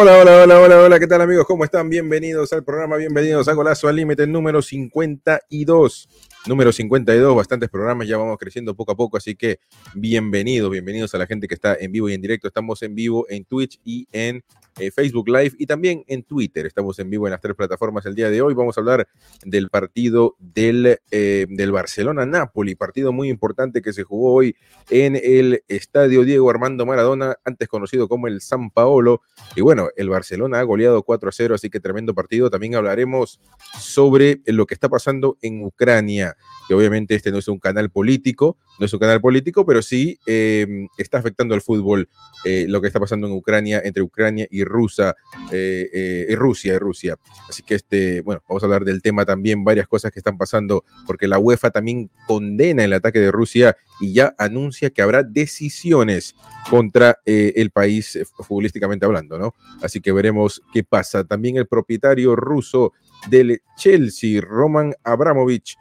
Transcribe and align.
Hola, 0.00 0.16
hola, 0.16 0.42
hola, 0.44 0.60
hola, 0.60 0.80
hola, 0.80 1.00
¿qué 1.00 1.08
tal 1.08 1.22
amigos? 1.22 1.44
¿Cómo 1.44 1.64
están? 1.64 1.90
Bienvenidos 1.90 2.52
al 2.52 2.62
programa, 2.62 2.96
bienvenidos 2.96 3.48
a 3.48 3.52
Golazo 3.52 3.88
al 3.88 3.96
Límite 3.96 4.28
número 4.28 4.62
52. 4.62 6.08
Número 6.46 6.70
52, 6.70 7.34
bastantes 7.34 7.68
programas, 7.68 8.06
ya 8.06 8.16
vamos 8.16 8.38
creciendo 8.38 8.76
poco 8.76 8.92
a 8.92 8.94
poco, 8.94 9.16
así 9.16 9.34
que 9.34 9.58
bienvenidos, 9.96 10.70
bienvenidos 10.70 11.16
a 11.16 11.18
la 11.18 11.26
gente 11.26 11.48
que 11.48 11.54
está 11.54 11.74
en 11.74 11.90
vivo 11.90 12.08
y 12.08 12.14
en 12.14 12.22
directo. 12.22 12.46
Estamos 12.46 12.80
en 12.84 12.94
vivo 12.94 13.26
en 13.28 13.44
Twitch 13.44 13.80
y 13.82 14.06
en 14.12 14.44
eh, 14.78 14.90
Facebook 14.90 15.28
Live 15.28 15.52
y 15.58 15.66
también 15.66 16.04
en 16.06 16.22
Twitter. 16.22 16.66
Estamos 16.66 16.98
en 16.98 17.10
vivo 17.10 17.26
en 17.26 17.32
las 17.32 17.40
tres 17.40 17.54
plataformas 17.54 18.06
el 18.06 18.14
día 18.14 18.30
de 18.30 18.42
hoy. 18.42 18.54
Vamos 18.54 18.76
a 18.76 18.80
hablar 18.80 19.08
del 19.44 19.70
partido 19.70 20.36
del, 20.38 21.00
eh, 21.10 21.46
del 21.48 21.72
Barcelona-Napoli, 21.72 22.74
partido 22.74 23.12
muy 23.12 23.28
importante 23.28 23.82
que 23.82 23.92
se 23.92 24.04
jugó 24.04 24.34
hoy 24.34 24.56
en 24.90 25.16
el 25.16 25.64
Estadio 25.68 26.24
Diego 26.24 26.50
Armando 26.50 26.86
Maradona, 26.86 27.36
antes 27.44 27.68
conocido 27.68 28.08
como 28.08 28.26
el 28.26 28.40
San 28.40 28.70
Paolo. 28.70 29.22
Y 29.56 29.60
bueno, 29.60 29.88
el 29.96 30.08
Barcelona 30.08 30.60
ha 30.60 30.62
goleado 30.62 31.02
4 31.02 31.28
a 31.28 31.32
0, 31.32 31.54
así 31.54 31.70
que 31.70 31.80
tremendo 31.80 32.14
partido. 32.14 32.50
También 32.50 32.74
hablaremos 32.74 33.40
sobre 33.78 34.40
lo 34.46 34.66
que 34.66 34.74
está 34.74 34.88
pasando 34.88 35.38
en 35.42 35.64
Ucrania, 35.64 36.36
que 36.66 36.74
obviamente 36.74 37.14
este 37.14 37.30
no 37.30 37.38
es 37.38 37.48
un 37.48 37.58
canal 37.58 37.90
político, 37.90 38.56
no 38.78 38.86
es 38.86 38.92
un 38.92 39.00
canal 39.00 39.20
político, 39.20 39.66
pero 39.66 39.82
sí 39.82 40.18
eh, 40.26 40.86
está 40.96 41.18
afectando 41.18 41.54
al 41.54 41.60
fútbol 41.60 42.08
lo 42.44 42.80
que 42.80 42.86
está 42.86 43.00
pasando 43.00 43.26
en 43.26 43.34
Ucrania, 43.34 43.82
entre 43.84 44.02
Ucrania 44.02 44.46
y 44.50 44.64
rusa, 44.64 45.16
eh, 45.52 45.90
eh, 45.92 46.34
Rusia, 46.36 46.74
y 46.74 46.78
Rusia. 46.78 47.16
Así 47.48 47.62
que 47.62 47.74
este, 47.74 48.20
bueno, 48.22 48.42
vamos 48.48 48.62
a 48.62 48.66
hablar 48.66 48.84
del 48.84 49.02
tema 49.02 49.24
también, 49.24 49.64
varias 49.64 49.88
cosas 49.88 50.12
que 50.12 50.20
están 50.20 50.38
pasando, 50.38 50.84
porque 51.06 51.28
la 51.28 51.38
UEFA 51.38 51.70
también 51.70 52.10
condena 52.26 52.84
el 52.84 52.92
ataque 52.92 53.18
de 53.18 53.30
Rusia 53.30 53.76
y 54.00 54.12
ya 54.12 54.34
anuncia 54.38 54.90
que 54.90 55.02
habrá 55.02 55.22
decisiones 55.22 56.34
contra 56.70 57.18
eh, 57.26 57.54
el 57.56 57.70
país 57.70 58.16
eh, 58.16 58.24
futbolísticamente 58.24 59.06
hablando, 59.06 59.38
¿no? 59.38 59.54
Así 59.82 60.00
que 60.00 60.12
veremos 60.12 60.62
qué 60.72 60.84
pasa. 60.84 61.24
También 61.24 61.56
el 61.56 61.66
propietario 61.66 62.36
ruso 62.36 62.92
del 63.28 63.62
Chelsea, 63.76 64.40
Roman 64.40 64.94
Abramovich, 65.02 65.76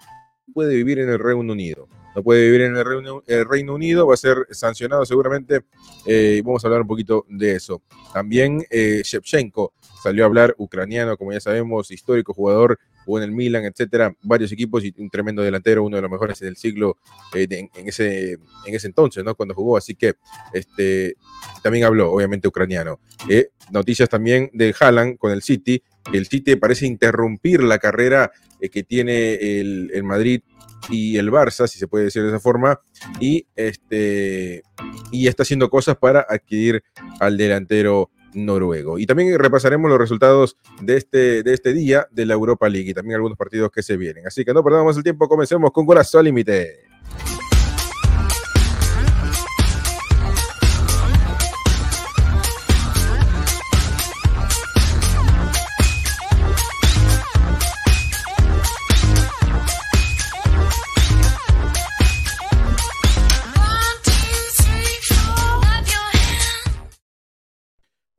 puede 0.54 0.76
vivir 0.76 1.00
en 1.00 1.10
el 1.10 1.20
Reino 1.20 1.52
Unido 1.52 1.88
no 2.18 2.24
puede 2.24 2.46
vivir 2.46 2.62
en 2.62 2.76
el 2.76 3.46
Reino, 3.48 3.76
Unido, 3.76 4.08
va 4.08 4.16
a 4.16 4.18
ser 4.18 4.48
sancionado 4.50 5.06
seguramente. 5.06 5.62
Eh, 6.04 6.42
vamos 6.44 6.64
a 6.64 6.68
hablar 6.68 6.82
un 6.82 6.88
poquito 6.88 7.28
de 7.30 7.54
eso. 7.54 7.84
También 8.12 8.66
eh, 8.72 9.04
Shevchenko 9.06 9.74
salió 10.02 10.24
a 10.24 10.26
hablar 10.26 10.56
ucraniano, 10.58 11.16
como 11.16 11.32
ya 11.32 11.40
sabemos, 11.40 11.92
histórico 11.92 12.34
jugador, 12.34 12.80
jugó 13.06 13.20
en 13.20 13.26
el 13.26 13.32
Milan, 13.34 13.66
etcétera, 13.66 14.16
varios 14.24 14.52
equipos 14.52 14.84
y 14.84 14.96
un 14.98 15.12
tremendo 15.12 15.44
delantero, 15.44 15.84
uno 15.84 15.98
de 15.98 16.02
los 16.02 16.10
mejores 16.10 16.40
del 16.40 16.58
siglo 16.58 16.98
eh, 17.36 17.48
en, 17.52 17.88
ese, 17.88 18.32
en 18.32 18.76
ese 18.76 18.88
entonces, 18.88 19.24
¿no? 19.24 19.36
Cuando 19.36 19.54
jugó, 19.54 19.78
así 19.78 19.94
que 19.94 20.16
este, 20.54 21.18
también 21.62 21.86
habló, 21.86 22.12
obviamente, 22.12 22.48
ucraniano. 22.48 23.00
Eh, 23.30 23.50
noticias 23.70 24.10
también 24.10 24.50
de 24.54 24.74
Haaland 24.80 25.20
con 25.20 25.32
el 25.32 25.44
City, 25.44 25.84
el 26.14 26.28
City 26.28 26.56
parece 26.56 26.86
interrumpir 26.86 27.64
la 27.64 27.80
carrera 27.80 28.32
que 28.72 28.84
tiene 28.84 29.34
el, 29.60 29.92
el 29.94 30.04
Madrid 30.04 30.42
y 30.90 31.18
el 31.18 31.32
Barça, 31.32 31.68
si 31.68 31.80
se 31.80 31.88
puede 31.88 32.06
decir 32.06 32.24
de 32.24 32.30
esa 32.30 32.40
forma, 32.40 32.80
y, 33.20 33.46
este, 33.56 34.64
y 35.12 35.28
está 35.28 35.44
haciendo 35.44 35.70
cosas 35.70 35.98
para 35.98 36.26
adquirir 36.28 36.84
al 37.20 37.38
delantero 37.38 38.12
noruego. 38.34 39.00
Y 39.00 39.06
también 39.06 39.38
repasaremos 39.38 39.90
los 39.90 40.00
resultados 40.00 40.58
de 40.82 40.98
este, 40.98 41.44
de 41.44 41.54
este 41.54 41.74
día 41.74 42.08
de 42.12 42.26
la 42.26 42.34
Europa 42.34 42.70
League 42.70 42.90
y 42.90 42.94
también 42.94 43.16
algunos 43.16 43.38
partidos 43.38 43.72
que 43.72 43.84
se 43.84 43.98
vienen. 43.98 44.28
Así 44.28 44.46
que 44.46 44.54
no 44.54 44.64
perdamos 44.64 44.96
el 44.98 45.04
tiempo, 45.04 45.28
comencemos 45.28 45.72
con 45.72 45.86
Golazo 45.86 46.22
Límite. 46.22 46.87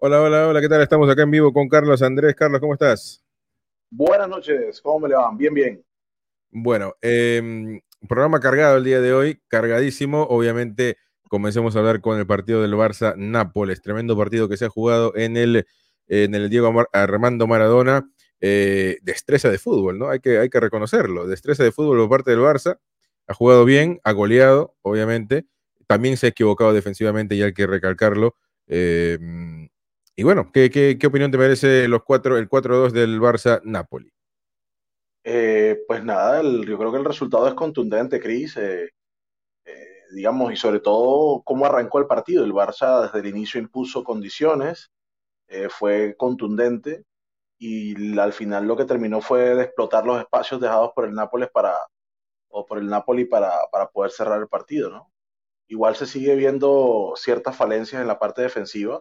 Hola, 0.09 0.23
hola, 0.23 0.49
hola, 0.49 0.61
¿qué 0.63 0.71
tal? 0.71 0.81
Estamos 0.81 1.11
acá 1.11 1.25
en 1.25 1.31
vivo 1.31 1.53
con 1.53 1.69
Carlos 1.69 2.01
Andrés. 2.01 2.35
Carlos, 2.35 2.61
¿cómo 2.61 2.73
estás? 2.73 3.23
Buenas 3.91 4.27
noches, 4.27 4.81
¿cómo 4.81 5.01
me 5.01 5.11
le 5.11 5.17
van? 5.17 5.37
Bien, 5.37 5.53
bien. 5.53 5.85
Bueno, 6.51 6.95
eh, 7.03 7.79
programa 8.09 8.41
cargado 8.41 8.79
el 8.79 8.85
día 8.85 9.03
de 9.03 9.13
hoy, 9.13 9.43
cargadísimo. 9.49 10.23
Obviamente, 10.23 10.97
comencemos 11.29 11.77
a 11.77 11.81
hablar 11.81 12.01
con 12.01 12.19
el 12.19 12.27
partido 12.27 12.63
del 12.63 12.73
Barça-Nápoles, 12.73 13.83
tremendo 13.83 14.17
partido 14.17 14.49
que 14.49 14.57
se 14.57 14.65
ha 14.65 14.71
jugado 14.71 15.15
en 15.15 15.37
el, 15.37 15.67
en 16.07 16.35
el 16.35 16.49
Diego 16.49 16.73
Armando 16.95 17.47
Maradona. 17.47 18.11
Eh, 18.41 18.97
destreza 19.03 19.51
de 19.51 19.59
fútbol, 19.59 19.99
¿no? 19.99 20.09
Hay 20.09 20.21
que, 20.21 20.39
hay 20.39 20.49
que 20.49 20.59
reconocerlo. 20.59 21.27
Destreza 21.27 21.65
de 21.65 21.73
fútbol 21.73 21.99
por 21.99 22.09
parte 22.09 22.31
del 22.31 22.41
Barça. 22.41 22.79
Ha 23.27 23.35
jugado 23.35 23.67
bien, 23.67 24.01
ha 24.05 24.13
goleado, 24.13 24.75
obviamente. 24.81 25.45
También 25.87 26.17
se 26.17 26.25
ha 26.25 26.31
equivocado 26.31 26.73
defensivamente 26.73 27.35
y 27.35 27.43
hay 27.43 27.53
que 27.53 27.67
recalcarlo. 27.67 28.37
Eh, 28.69 29.19
y 30.19 30.25
bueno, 30.25 30.51
¿qué, 30.53 30.99
opinión 31.07 31.31
te 31.31 31.39
merece 31.39 31.87
los 31.87 32.03
cuatro, 32.03 32.37
el 32.39 32.49
4-2 32.49 32.91
del 32.91 33.21
Barça-Napoli? 33.21 34.11
Eh, 35.23 35.85
pues 35.87 36.03
nada, 36.03 36.43
yo 36.43 36.77
creo 36.77 36.91
que 36.91 36.99
el 36.99 37.05
resultado 37.05 37.47
es 37.47 37.55
contundente, 37.55 38.19
Cris. 38.19 38.57
Eh, 38.57 38.91
eh, 39.65 40.03
digamos, 40.13 40.53
y 40.53 40.57
sobre 40.57 40.81
todo 40.81 41.41
cómo 41.45 41.67
arrancó 41.67 42.01
el 42.01 42.09
partido. 42.09 42.45
El 42.45 42.53
Barça 42.53 43.03
desde 43.03 43.21
el 43.21 43.33
inicio 43.33 43.61
impuso 43.61 44.03
condiciones, 44.03 44.91
fue 45.71 46.17
contundente 46.17 47.05
y 47.57 48.19
al 48.19 48.33
final 48.33 48.67
lo 48.67 48.77
que 48.77 48.87
terminó 48.87 49.21
fue 49.21 49.55
de 49.55 49.63
explotar 49.63 50.05
los 50.05 50.19
espacios 50.19 50.61
dejados 50.61 50.91
por 50.97 51.05
el 51.05 51.15
Nápoles 51.15 51.49
para, 51.53 51.79
o 52.49 52.67
por 52.67 52.79
el 52.79 52.89
Napoli 52.89 53.25
para, 53.25 53.53
para 53.71 53.89
poder 53.89 54.11
cerrar 54.11 54.41
el 54.41 54.49
partido, 54.49 54.91
¿no? 54.91 55.13
Igual 55.69 55.95
se 55.95 56.07
sigue 56.07 56.35
viendo 56.35 57.13
ciertas 57.15 57.57
falencias 57.57 58.03
en 58.03 58.09
la 58.09 58.19
parte 58.19 58.43
defensiva 58.43 59.01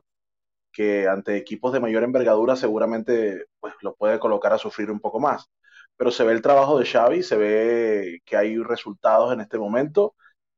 que 0.77 1.07
ante 1.07 1.35
equipos 1.35 1.73
de 1.73 1.79
mayor 1.79 2.03
envergadura 2.03 2.55
seguramente 2.55 3.47
pues, 3.59 3.73
lo 3.81 3.95
puede 3.95 4.19
colocar 4.19 4.53
a 4.53 4.59
sufrir 4.59 4.91
un 4.91 4.99
poco 4.99 5.19
más. 5.19 5.49
Pero 5.97 6.11
se 6.11 6.23
ve 6.23 6.33
el 6.33 6.43
trabajo 6.43 6.77
de 6.77 6.85
Xavi, 6.85 7.23
se 7.23 7.35
ve 7.35 8.19
que 8.23 8.37
hay 8.37 8.57
resultados 8.59 9.33
en 9.33 9.41
este 9.41 9.57
momento, 9.57 10.13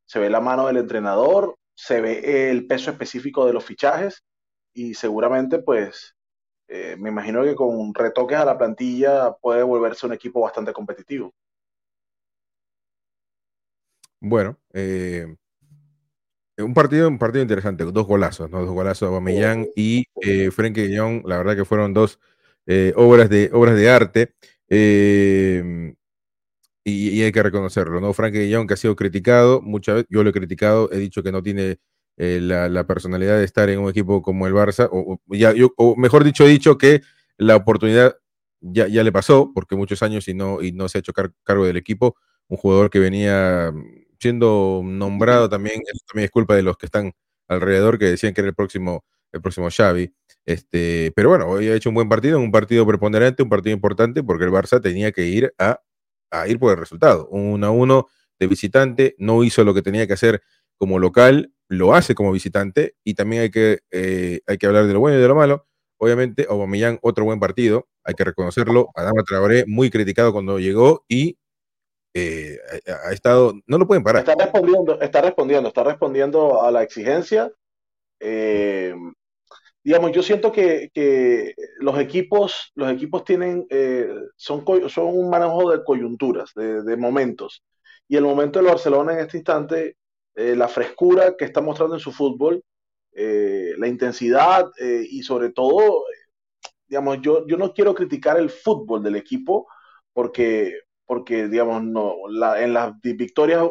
se 0.05 0.19
ve 0.19 0.29
la 0.29 0.41
mano 0.41 0.67
del 0.67 0.75
entrenador, 0.75 1.55
se 1.73 2.01
ve 2.01 2.49
el 2.51 2.67
peso 2.67 2.91
específico 2.91 3.45
de 3.45 3.53
los 3.53 3.63
fichajes 3.63 4.21
y 4.73 4.93
seguramente 4.93 5.59
pues 5.59 6.15
eh, 6.67 6.97
me 6.99 7.07
imagino 7.11 7.41
que 7.45 7.55
con 7.55 7.93
retoques 7.93 8.37
a 8.37 8.43
la 8.43 8.57
plantilla 8.57 9.31
puede 9.41 9.63
volverse 9.63 10.05
un 10.05 10.11
equipo 10.11 10.41
bastante 10.41 10.73
competitivo. 10.73 11.31
Bueno, 14.19 14.57
eh, 14.73 15.33
un 16.63 16.73
partido, 16.73 17.07
un 17.07 17.17
partido 17.17 17.41
interesante, 17.41 17.83
dos 17.83 18.07
golazos, 18.07 18.49
¿no? 18.49 18.59
Dos 18.59 18.71
golazos 18.71 19.01
de 19.09 19.15
Aubameyang 19.15 19.67
y 19.75 20.05
eh, 20.21 20.51
Frenkie 20.51 20.87
de 20.87 20.97
Jong, 20.97 21.23
la 21.25 21.37
verdad 21.37 21.55
que 21.55 21.65
fueron 21.65 21.93
dos 21.93 22.19
eh, 22.65 22.93
obras, 22.95 23.29
de, 23.29 23.49
obras 23.53 23.75
de 23.75 23.89
arte. 23.89 24.33
Em, 24.67 25.95
y, 26.83 27.21
hay 27.21 27.31
que 27.31 27.43
reconocerlo, 27.43 27.99
¿no? 28.01 28.13
Frankie 28.13 28.39
de 28.39 28.55
Jong 28.55 28.67
que 28.67 28.73
ha 28.73 28.77
sido 28.77 28.95
criticado, 28.95 29.61
muchas 29.61 29.95
veces, 29.95 30.07
yo 30.09 30.23
lo 30.23 30.29
he 30.29 30.33
criticado, 30.33 30.89
he 30.91 30.97
dicho 30.97 31.23
que 31.23 31.31
no 31.31 31.43
tiene 31.43 31.77
eh, 32.17 32.39
la, 32.41 32.85
personalidad 32.87 33.37
de 33.37 33.45
estar 33.45 33.69
en 33.69 33.79
un 33.79 33.89
equipo 33.89 34.21
como 34.21 34.47
el 34.47 34.53
Barça, 34.53 34.89
o, 34.91 35.19
ya, 35.27 35.53
yo, 35.53 35.73
o 35.77 35.95
mejor 35.95 36.23
dicho, 36.23 36.45
he 36.45 36.49
dicho 36.49 36.77
que 36.77 37.01
la 37.37 37.55
oportunidad 37.55 38.15
ya, 38.61 38.87
ya 38.87 39.03
le 39.03 39.11
pasó, 39.11 39.51
porque 39.53 39.75
muchos 39.75 40.03
años 40.03 40.27
y 40.27 40.33
no, 40.33 40.61
y 40.61 40.71
no 40.71 40.89
se 40.89 40.97
ha 40.97 40.99
hecho 40.99 41.13
cargo 41.13 41.65
del 41.65 41.77
equipo, 41.77 42.15
un 42.47 42.57
jugador 42.57 42.89
que 42.89 42.99
venía 42.99 43.73
siendo 44.19 44.81
nombrado 44.83 45.49
también, 45.49 45.81
eso 45.91 46.03
también 46.07 46.25
es 46.25 46.31
culpa 46.31 46.55
de 46.55 46.63
los 46.63 46.77
que 46.77 46.85
están 46.85 47.13
alrededor 47.47 47.97
que 47.99 48.05
decían 48.05 48.33
que 48.33 48.41
era 48.41 48.49
el 48.49 48.55
próximo, 48.55 49.05
el 49.31 49.41
próximo 49.41 49.69
Xavi. 49.69 50.13
Este, 50.45 51.11
pero 51.15 51.29
bueno, 51.29 51.47
hoy 51.47 51.67
ha 51.69 51.75
hecho 51.75 51.89
un 51.89 51.95
buen 51.95 52.09
partido, 52.09 52.39
un 52.39 52.51
partido 52.51 52.85
preponderante, 52.85 53.43
un 53.43 53.49
partido 53.49 53.73
importante, 53.73 54.23
porque 54.23 54.45
el 54.45 54.51
Barça 54.51 54.81
tenía 54.81 55.11
que 55.11 55.25
ir 55.25 55.53
a, 55.57 55.81
ir 56.47 56.59
por 56.59 56.71
el 56.71 56.77
resultado. 56.77 57.27
Un 57.29 57.53
1 57.53 57.67
a 57.67 57.71
1 57.71 58.07
de 58.39 58.47
visitante, 58.47 59.15
no 59.19 59.43
hizo 59.43 59.63
lo 59.63 59.73
que 59.73 59.81
tenía 59.81 60.07
que 60.07 60.13
hacer 60.13 60.41
como 60.77 60.99
local, 60.99 61.53
lo 61.67 61.93
hace 61.93 62.15
como 62.15 62.31
visitante, 62.31 62.95
y 63.03 63.13
también 63.13 63.43
hay 63.43 63.51
que, 63.51 63.79
eh, 63.91 64.41
hay 64.47 64.57
que 64.57 64.65
hablar 64.65 64.87
de 64.87 64.93
lo 64.93 64.99
bueno 65.01 65.17
y 65.17 65.21
de 65.21 65.27
lo 65.27 65.35
malo. 65.35 65.67
Obviamente, 65.97 66.47
Aubameyang, 66.49 66.99
otro 67.01 67.25
buen 67.25 67.39
partido, 67.39 67.89
hay 68.05 68.15
que 68.15 68.23
reconocerlo. 68.23 68.89
Adama 68.95 69.23
Traoré, 69.23 69.65
muy 69.67 69.89
criticado 69.89 70.31
cuando 70.31 70.57
llegó 70.59 71.03
y 71.09 71.37
eh, 72.13 72.57
ha 73.05 73.11
estado, 73.11 73.53
no 73.67 73.77
lo 73.77 73.87
pueden 73.87 74.03
parar. 74.03 74.27
Está 74.27 74.35
respondiendo, 74.35 74.99
está 74.99 75.21
respondiendo, 75.21 75.69
está 75.69 75.83
respondiendo 75.83 76.61
a 76.61 76.71
la 76.71 76.83
exigencia. 76.83 77.51
Eh, 78.19 78.95
digamos, 79.83 80.11
yo 80.11 80.23
siento 80.23 80.51
que, 80.51 80.89
los 81.79 81.99
equipos, 81.99 82.71
los 82.75 82.91
equipos 82.91 83.23
tienen, 83.23 83.65
eh, 83.69 84.09
son, 84.35 84.65
son 84.89 85.07
un 85.07 85.29
manejo 85.29 85.71
de 85.71 85.83
coyunturas, 85.83 86.51
de, 86.55 86.97
momentos. 86.97 87.63
Y 88.07 88.17
el 88.17 88.23
momento 88.23 88.59
de 88.59 88.67
Barcelona 88.67 89.13
en 89.13 89.19
este 89.19 89.37
instante, 89.37 89.95
la 90.33 90.67
frescura 90.67 91.35
que 91.37 91.45
está 91.45 91.61
mostrando 91.61 91.95
en 91.95 92.01
su 92.01 92.11
fútbol, 92.11 92.63
la 93.11 93.87
intensidad 93.87 94.69
y 94.79 95.21
sobre 95.21 95.51
todo 95.51 96.05
digamos, 96.89 97.21
yo, 97.21 97.45
yo 97.47 97.55
no 97.55 97.71
quiero 97.73 97.93
criticar 97.93 98.37
el 98.37 98.49
fútbol 98.49 99.03
del 99.03 99.15
equipo 99.15 99.67
porque, 100.11 100.73
porque 101.09 101.47
digamos, 101.47 101.83
no, 101.83 102.17
en 102.55 102.71
las 102.71 102.93
victorias 103.01 103.67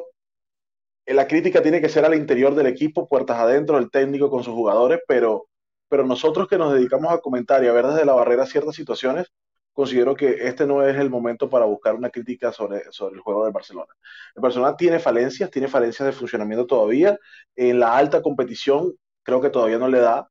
la 1.07 1.29
crítica 1.29 1.63
tiene 1.63 1.81
que 1.81 1.89
ser 1.89 2.05
al 2.05 2.17
interior 2.17 2.53
del 2.57 2.67
equipo, 2.67 3.07
puertas 3.07 3.39
adentro, 3.39 3.79
el 3.79 3.93
técnico 3.93 4.29
con 4.29 4.43
sus 4.43 4.55
jugadores, 4.55 4.99
pero, 5.07 5.47
pero 5.89 6.05
nosotros 6.05 6.49
que 6.49 6.59
nos 6.59 6.75
dedicamos 6.75 7.13
a 7.13 7.19
comentar 7.19 7.63
y 7.63 7.69
a 7.69 7.73
ver 7.73 7.87
desde 7.87 8.05
la 8.05 8.15
barrera 8.15 8.45
ciertas 8.45 8.75
situaciones, 8.75 9.29
considero 9.73 10.17
que 10.17 10.49
este 10.49 10.67
no 10.67 10.83
es 10.85 10.97
el 10.97 11.11
momento 11.11 11.49
para 11.49 11.65
buscar 11.65 11.95
una 11.95 12.11
crítica 12.11 12.51
sobre, 12.51 12.91
sobre 12.91 13.15
el 13.15 13.21
juego 13.21 13.45
de 13.45 13.53
Barcelona. 13.53 13.95
El 14.35 14.43
Barcelona 14.43 14.77
tiene 14.77 14.99
falencias, 14.99 15.49
tiene 15.49 15.69
falencias 15.69 16.07
de 16.07 16.13
funcionamiento 16.13 16.67
todavía. 16.67 17.17
En 17.55 17.79
la 17.79 17.97
alta 17.97 18.21
competición 18.21 18.95
creo 19.23 19.41
que 19.41 19.51
todavía 19.51 19.79
no 19.79 19.87
le 19.87 20.01
da, 20.01 20.29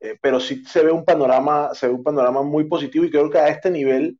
eh, 0.00 0.16
pero 0.22 0.40
sí 0.40 0.64
se 0.64 0.82
ve 0.82 0.90
un 0.90 1.04
panorama, 1.04 1.74
se 1.74 1.86
ve 1.86 1.92
un 1.92 2.02
panorama 2.02 2.40
muy 2.42 2.64
positivo 2.64 3.04
y 3.04 3.10
creo 3.10 3.28
que 3.28 3.38
a 3.38 3.48
este 3.48 3.70
nivel 3.70 4.18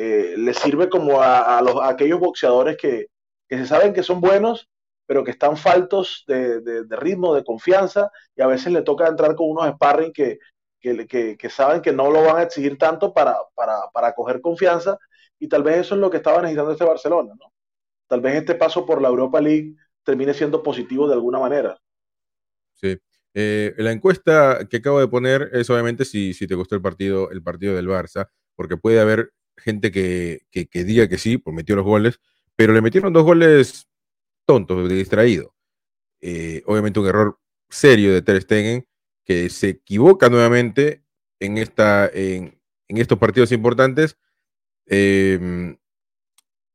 eh, 0.00 0.36
le 0.36 0.54
sirve 0.54 0.88
como 0.88 1.20
a, 1.20 1.60
los, 1.60 1.74
aquellos 1.82 2.20
boxeadores 2.20 2.76
que, 2.76 3.06
que 3.48 3.58
se 3.58 3.66
saben 3.66 3.92
que 3.92 4.04
son 4.04 4.20
buenos, 4.20 4.68
pero 5.06 5.24
que 5.24 5.32
están 5.32 5.56
faltos 5.56 6.22
de, 6.28 6.84
ritmo, 6.90 7.34
de 7.34 7.42
confianza, 7.42 8.08
y 8.36 8.42
a 8.42 8.46
veces 8.46 8.72
le 8.72 8.82
toca 8.82 9.08
entrar 9.08 9.34
con 9.34 9.50
unos 9.50 9.68
sparring 9.74 10.12
que, 10.12 10.38
que, 10.80 11.50
saben 11.50 11.82
que 11.82 11.92
no 11.92 12.12
lo 12.12 12.22
van 12.22 12.36
a 12.36 12.42
exigir 12.44 12.78
tanto 12.78 13.12
para, 13.12 13.38
para, 13.92 14.12
coger 14.12 14.40
confianza, 14.40 14.96
y 15.36 15.48
tal 15.48 15.64
vez 15.64 15.78
eso 15.78 15.96
es 15.96 16.00
lo 16.00 16.10
que 16.10 16.18
estaba 16.18 16.42
necesitando 16.42 16.70
este 16.70 16.84
Barcelona, 16.84 17.34
¿no? 17.36 17.52
Tal 18.06 18.20
vez 18.20 18.36
este 18.36 18.54
paso 18.54 18.86
por 18.86 19.02
la 19.02 19.08
Europa 19.08 19.40
League 19.40 19.74
termine 20.04 20.32
siendo 20.32 20.62
positivo 20.62 21.08
de 21.08 21.14
alguna 21.14 21.40
manera. 21.40 21.76
Sí. 22.74 22.96
Eh, 23.34 23.74
la 23.78 23.90
encuesta 23.90 24.60
que 24.70 24.76
acabo 24.76 25.00
de 25.00 25.08
poner 25.08 25.50
es 25.54 25.68
obviamente 25.70 26.04
si, 26.04 26.34
si 26.34 26.46
te 26.46 26.54
gustó 26.54 26.76
el 26.76 26.82
partido, 26.82 27.32
el 27.32 27.42
partido 27.42 27.74
del 27.74 27.88
Barça, 27.88 28.28
porque 28.54 28.76
puede 28.76 29.00
haber 29.00 29.32
gente 29.58 29.90
que, 29.90 30.46
que, 30.50 30.84
diga 30.84 31.08
que 31.08 31.18
sí, 31.18 31.38
por 31.38 31.54
metió 31.54 31.76
los 31.76 31.84
goles, 31.84 32.20
pero 32.56 32.72
le 32.72 32.80
metieron 32.80 33.12
dos 33.12 33.24
goles 33.24 33.88
tonto, 34.46 34.86
distraído. 34.88 35.54
Eh, 36.20 36.62
obviamente 36.66 37.00
un 37.00 37.06
error 37.06 37.38
serio 37.68 38.12
de 38.12 38.22
Ter 38.22 38.40
Stegen, 38.42 38.86
que 39.24 39.50
se 39.50 39.68
equivoca 39.68 40.28
nuevamente 40.28 41.04
en, 41.40 41.58
esta, 41.58 42.10
en, 42.12 42.58
estos 42.88 43.18
partidos 43.18 43.52
importantes. 43.52 44.16
Em, 44.86 45.76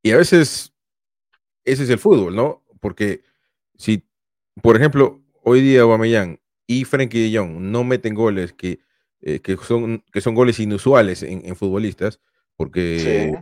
y 0.04 0.12
a 0.12 0.18
veces 0.18 0.74
ese 1.66 1.84
es 1.84 1.90
el 1.90 2.00
fútbol, 2.00 2.36
¿no? 2.36 2.64
Porque 2.80 3.24
si, 3.78 4.08
por 4.62 4.76
ejemplo, 4.76 5.22
hoy 5.44 5.62
día 5.62 5.82
Aubameyang 5.82 6.40
y 6.68 6.86
Frenkie 6.86 7.30
de 7.30 7.38
Jong 7.38 7.60
no 7.60 7.84
meten 7.84 8.14
goles 8.14 8.54
que, 8.54 8.80
eh, 9.22 9.40
que, 9.40 9.58
son, 9.58 10.04
que 10.12 10.22
son 10.22 10.36
goles 10.36 10.60
inusuales 10.60 11.24
en, 11.24 11.56
futbolistas, 11.56 12.20
porque 12.56 13.34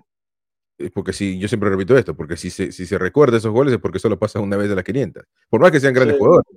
porque 0.93 1.13
si, 1.13 1.37
yo 1.37 1.47
siempre 1.47 1.69
repito 1.69 1.97
esto, 1.97 2.15
porque 2.15 2.37
si 2.37 2.49
se, 2.49 2.71
si 2.71 2.85
se 2.85 2.97
recuerda 2.97 3.37
esos 3.37 3.51
goles 3.51 3.73
es 3.73 3.79
porque 3.79 3.99
solo 3.99 4.17
pasa 4.17 4.39
una 4.39 4.57
vez 4.57 4.69
de 4.69 4.75
las 4.75 4.83
500, 4.83 5.23
por 5.49 5.61
más 5.61 5.71
que 5.71 5.79
sean 5.79 5.93
grandes 5.93 6.17
jugadores. 6.17 6.47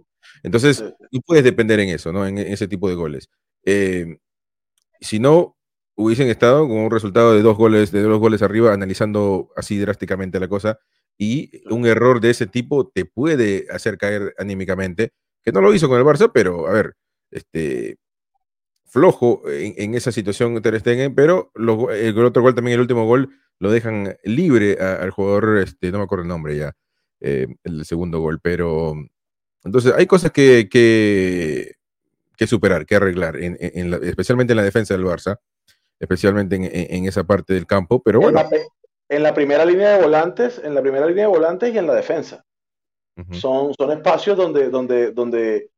Entonces, 0.43 0.83
tú 1.11 1.21
puedes 1.23 1.45
depender 1.45 1.81
en 1.81 1.91
eso, 1.91 2.13
¿no? 2.13 2.27
En, 2.27 2.39
ese 2.39 2.69
tipo 2.69 2.89
de 2.89 2.95
goles. 2.95 3.29
Eh, 3.65 4.17
si 5.01 5.19
no, 5.19 5.57
hubiesen 5.97 6.29
estado 6.29 6.67
con 6.67 6.79
un 6.79 6.91
resultado 6.91 7.35
de 7.35 7.43
dos 7.43 7.57
goles, 7.57 7.93
de 7.93 8.03
dos 8.03 8.19
goles 8.19 8.43
arriba, 8.43 8.73
analizando 8.73 9.51
así 9.57 9.79
drásticamente 9.79 10.41
la 10.41 10.49
cosa, 10.49 10.79
y 11.19 11.63
un 11.71 11.87
error 11.87 12.21
de 12.21 12.31
ese 12.31 12.47
tipo 12.47 12.89
te 12.89 13.05
puede 13.05 13.67
hacer 13.71 13.99
caer 13.99 14.35
anímicamente, 14.39 15.13
que 15.43 15.53
no 15.53 15.61
lo 15.61 15.75
hizo 15.75 15.89
con 15.89 15.99
el 15.99 16.05
Barça, 16.05 16.31
pero 16.33 16.67
a 16.67 16.73
ver, 16.73 16.95
este, 17.31 17.99
flojo 18.95 19.43
en, 19.49 19.97
esa 19.97 20.13
situación 20.13 20.63
Ter 20.63 20.79
Stegen, 20.79 21.17
pero 21.17 21.51
el 21.57 22.25
otro 22.25 22.43
gol 22.43 22.55
también, 22.55 22.77
el 22.77 22.83
último 22.83 23.07
gol, 23.07 23.29
lo 23.59 23.73
dejan 23.73 24.17
libre 24.23 24.79
al 24.81 25.11
jugador, 25.11 25.59
este, 25.59 25.91
no 25.91 25.99
me 25.99 26.05
acuerdo 26.05 26.23
el 26.23 26.29
nombre 26.29 26.57
ya, 26.57 26.77
eh, 27.21 27.49
el 27.65 27.85
segundo 27.85 28.21
gol, 28.21 28.39
pero 28.41 28.95
entonces 29.65 29.93
hay 29.97 30.07
cosas 30.07 30.31
que, 30.31 30.69
que, 30.71 32.47
superar, 32.47 32.87
que 32.87 32.95
arreglar, 32.95 33.35
en, 33.37 33.59
especialmente 34.05 34.53
en 34.53 34.59
la 34.59 34.63
defensa 34.63 34.95
del 34.95 35.05
Barça, 35.05 35.41
especialmente 35.99 36.55
en, 36.55 37.07
esa 37.07 37.25
parte 37.25 37.53
del 37.53 37.67
campo, 37.67 38.01
pero 38.01 38.21
bueno. 38.21 38.41
En 39.09 39.25
la, 39.25 39.35
primera 39.35 39.65
línea 39.65 39.97
de 39.97 40.03
volantes, 40.05 40.61
en 40.63 40.73
la 40.73 40.83
primera 40.83 41.07
línea 41.07 41.25
de 41.25 41.31
volantes 41.31 41.75
y 41.75 41.79
en 41.79 41.89
la 41.89 41.95
defensa. 41.95 42.45
son, 43.33 43.75
son 43.75 43.91
espacios 43.91 44.37
donde, 44.37 44.69
donde, 44.69 45.11
donde 45.11 45.73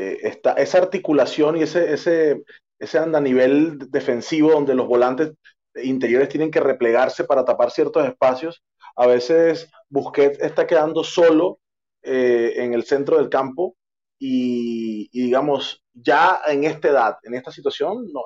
eh, 0.00 0.20
está 0.22 0.52
esa 0.52 0.78
articulación 0.78 1.56
y 1.56 1.62
ese, 1.62 1.92
ese, 1.92 2.44
ese 2.78 2.98
anda 2.98 3.18
a 3.18 3.20
nivel 3.20 3.90
defensivo 3.90 4.52
donde 4.52 4.76
los 4.76 4.86
volantes 4.86 5.32
interiores 5.74 6.28
tienen 6.28 6.52
que 6.52 6.60
replegarse 6.60 7.24
para 7.24 7.44
tapar 7.44 7.72
ciertos 7.72 8.06
espacios. 8.06 8.62
A 8.94 9.08
veces 9.08 9.68
Busquets 9.88 10.38
está 10.38 10.68
quedando 10.68 11.02
solo 11.02 11.58
eh, 12.02 12.52
en 12.58 12.74
el 12.74 12.84
centro 12.84 13.16
del 13.16 13.28
campo 13.28 13.74
y, 14.20 15.08
digamos, 15.10 15.82
ya 15.92 16.42
en 16.46 16.62
esta 16.62 16.88
edad, 16.88 17.16
en 17.24 17.34
esta 17.34 17.50
situación, 17.50 18.06
no, 18.12 18.22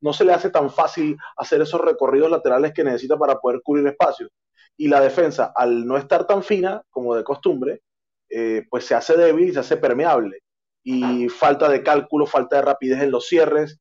no, 0.00 0.12
se 0.12 0.24
le 0.24 0.32
hace 0.32 0.50
tan 0.50 0.70
fácil 0.70 1.16
hacer 1.36 1.62
esos 1.62 1.80
recorridos 1.80 2.32
laterales 2.32 2.72
que 2.72 2.82
necesita 2.82 3.16
para 3.16 3.38
poder 3.38 3.60
cubrir 3.62 3.86
espacios. 3.86 4.28
Y 4.76 4.88
la 4.88 5.00
defensa, 5.00 5.52
al 5.54 5.86
no 5.86 5.96
estar 5.96 6.26
tan 6.26 6.42
fina 6.42 6.82
como 6.90 7.14
de 7.14 7.22
costumbre, 7.22 7.82
eh, 8.28 8.66
pues 8.68 8.86
se 8.86 8.96
hace 8.96 9.16
débil 9.16 9.50
y 9.50 9.52
se 9.52 9.60
hace 9.60 9.76
permeable. 9.76 10.40
Y 10.84 11.28
falta 11.28 11.68
de 11.68 11.82
cálculo, 11.82 12.26
falta 12.26 12.56
de 12.56 12.62
rapidez 12.62 13.00
en 13.02 13.10
los 13.10 13.26
cierres. 13.26 13.78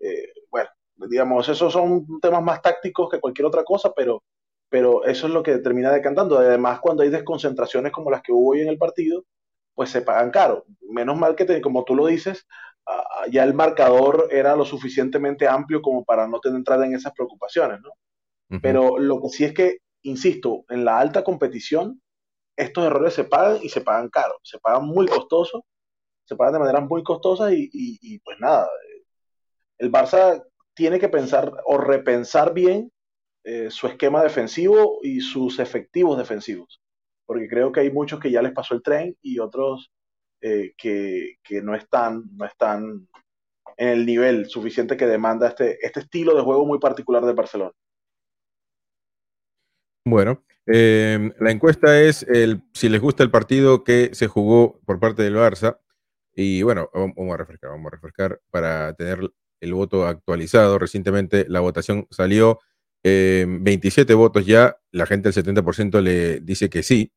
Eh, 0.00 0.32
bueno, 0.50 0.70
digamos, 1.08 1.48
esos 1.48 1.72
son 1.72 2.06
temas 2.20 2.42
más 2.42 2.62
tácticos 2.62 3.08
que 3.10 3.20
cualquier 3.20 3.46
otra 3.46 3.64
cosa, 3.64 3.92
pero, 3.94 4.22
pero 4.68 5.04
eso 5.04 5.26
es 5.26 5.32
lo 5.32 5.42
que 5.42 5.58
termina 5.58 5.90
decantando. 5.90 6.38
Además, 6.38 6.80
cuando 6.80 7.02
hay 7.02 7.10
desconcentraciones 7.10 7.92
como 7.92 8.10
las 8.10 8.22
que 8.22 8.32
hubo 8.32 8.52
hoy 8.52 8.60
en 8.60 8.68
el 8.68 8.78
partido, 8.78 9.24
pues 9.74 9.90
se 9.90 10.02
pagan 10.02 10.30
caro. 10.30 10.64
Menos 10.88 11.18
mal 11.18 11.34
que, 11.34 11.60
como 11.60 11.84
tú 11.84 11.96
lo 11.96 12.06
dices, 12.06 12.46
ya 13.30 13.42
el 13.44 13.54
marcador 13.54 14.28
era 14.30 14.54
lo 14.54 14.64
suficientemente 14.64 15.48
amplio 15.48 15.82
como 15.82 16.04
para 16.04 16.28
no 16.28 16.38
tener 16.38 16.58
entrada 16.58 16.86
en 16.86 16.94
esas 16.94 17.12
preocupaciones, 17.12 17.80
¿no? 17.80 17.90
Pero 18.60 18.98
lo 18.98 19.20
que 19.20 19.28
sí 19.30 19.44
es 19.44 19.52
que, 19.52 19.78
insisto, 20.02 20.64
en 20.68 20.84
la 20.84 20.98
alta 20.98 21.24
competición, 21.24 22.00
estos 22.56 22.84
errores 22.84 23.14
se 23.14 23.24
pagan 23.24 23.58
y 23.62 23.68
se 23.68 23.80
pagan 23.80 24.10
caro, 24.10 24.38
se 24.44 24.60
pagan 24.60 24.86
muy 24.86 25.06
costosos, 25.08 25.62
se 26.24 26.36
pagan 26.36 26.54
de 26.54 26.58
manera 26.60 26.80
muy 26.80 27.02
costosa 27.02 27.52
y, 27.52 28.18
pues 28.24 28.38
nada, 28.40 28.68
el 29.78 29.90
Barça 29.90 30.42
tiene 30.74 30.98
que 30.98 31.08
pensar 31.08 31.52
o 31.64 31.78
repensar 31.78 32.54
bien 32.54 32.90
eh, 33.44 33.70
su 33.70 33.86
esquema 33.86 34.22
defensivo 34.22 35.00
y 35.02 35.20
sus 35.20 35.58
efectivos 35.58 36.16
defensivos, 36.16 36.80
porque 37.26 37.48
creo 37.48 37.72
que 37.72 37.80
hay 37.80 37.90
muchos 37.90 38.18
que 38.20 38.30
ya 38.30 38.42
les 38.42 38.52
pasó 38.52 38.74
el 38.74 38.82
tren 38.82 39.16
y 39.22 39.38
otros 39.38 39.92
eh, 40.40 40.74
que, 40.76 41.36
no, 41.62 41.74
están, 41.74 42.24
no 42.36 42.46
están 42.46 43.08
en 43.76 43.88
el 43.88 44.06
nivel 44.06 44.46
suficiente 44.46 44.96
que 44.96 45.06
demanda 45.06 45.48
este, 45.48 45.84
este 45.84 46.00
estilo 46.00 46.34
de 46.34 46.42
juego 46.42 46.64
muy 46.64 46.78
particular 46.78 47.24
de 47.24 47.32
Barcelona. 47.32 47.72
Bueno, 50.06 50.42
la 50.66 51.50
encuesta 51.50 52.00
es 52.00 52.24
el, 52.24 52.62
si 52.72 52.88
les 52.88 53.00
gusta 53.00 53.22
el 53.22 53.30
partido 53.30 53.84
que 53.84 54.14
se 54.14 54.28
jugó 54.28 54.80
por 54.84 55.00
parte 55.00 55.22
del 55.22 55.36
Barça. 55.36 55.78
Y 56.34 56.62
bueno, 56.62 56.90
vamos 56.92 57.34
a 57.34 57.36
refrescar, 57.36 57.70
vamos 57.70 57.86
a 57.86 57.90
refrescar 57.90 58.40
para 58.50 58.92
tener 58.94 59.30
el 59.60 59.74
voto 59.74 60.06
actualizado. 60.06 60.78
Recientemente 60.78 61.46
la 61.48 61.60
votación 61.60 62.06
salió 62.10 62.60
27 63.04 64.12
eh, 64.12 64.16
votos 64.16 64.46
ya, 64.46 64.78
la 64.90 65.06
gente 65.06 65.30
del 65.30 65.44
70% 65.44 66.00
le 66.00 66.40
dice 66.40 66.70
que 66.70 66.82
sí, 66.82 67.12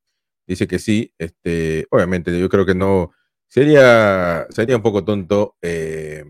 dice 0.46 0.68
que 0.68 0.80
sí. 0.80 1.14
Este, 1.18 1.88
obviamente, 1.92 2.38
yo 2.38 2.50
creo 2.50 2.66
que 2.66 2.76
no, 2.76 3.12
sería, 3.48 4.48
sería 4.50 4.76
un 4.76 4.82
poco 4.82 5.04
tonto. 5.04 5.56
Eh, 5.62 6.26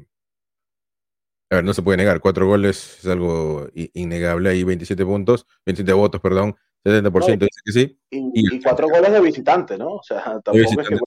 a 1.49 1.55
ver, 1.55 1.63
no 1.63 1.73
se 1.73 1.81
puede 1.81 1.97
negar, 1.97 2.19
cuatro 2.19 2.45
goles 2.45 2.99
es 2.99 3.07
algo 3.07 3.69
innegable, 3.73 4.49
ahí 4.49 4.63
27 4.65 5.05
puntos, 5.05 5.47
27 5.65 5.93
votos, 5.93 6.19
perdón, 6.19 6.55
70% 6.85 7.39
dice 7.39 7.61
que 7.63 7.71
sí. 7.71 7.99
Y, 8.11 8.61
cuatro 8.61 8.89
goles 8.89 9.11
de 9.11 9.21
visitante, 9.21 9.77
¿no? 9.77 9.95
O 9.95 10.03
sea, 10.03 10.21
tampoco 10.43 10.81
es 10.81 10.89
que... 10.89 10.97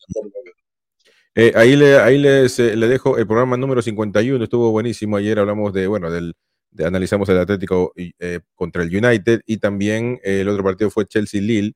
Eh, 1.36 1.52
ahí 1.54 1.76
le, 1.76 1.96
ahí 1.98 2.18
les, 2.18 2.58
eh, 2.58 2.76
le 2.76 2.88
dejo 2.88 3.16
el 3.16 3.26
programa 3.26 3.56
número 3.56 3.82
51, 3.82 4.42
estuvo 4.42 4.70
buenísimo. 4.72 5.16
Ayer 5.16 5.38
hablamos 5.38 5.72
de, 5.72 5.86
bueno, 5.86 6.10
del, 6.10 6.34
de, 6.72 6.86
analizamos 6.86 7.28
el 7.28 7.38
Atlético 7.38 7.92
eh, 7.96 8.40
contra 8.54 8.82
el 8.82 8.94
United 8.94 9.42
y 9.46 9.58
también 9.58 10.18
el 10.24 10.48
otro 10.48 10.64
partido 10.64 10.90
fue 10.90 11.06
Chelsea-Lille, 11.06 11.74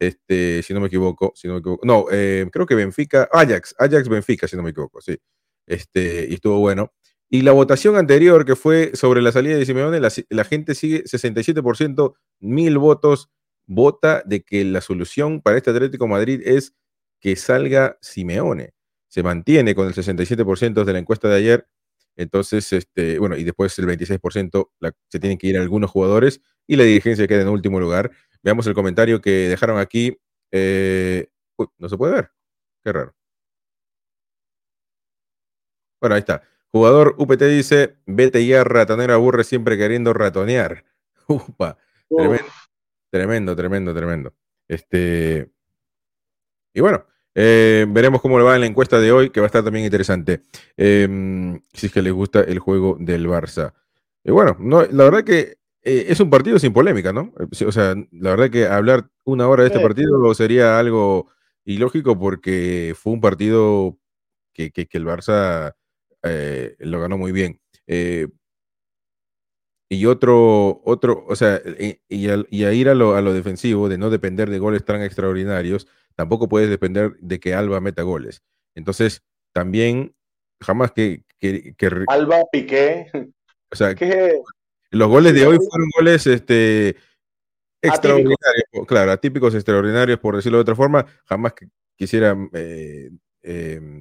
este, 0.00 0.62
si 0.62 0.74
no 0.74 0.80
me 0.80 0.88
equivoco, 0.88 1.32
si 1.34 1.48
no 1.48 1.54
me 1.54 1.60
equivoco. 1.60 1.86
No, 1.86 2.04
creo 2.06 2.66
que 2.66 2.74
Benfica, 2.74 3.28
Ajax, 3.32 3.74
Ajax-Benfica, 3.78 4.48
si 4.48 4.56
no 4.56 4.62
me 4.62 4.70
equivoco, 4.70 5.00
sí. 5.00 5.18
Este, 5.66 6.26
y 6.30 6.34
estuvo 6.34 6.58
bueno. 6.58 6.92
Y 7.30 7.42
la 7.42 7.52
votación 7.52 7.96
anterior, 7.96 8.44
que 8.44 8.56
fue 8.56 8.92
sobre 8.94 9.22
la 9.22 9.32
salida 9.32 9.56
de 9.56 9.66
Simeone, 9.66 10.00
la, 10.00 10.10
la 10.30 10.44
gente 10.44 10.74
sigue 10.74 11.04
67%, 11.04 12.14
mil 12.40 12.78
votos, 12.78 13.30
vota 13.66 14.22
de 14.26 14.42
que 14.42 14.64
la 14.64 14.80
solución 14.80 15.40
para 15.42 15.56
este 15.58 15.70
Atlético 15.70 16.08
Madrid 16.08 16.42
es 16.44 16.74
que 17.20 17.36
salga 17.36 17.98
Simeone 18.00 18.74
se 19.10 19.22
mantiene 19.22 19.74
con 19.74 19.86
el 19.88 19.94
67% 19.94 20.84
de 20.84 20.92
la 20.92 20.98
encuesta 21.00 21.28
de 21.28 21.36
ayer. 21.36 21.68
Entonces, 22.16 22.72
este, 22.72 23.18
bueno, 23.18 23.36
y 23.36 23.44
después 23.44 23.78
el 23.78 23.86
26% 23.86 24.70
se 25.08 25.18
tienen 25.18 25.36
que 25.36 25.48
ir 25.48 25.58
algunos 25.58 25.90
jugadores 25.90 26.40
y 26.66 26.76
la 26.76 26.84
dirigencia 26.84 27.26
queda 27.26 27.42
en 27.42 27.48
último 27.48 27.80
lugar. 27.80 28.10
Veamos 28.42 28.66
el 28.66 28.74
comentario 28.74 29.20
que 29.20 29.48
dejaron 29.48 29.78
aquí. 29.78 30.16
Eh, 30.52 31.28
no 31.78 31.88
se 31.88 31.96
puede 31.96 32.14
ver. 32.14 32.30
Qué 32.84 32.92
raro. 32.92 33.14
Bueno, 36.00 36.14
ahí 36.14 36.20
está. 36.20 36.42
Jugador 36.72 37.16
UPT 37.18 37.42
dice, 37.42 37.96
vete 38.06 38.46
ya, 38.46 38.62
ratonero 38.64 39.12
aburre 39.14 39.44
siempre 39.44 39.76
queriendo 39.76 40.12
ratonear. 40.12 40.84
Upa, 41.28 41.76
tremendo, 42.08 42.46
tremendo, 43.10 43.56
tremendo, 43.56 43.94
tremendo. 43.94 44.34
Este, 44.68 45.50
y 46.72 46.80
bueno, 46.80 47.04
eh, 47.34 47.86
veremos 47.88 48.20
cómo 48.20 48.38
le 48.38 48.44
va 48.44 48.54
en 48.54 48.60
la 48.62 48.66
encuesta 48.66 48.98
de 48.98 49.12
hoy, 49.12 49.30
que 49.30 49.40
va 49.40 49.46
a 49.46 49.48
estar 49.48 49.64
también 49.64 49.84
interesante. 49.84 50.42
Em, 50.76 51.60
si 51.72 51.86
es 51.86 51.92
que 51.92 52.02
les 52.02 52.12
gusta 52.12 52.40
el 52.40 52.58
juego 52.58 52.96
del 52.98 53.26
Barça. 53.26 53.72
Y 54.24 54.32
bueno, 54.32 54.56
no, 54.60 54.82
la 54.84 55.04
verdad 55.04 55.24
que 55.24 55.58
eh, 55.82 56.06
es 56.08 56.20
un 56.20 56.30
partido 56.30 56.58
sin 56.58 56.72
polémica, 56.72 57.12
¿no? 57.12 57.32
O 57.66 57.72
sea, 57.72 57.94
la 58.12 58.30
verdad 58.30 58.50
que 58.50 58.66
hablar 58.66 59.08
una 59.24 59.48
hora 59.48 59.62
de 59.62 59.68
este 59.68 59.80
partido 59.80 60.34
sería 60.34 60.78
algo 60.78 61.28
ilógico 61.64 62.18
porque 62.18 62.94
fue 62.96 63.12
un 63.12 63.20
partido 63.20 63.98
que, 64.52 64.72
que 64.72 64.88
el 64.92 65.06
Barça 65.06 65.74
eh, 66.22 66.76
lo 66.78 67.00
ganó 67.00 67.18
muy 67.18 67.32
bien. 67.32 67.60
Eh, 67.86 68.28
y 69.88 70.06
otro, 70.06 70.82
otro, 70.84 71.24
o 71.28 71.34
sea, 71.34 71.60
y, 72.08 72.28
a 72.28 72.72
ir 72.72 72.88
a 72.88 72.94
lo, 72.94 73.16
a 73.16 73.20
lo, 73.22 73.34
defensivo, 73.34 73.88
de 73.88 73.98
no 73.98 74.08
depender 74.08 74.48
de 74.48 74.60
goles 74.60 74.84
tan 74.84 75.02
extraordinarios, 75.02 75.88
tampoco 76.20 76.50
puedes 76.50 76.68
depender 76.68 77.16
de 77.18 77.40
que 77.40 77.54
Alba 77.54 77.80
meta 77.80 78.02
goles. 78.02 78.42
Entonces, 78.74 79.22
también, 79.54 80.14
jamás 80.60 80.92
que... 80.92 81.24
que, 81.38 81.74
Alba, 82.08 82.42
Piqué. 82.52 83.10
O 83.72 83.74
sea, 83.74 83.94
que, 83.94 84.38
los 84.90 85.08
goles 85.08 85.32
de 85.32 85.46
hoy 85.46 85.56
fueron 85.56 85.88
goles 85.96 86.26
este, 86.26 86.94
extraordinarios, 87.80 88.86
claro, 88.86 89.12
atípicos, 89.12 89.54
extraordinarios, 89.54 90.18
por 90.18 90.36
decirlo 90.36 90.58
de 90.58 90.62
otra 90.62 90.76
forma. 90.76 91.06
Jamás 91.24 91.54
quisiera 91.96 92.36
eh, 92.52 93.08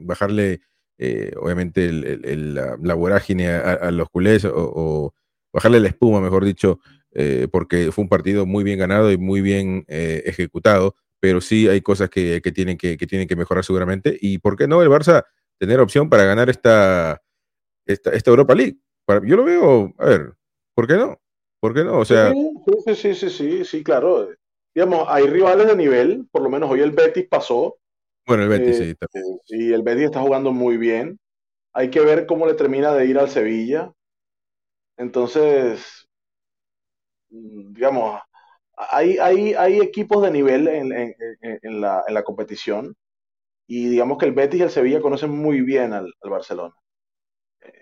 bajarle 0.01 0.59
eh, 0.97 1.31
obviamente 1.37 1.89
la, 1.89 2.95
vorágine 2.95 3.47
a, 3.47 3.91
los 3.91 4.09
culés 4.09 4.43
o, 4.43 5.13
bajarle 5.53 5.79
la 5.79 5.87
espuma, 5.87 6.19
mejor 6.19 6.43
dicho, 6.43 6.81
eh, 7.13 7.47
porque 7.49 7.93
fue 7.93 8.03
un 8.03 8.09
partido 8.09 8.45
muy 8.45 8.65
bien 8.65 8.77
ganado 8.77 9.09
y 9.09 9.17
muy 9.17 9.39
bien 9.39 9.85
ejecutado, 9.87 10.95
pero 11.19 11.41
sí 11.41 11.67
hay 11.67 11.81
cosas 11.81 12.09
que, 12.09 12.41
tienen 12.53 12.77
que, 12.77 12.97
tienen 12.97 13.27
que 13.27 13.35
mejorar 13.35 13.63
seguramente. 13.63 14.17
¿Y 14.21 14.37
por 14.39 14.55
qué 14.55 14.67
no 14.67 14.81
el 14.81 14.89
Barça 14.89 15.25
tener 15.57 15.79
opción 15.79 16.09
para 16.09 16.23
ganar 16.23 16.49
esta, 16.49 17.21
esta, 17.85 18.29
Europa 18.31 18.55
League? 18.55 18.77
yo 19.25 19.35
lo 19.35 19.43
veo, 19.43 19.93
a 19.97 20.05
ver, 20.05 20.33
¿por 20.75 20.87
qué 20.87 20.93
no? 20.93 21.19
¿Por 21.59 21.73
qué 21.73 21.83
no? 21.83 21.97
O 21.99 22.05
sea... 22.05 22.31
Sí, 22.31 22.95
sí, 22.95 23.15
sí, 23.15 23.29
sí, 23.29 23.65
sí, 23.65 23.83
claro. 23.83 24.29
Digamos, 24.73 25.05
hay 25.09 25.25
rivales 25.25 25.67
de 25.67 25.75
nivel, 25.75 26.27
por 26.31 26.43
lo 26.43 26.49
menos 26.49 26.69
hoy 26.69 26.81
el 26.81 26.91
Betis 26.91 27.27
pasó, 27.27 27.79
bueno, 28.29 28.43
el 28.43 28.49
Betis, 28.49 28.77
sí. 28.77 28.95
Y 29.47 29.73
el 29.73 29.81
Betis 29.81 30.05
está 30.05 30.21
jugando 30.21 30.51
muy 30.51 30.77
bien. 30.77 31.19
Hay 31.73 31.89
que 31.89 31.99
ver 32.01 32.27
cómo 32.27 32.45
le 32.45 32.53
termina 32.53 32.93
de 32.93 33.07
ir 33.07 33.17
al 33.17 33.27
Sevilla. 33.27 33.91
Entonces, 34.97 36.07
mm, 37.31 37.73
digamos, 37.73 38.21
hay, 38.79 39.17
hay, 39.17 39.53
hay 39.53 39.79
equipos 39.79 40.23
de 40.23 40.31
nivel 40.31 40.67
en, 40.67 41.81
la, 41.81 42.23
competición. 42.23 42.95
Y 43.67 43.89
digamos 43.89 44.17
que 44.17 44.25
el 44.25 44.31
Betis 44.31 44.61
y 44.61 44.63
el 44.63 44.69
Sevilla 44.71 45.01
conocen 45.01 45.31
muy 45.31 45.61
bien 45.61 45.93
al, 45.93 46.13
Barcelona. 46.23 46.73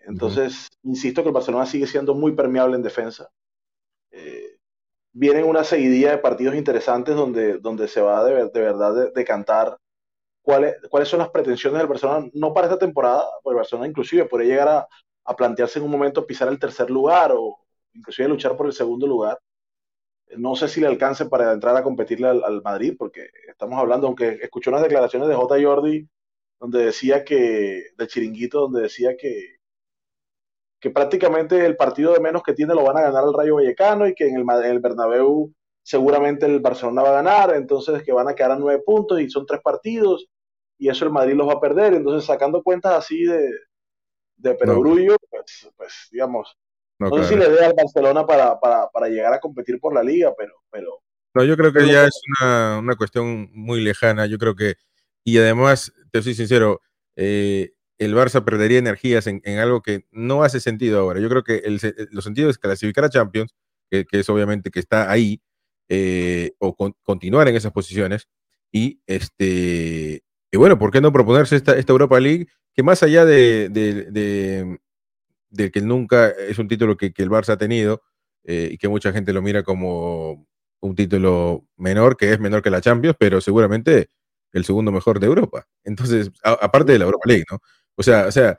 Entonces, 0.08 0.68
insisto 0.84 1.22
que 1.22 1.30
el 1.30 1.34
Barcelona 1.34 1.66
sigue 1.66 1.86
siendo 1.86 2.16
muy 2.16 2.34
permeable 2.34 2.75
en 2.75 2.84
defensa. 2.84 3.30
Eh, 4.12 4.58
vienen 5.13 5.46
una 5.46 5.63
seguidilla 5.63 6.12
de 6.12 6.18
partidos 6.18 6.56
interesantes 6.56 7.16
donde, 7.16 7.60
donde 7.60 7.88
se 7.88 8.01
va 8.01 8.24
de, 8.24 8.50
de 8.50 8.60
verdad 8.60 9.13
de, 9.13 9.25
cantar 9.25 9.77
cuáles, 10.42 10.75
cuáles 10.89 11.10
son 11.10 11.20
las 11.20 11.30
pretensiones 11.30 11.80
del 11.80 11.88
Barcelona, 11.88 12.27
no 12.34 12.54
para 12.54 12.68
esta 12.68 12.80
temporada, 12.80 13.25
porque 13.44 13.54
el 13.54 13.58
Barcelona 13.58 13.88
inclusive 13.88 14.25
puede 14.25 14.46
llegar 14.46 14.68
a, 14.68 14.88
a, 15.25 15.36
plantearse 15.36 15.80
en 15.80 15.86
un 15.86 15.92
momento 15.92 16.25
pisar 16.25 16.48
el 16.48 16.60
tercer 16.60 16.89
lugar 16.89 17.32
o 17.34 17.58
inclusive 17.94 18.27
luchar 18.27 18.58
por 18.58 18.66
el 18.66 18.74
segundo 18.74 19.06
lugar. 19.06 19.39
No 20.36 20.56
sé 20.56 20.68
si 20.68 20.82
le 20.82 20.88
alcance 20.88 21.26
para 21.28 21.54
entrar 21.54 21.76
a 21.78 21.84
competirle 21.84 22.28
al, 22.28 22.62
Madrid, 22.62 22.96
porque 22.98 23.30
estamos 23.50 23.80
hablando, 23.80 24.08
aunque 24.08 24.40
escuché 24.42 24.70
unas 24.70 24.84
declaraciones 24.84 25.30
de 25.30 25.36
J. 25.36 25.56
Jordi, 25.64 26.08
donde 26.60 26.86
decía 26.86 27.24
que, 27.24 27.86
de 27.98 28.08
Chiringuito, 28.08 28.62
donde 28.62 28.82
decía 28.82 29.16
que, 29.18 29.58
que 30.80 30.90
prácticamente 30.90 31.66
el 31.66 31.78
partido 31.78 32.14
de 32.14 32.20
menos 32.20 32.44
que 32.44 32.54
tiene 32.54 32.76
lo 32.76 32.84
van 32.84 32.98
a 32.98 33.02
ganar 33.02 33.24
el 33.26 33.34
Rayo 33.34 33.56
Vallecano 33.56 34.08
y 34.08 34.14
que 34.14 34.28
en 34.28 34.36
el, 34.36 34.42
en 34.42 34.72
el 34.72 34.80
Bernabéu 34.80 35.54
seguramente 35.82 36.46
el 36.46 36.60
Barcelona 36.60 37.04
va 37.04 37.10
a 37.10 37.24
ganar, 37.24 37.56
entonces 37.56 38.04
que 38.04 38.12
van 38.12 38.28
a 38.28 38.36
quedar 38.36 38.52
a 38.52 38.60
nueve 38.60 38.84
puntos 38.86 39.22
y 39.22 39.30
son 39.30 39.46
tres 39.46 39.62
partidos 39.62 40.28
y 40.78 40.90
eso 40.90 41.06
el 41.06 41.12
Madrid 41.12 41.36
los 41.36 41.48
va 41.48 41.54
a 41.54 41.62
perder. 41.62 41.94
Entonces, 41.94 42.26
sacando 42.26 42.64
cuentas 42.64 42.94
así 42.94 43.24
de, 43.24 43.50
de 44.38 44.56
perogrullo, 44.56 45.16
pues, 45.30 45.70
pues, 45.76 46.08
digamos, 46.12 46.56
no, 47.00 47.24
sé 47.24 47.30
si 47.30 47.36
le 47.36 47.50
dé 47.50 47.66
al 47.66 47.74
Barcelona 47.74 48.25
para, 48.25 48.60
para, 48.60 48.89
para, 48.89 49.08
llegar 49.08 49.34
a 49.34 49.39
competir 49.39 49.80
por 49.80 49.94
la 49.94 50.04
liga, 50.04 50.34
pero... 50.38 50.54
pero 50.72 51.01
no, 51.34 51.44
yo 51.44 51.56
creo 51.56 51.72
que 51.72 51.86
ya 51.88 52.06
es 52.06 52.20
una, 52.42 52.80
una, 52.80 52.96
cuestión 52.96 53.50
muy 53.54 53.82
lejana, 53.82 54.25
yo 54.25 54.39
creo 54.39 54.56
que, 54.56 54.75
y 55.24 55.38
además, 55.38 55.94
te 56.12 56.24
soy 56.24 56.34
sincero, 56.34 56.82
eh, 57.16 57.74
el 58.00 58.16
Barça 58.16 58.44
perdería 58.44 58.80
energías 58.80 59.27
en, 59.27 59.42
en, 59.44 59.60
algo 59.60 59.82
que 59.82 60.08
no 60.12 60.44
hace 60.44 60.60
sentido 60.60 61.00
ahora. 61.00 61.20
Yo 61.20 61.30
creo 61.30 61.44
que 61.44 61.58
el, 61.58 61.80
los 62.12 62.24
sentidos 62.24 62.51
es 62.51 62.58
clasificar 62.58 63.04
a 63.06 63.10
Champions, 63.10 63.54
que, 63.89 64.06
que, 64.06 64.20
es 64.20 64.30
obviamente 64.30 64.72
que 64.72 64.80
está 64.80 65.12
ahí, 65.12 65.42
eh, 65.89 66.54
o 66.60 66.75
continuar 67.04 67.48
en 67.48 67.56
esas 67.56 67.72
posiciones, 67.72 68.27
y 68.72 69.01
este 69.06 70.24
y 70.51 70.58
bueno, 70.58 70.80
¿por 70.80 70.92
qué 70.92 71.01
no 71.01 71.12
proponerse 71.12 71.56
esta, 71.56 71.77
esta 71.77 71.92
Europa 71.92 72.20
League? 72.20 72.48
Que 72.74 72.84
más 72.84 73.04
allá 73.04 73.25
de, 73.25 73.70
de, 73.70 74.80
que 75.56 75.82
nunca 75.82 76.30
es 76.30 76.58
un 76.60 76.68
título 76.68 76.98
que, 76.98 77.13
el 77.16 77.30
Barça 77.30 77.54
ha 77.54 77.58
tenido 77.58 78.01
eh, 78.44 78.70
y 78.72 78.77
que 78.77 78.88
mucha 78.88 79.12
gente 79.12 79.34
lo 79.34 79.42
mira 79.42 79.63
como 79.63 80.46
un 80.80 80.96
título 80.96 81.66
menor, 81.77 82.18
que 82.18 82.32
es 82.32 82.39
menor 82.39 82.62
que 82.62 82.70
la 82.70 82.82
Champions, 82.82 83.16
pero 83.20 83.42
seguramente 83.42 84.10
el 84.54 84.66
segundo 84.66 84.92
mejor 84.92 85.20
de 85.20 85.27
Europa. 85.27 85.68
Entonces, 85.84 86.32
aparte 86.44 86.94
de 86.94 87.00
la 87.00 87.06
Europa 87.06 87.24
League, 87.25 87.46
¿no? 87.51 87.60
O 87.96 88.04
sea, 88.04 88.27
o 88.27 88.32
sea, 88.32 88.58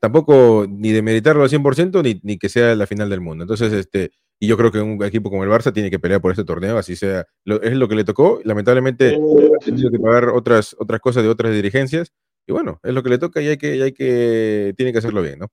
tampoco 0.00 0.66
ni 0.68 0.92
de 0.92 1.02
meditarlo 1.02 1.42
al 1.42 1.50
100% 1.50 2.02
ni, 2.02 2.20
ni 2.22 2.38
que 2.38 2.48
sea 2.48 2.74
la 2.74 2.86
final 2.86 3.10
del 3.10 3.20
mundo. 3.20 3.44
Entonces, 3.44 3.72
este, 3.72 4.12
y 4.40 4.46
yo 4.46 4.56
creo 4.56 4.70
que 4.70 4.80
un 4.80 5.02
equipo 5.02 5.30
como 5.30 5.44
el 5.44 5.50
Barça 5.50 5.72
tiene 5.72 5.90
que 5.90 5.98
pelear 5.98 6.20
por 6.20 6.30
este 6.30 6.44
torneo, 6.44 6.78
así 6.78 6.94
sea. 6.94 7.26
es 7.44 7.72
lo 7.74 7.88
que 7.88 7.94
le 7.96 8.04
tocó. 8.04 8.40
Lamentablemente 8.44 9.16
ha 9.16 9.64
tenido 9.64 9.90
que 9.90 9.98
pagar 9.98 10.28
otras, 10.28 10.76
otras 10.78 11.00
cosas 11.00 11.24
de 11.24 11.28
otras 11.28 11.52
dirigencias. 11.52 12.12
Y 12.46 12.52
bueno, 12.52 12.80
es 12.82 12.94
lo 12.94 13.02
que 13.02 13.10
le 13.10 13.18
toca 13.18 13.42
y 13.42 13.48
hay 13.48 13.56
que, 13.58 13.82
hay 13.82 13.92
que, 13.92 14.74
tiene 14.76 14.92
que 14.92 14.98
hacerlo 14.98 15.22
bien, 15.22 15.40
¿no? 15.40 15.48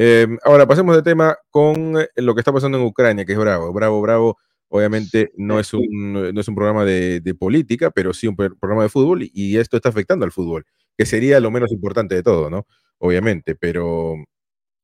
Em, 0.00 0.38
ahora 0.44 0.64
pasemos 0.64 0.94
de 0.94 1.02
tema 1.02 1.36
con 1.50 1.94
lo 2.14 2.34
que 2.34 2.40
está 2.40 2.52
pasando 2.52 2.78
en 2.78 2.84
Ucrania, 2.84 3.24
que 3.24 3.32
es 3.32 3.38
bravo. 3.38 3.72
Bravo, 3.72 4.00
bravo. 4.00 4.38
Obviamente 4.68 5.32
no 5.36 5.58
es 5.58 5.74
un, 5.74 6.12
no 6.32 6.40
es 6.40 6.46
un 6.46 6.54
programa 6.54 6.84
de, 6.84 7.34
política, 7.36 7.90
pero 7.90 8.14
sí 8.14 8.28
un 8.28 8.36
programa 8.36 8.84
de 8.84 8.90
fútbol 8.90 9.28
y, 9.32 9.56
esto 9.58 9.76
está 9.76 9.88
afectando 9.88 10.24
al 10.24 10.30
fútbol, 10.30 10.66
que 10.96 11.04
sería 11.04 11.40
lo 11.40 11.50
menos 11.50 11.72
importante 11.72 12.14
de 12.14 12.22
todo, 12.22 12.48
¿no? 12.48 12.64
Obviamente, 12.98 13.56
pero 13.56 14.14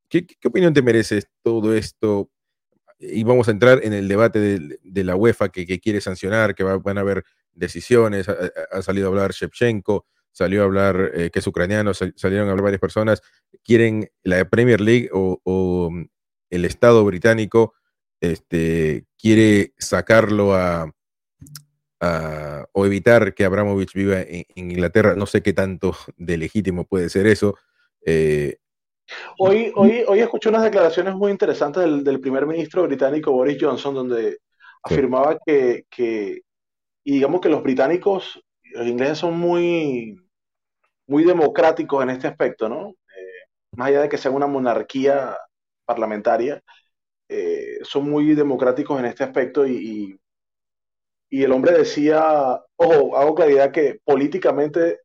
¿qué, 0.08 0.26
opinión 0.44 0.74
te 0.74 0.82
merece 0.82 1.22
todo 1.42 1.74
esto? 1.76 2.28
y 2.98 3.22
vamos 3.22 3.46
a 3.48 3.52
entrar 3.52 3.80
en 3.84 3.92
el 3.92 4.08
debate 4.08 4.40
de, 4.40 5.04
la 5.04 5.14
UEFA 5.14 5.50
que, 5.50 5.78
quiere 5.78 6.00
sancionar, 6.00 6.56
que 6.56 6.64
van 6.64 6.98
a 6.98 7.02
haber 7.02 7.24
decisiones, 7.52 8.28
ha, 8.28 8.82
salido 8.82 9.06
a 9.06 9.10
hablar 9.10 9.32
Shevchenko, 9.32 10.06
salió 10.34 10.60
a 10.60 10.64
hablar 10.64 11.12
eh, 11.14 11.30
que 11.30 11.38
es 11.38 11.46
ucraniano, 11.46 11.94
salieron 11.94 12.48
a 12.48 12.50
hablar 12.50 12.64
varias 12.64 12.80
personas, 12.80 13.22
quieren 13.62 14.10
la 14.22 14.44
Premier 14.44 14.80
League 14.80 15.08
o, 15.12 15.88
mm, 15.90 16.04
el 16.50 16.64
Estado 16.66 17.04
británico 17.04 17.74
este, 18.20 19.06
quiere 19.18 19.72
sacarlo 19.78 20.54
a, 20.54 20.90
o 22.72 22.84
evitar 22.84 23.34
que 23.34 23.46
Abramovich 23.46 23.94
viva 23.94 24.20
en, 24.20 24.44
Inglaterra, 24.56 25.14
no 25.14 25.24
sé 25.24 25.42
qué 25.42 25.54
tanto 25.54 25.96
de 26.18 26.36
legítimo 26.36 26.84
puede 26.84 27.08
ser 27.08 27.26
eso. 27.26 27.56
Eh, 28.04 28.58
Hoy, 29.38 29.70
hoy, 29.74 30.02
hoy 30.06 30.20
escuché 30.20 30.48
unas 30.48 30.62
declaraciones 30.62 31.14
muy 31.14 31.30
interesantes 31.30 31.82
del, 32.04 32.20
primer 32.20 32.46
ministro 32.46 32.84
británico 32.84 33.32
Boris 33.32 33.58
Johnson, 33.60 33.94
donde 33.94 34.38
afirmaba 34.82 35.38
que, 35.44 35.84
y 37.04 37.12
digamos 37.12 37.40
que 37.40 37.48
los 37.48 37.62
británicos, 37.62 38.42
los 38.62 38.86
ingleses 38.86 39.18
son 39.18 39.38
muy, 39.38 40.16
muy 41.06 41.24
democráticos 41.24 42.02
en 42.02 42.10
este 42.10 42.26
aspecto, 42.28 42.68
¿no? 42.68 42.90
Eh, 42.90 43.48
más 43.76 43.88
allá 43.88 44.02
de 44.02 44.08
que 44.08 44.18
sean 44.18 44.34
una 44.34 44.46
monarquía 44.46 45.36
parlamentaria, 45.84 46.62
eh, 47.28 47.78
son 47.82 48.10
muy 48.10 48.34
democráticos 48.34 48.98
en 49.00 49.06
este 49.06 49.24
aspecto 49.24 49.66
y, 49.66 50.18
y, 51.30 51.42
el 51.42 51.52
hombre 51.52 51.72
decía, 51.72 52.60
ojo, 52.76 53.16
hago 53.16 53.34
claridad 53.34 53.72
que 53.72 54.00
políticamente 54.04 55.00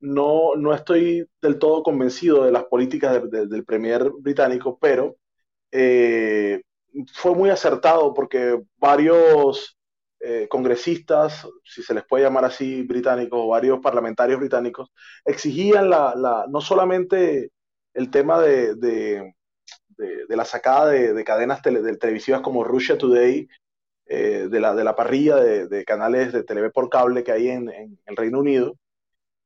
no, 0.00 0.56
no 0.56 0.74
estoy 0.74 1.28
del 1.42 1.58
todo 1.58 1.82
convencido 1.82 2.44
de 2.44 2.52
las 2.52 2.64
políticas 2.64 3.22
del 3.30 3.64
Premier 3.64 4.10
británico, 4.20 4.78
pero 4.80 5.16
eh, 5.72 6.62
fue 7.14 7.34
muy 7.34 7.50
acertado 7.50 8.14
porque 8.14 8.60
varios 8.76 9.78
eh, 10.22 10.48
congresistas, 10.50 11.48
si 11.64 11.82
se 11.82 11.94
les 11.94 12.04
puede 12.04 12.24
llamar 12.24 12.44
así, 12.44 12.82
británicos, 12.82 13.48
varios 13.48 13.80
parlamentarios 13.80 14.38
británicos, 14.38 14.90
exigían 15.24 15.88
la, 15.88 16.46
no 16.46 16.60
solamente 16.60 17.52
el 17.94 18.10
tema 18.10 18.38
de, 18.38 18.74
de, 18.74 19.32
la 20.28 20.44
sacada 20.44 20.88
de, 20.88 21.24
cadenas 21.24 21.62
televisivas 21.62 22.42
como 22.42 22.64
Russia 22.64 22.98
Today, 22.98 23.48
eh, 24.06 24.48
de, 24.50 24.60
la, 24.60 24.74
de 24.74 24.84
la 24.84 24.94
parrilla 24.94 25.36
de, 25.36 25.84
canales 25.84 26.32
de 26.32 26.42
TV 26.42 26.70
por 26.70 26.90
cable 26.90 27.24
que 27.24 27.32
hay 27.32 27.48
en, 27.48 27.70
el 28.04 28.16
Reino 28.16 28.40
Unido, 28.40 28.76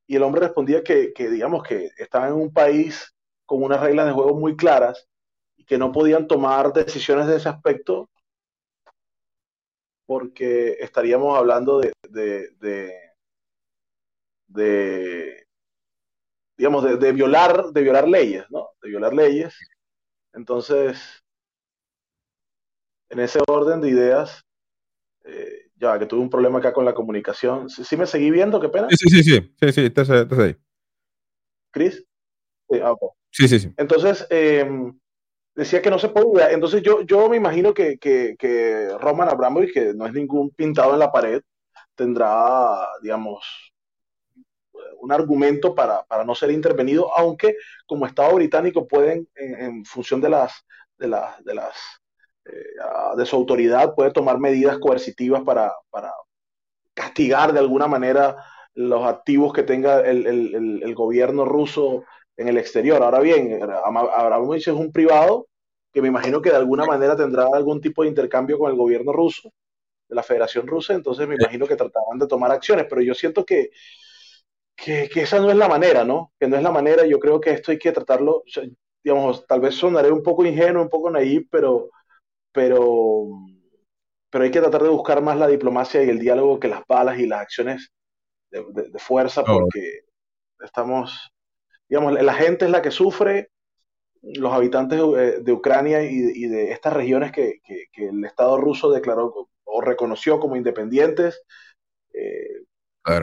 y 0.07 0.17
el 0.17 0.23
hombre 0.23 0.41
respondía 0.41 0.83
que, 0.83 1.13
que, 1.13 1.29
digamos, 1.29 1.63
que 1.63 1.91
estaba 1.97 2.27
en 2.27 2.33
un 2.33 2.51
país 2.51 3.15
con 3.45 3.63
unas 3.63 3.79
reglas 3.79 4.07
de 4.07 4.11
juego 4.11 4.37
muy 4.37 4.57
claras 4.57 5.07
y 5.55 5.63
que 5.63 5.77
no 5.77 5.93
podían 5.93 6.27
tomar 6.27 6.73
decisiones 6.73 7.27
de 7.27 7.37
ese 7.37 7.47
aspecto 7.47 8.09
porque 10.05 10.77
estaríamos 10.79 11.37
hablando 11.37 11.79
de, 11.79 11.91
de, 14.47 15.47
digamos, 16.57 16.99
de, 16.99 17.11
violar, 17.11 17.71
de 17.71 17.81
violar 17.81 18.07
leyes, 18.07 18.45
¿no? 18.49 18.69
De 18.81 18.89
violar 18.89 19.13
leyes. 19.13 19.55
Entonces, 20.33 21.23
en 23.09 23.19
ese 23.19 23.39
orden 23.47 23.81
de 23.81 23.89
ideas, 23.89 24.41
eh, 25.23 25.69
ya 25.75 25.97
que 25.99 26.05
tuve 26.05 26.21
un 26.21 26.29
problema 26.29 26.59
acá 26.59 26.73
con 26.73 26.85
la 26.85 26.93
comunicación. 26.93 27.69
¿Sí, 27.69 27.97
me 27.97 28.05
seguí 28.05 28.31
viendo? 28.31 28.59
¿Qué 28.59 28.69
pena? 28.69 28.87
Sí, 28.89 29.09
sí, 29.09 29.23
sí, 29.23 29.53
sí, 29.59 29.71
sí, 29.71 29.85
estás, 29.85 30.09
ahí. 30.09 30.55
¿Cris? 31.71 32.05
Sí, 32.69 32.79
ah, 32.81 32.95
sí, 33.31 33.47
sí, 33.47 33.59
sí. 33.59 33.73
Entonces, 33.77 34.25
eh, 34.29 34.67
decía 35.55 35.81
que 35.81 35.89
no 35.89 35.97
se 35.97 36.09
podía. 36.09 36.51
Entonces 36.51 36.81
yo, 36.83 37.01
yo 37.01 37.29
me 37.29 37.37
imagino 37.37 37.73
que, 37.73 37.97
que, 37.97 38.89
Roman 38.99 39.29
Abramovich, 39.29 39.73
que 39.73 39.93
no 39.93 40.05
es 40.05 40.13
ningún 40.13 40.51
pintado 40.51 40.93
en 40.93 40.99
la 40.99 41.11
pared, 41.11 41.41
tendrá, 41.95 42.87
digamos, 43.01 43.71
un 44.99 45.11
argumento 45.11 45.73
para, 45.73 46.05
no 46.25 46.35
ser 46.35 46.51
intervenido, 46.51 47.11
aunque 47.17 47.55
como 47.85 48.05
Estado 48.05 48.35
británico 48.35 48.87
pueden, 48.87 49.27
en, 49.35 49.85
función 49.85 50.19
de 50.19 50.29
las, 50.29 50.65
de 50.97 51.07
las, 51.07 51.43
de 51.43 51.55
las 51.55 51.75
eh, 52.45 53.17
de 53.17 53.25
su 53.25 53.35
autoridad, 53.35 53.95
puede 53.95 54.11
tomar 54.11 54.39
medidas 54.39 54.77
coercitivas 54.77 55.43
para, 55.43 55.73
para 55.89 56.11
castigar 56.93 57.53
de 57.53 57.59
alguna 57.59 57.87
manera 57.87 58.35
los 58.73 59.05
activos 59.07 59.53
que 59.53 59.63
tenga 59.63 60.01
el, 60.01 60.25
el 60.83 60.95
gobierno 60.95 61.45
ruso 61.45 62.03
en 62.37 62.47
el 62.47 62.57
exterior. 62.57 63.01
Ahora 63.01 63.19
bien, 63.19 63.59
Abramovich 63.61 64.67
es 64.67 64.73
un 64.73 64.91
privado 64.91 65.47
que 65.95 66.01
me 66.01 66.09
imagino 66.09 66.41
que 66.41 66.49
de 66.49 66.57
alguna 66.57 66.85
manera 66.85 67.15
tendrá 67.15 67.47
algún 67.53 67.79
tipo 67.79 68.03
de 68.03 68.09
intercambio 68.09 68.59
con 68.59 68.69
el 68.69 68.77
gobierno 68.77 69.13
ruso, 69.13 69.53
de 70.09 70.15
la 70.15 70.23
Federación 70.23 70.67
Rusa, 70.67 70.93
entonces 70.93 71.25
me 71.25 71.35
imagino 71.35 71.65
que 71.65 71.77
trataban 71.77 72.19
de 72.19 72.27
tomar 72.27 72.51
acciones, 72.51 72.85
pero 72.89 73.01
yo 73.01 73.13
siento 73.13 73.45
que, 73.45 73.69
que, 74.75 75.09
esa 75.15 75.39
no 75.39 75.49
es 75.49 75.55
la 75.55 75.69
manera, 75.69 76.03
¿no? 76.03 76.33
Que 76.37 76.47
no 76.47 76.57
es 76.57 76.63
la 76.63 76.71
manera, 76.71 77.05
yo 77.05 77.17
creo 77.17 77.39
que 77.39 77.51
esto 77.51 77.71
hay 77.71 77.79
que 77.79 77.93
tratarlo, 77.93 78.43
digamos, 79.01 79.47
tal 79.47 79.61
vez 79.61 79.75
sonaré 79.75 80.11
un 80.11 80.21
poco 80.21 80.45
ingenuo, 80.45 80.83
un 80.83 80.89
poco 80.89 81.09
naive, 81.09 81.47
pero, 81.49 81.89
pero, 82.51 83.27
pero 84.29 84.43
hay 84.43 84.51
que 84.51 84.59
tratar 84.59 84.83
de 84.83 84.89
buscar 84.89 85.21
más 85.21 85.37
la 85.37 85.47
diplomacia 85.47 86.03
y 86.03 86.09
el 86.09 86.19
diálogo 86.19 86.59
que 86.59 86.67
las 86.67 86.85
balas 86.87 87.17
y 87.19 87.25
las 87.25 87.39
acciones 87.39 87.89
de 88.51 88.99
fuerza, 88.99 89.45
porque 89.45 90.01
estamos 90.59 91.31
digamos, 91.87 92.13
la 92.13 92.33
gente 92.33 92.65
es 92.65 92.71
la 92.71 92.81
que 92.81 92.91
sufre, 92.91 93.49
los 94.21 94.51
habitantes 94.51 94.99
de, 94.99 95.51
Ucrania 95.51 96.01
y, 96.03 96.47
de 96.47 96.71
estas 96.71 96.93
regiones 96.93 97.31
que, 97.31 97.61
el 97.95 98.25
Estado 98.25 98.57
ruso 98.57 98.89
declaró 98.89 99.49
o 99.65 99.81
reconoció 99.81 100.39
como 100.39 100.55
independientes. 100.55 101.41
Eh, 102.13 102.63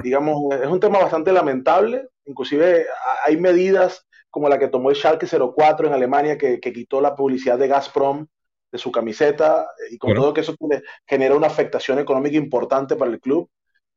digamos, 0.03 0.55
es 0.55 0.69
un 0.69 0.81
tema 0.81 1.01
bastante 1.01 1.33
lamentable. 1.33 2.09
Inclusive 2.25 2.87
hay 3.27 3.37
medidas 3.37 4.07
como 4.31 4.49
la 4.49 4.59
que 4.59 4.69
tomó 4.69 4.91
el 4.91 4.97
Schalke 4.97 5.27
04 5.27 5.89
en 5.89 5.93
Alemania, 5.93 6.39
que, 6.39 6.61
quitó 6.61 7.01
la 7.01 7.17
publicidad 7.17 7.59
de 7.59 7.69
Gazprom 7.69 8.27
de 8.71 8.79
su 8.79 8.91
camiseta, 8.91 9.67
y 9.91 9.99
con 9.99 10.15
todo 10.15 10.33
que 10.33 10.41
eso 10.41 10.55
genera 11.07 11.35
una 11.35 11.49
afectación 11.49 11.99
económica 11.99 12.37
importante 12.39 12.97
para 12.97 13.11
el 13.11 13.21
club. 13.21 13.51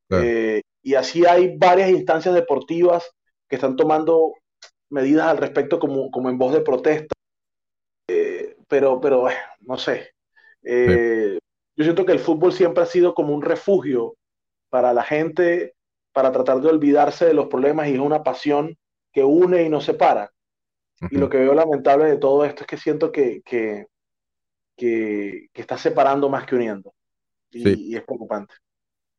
Eh, 0.09 0.61
y 0.83 0.95
así 0.95 1.25
hay 1.25 1.55
varias 1.57 1.89
instancias 1.89 2.35
deportivas 2.35 3.09
que 3.47 3.55
están 3.55 3.75
tomando 3.75 4.33
medidas 4.89 5.27
al 5.27 5.37
respecto 5.37 5.79
como, 5.79 6.11
como 6.11 6.29
en 6.29 6.37
voz 6.37 6.53
de 6.53 6.61
protesta. 6.61 7.15
Eh, 8.07 8.55
pero, 8.67 8.99
pero, 8.99 9.27
no 9.61 9.77
sé. 9.77 10.11
Eh, 10.63 11.37
yo 11.75 11.83
siento 11.83 12.05
que 12.05 12.13
el 12.13 12.19
fútbol 12.19 12.53
siempre 12.53 12.83
ha 12.83 12.87
sido 12.87 13.13
como 13.13 13.33
un 13.33 13.41
refugio 13.41 14.15
para 14.69 14.93
la 14.93 15.03
gente, 15.03 15.75
para 16.13 16.31
tratar 16.31 16.61
de 16.61 16.69
olvidarse 16.69 17.25
de 17.25 17.33
los 17.33 17.47
problemas 17.47 17.87
y 17.87 17.93
es 17.93 17.99
una 17.99 18.23
pasión 18.23 18.77
que 19.11 19.23
une 19.23 19.63
y 19.63 19.69
no 19.69 19.81
separa. 19.81 20.31
Y 21.11 21.17
lo 21.17 21.29
que 21.29 21.37
veo 21.37 21.53
lamentable 21.53 22.05
de 22.05 22.17
todo 22.17 22.45
esto 22.45 22.61
es 22.61 22.67
que 22.67 22.77
siento 22.77 23.11
que, 23.11 23.41
que, 23.45 23.87
que, 24.75 25.49
está 25.53 25.77
separando 25.77 26.29
más 26.29 26.45
que 26.45 26.55
uniendo. 26.55 26.93
Y, 27.51 27.95
es 27.95 28.03
preocupante. 28.03 28.55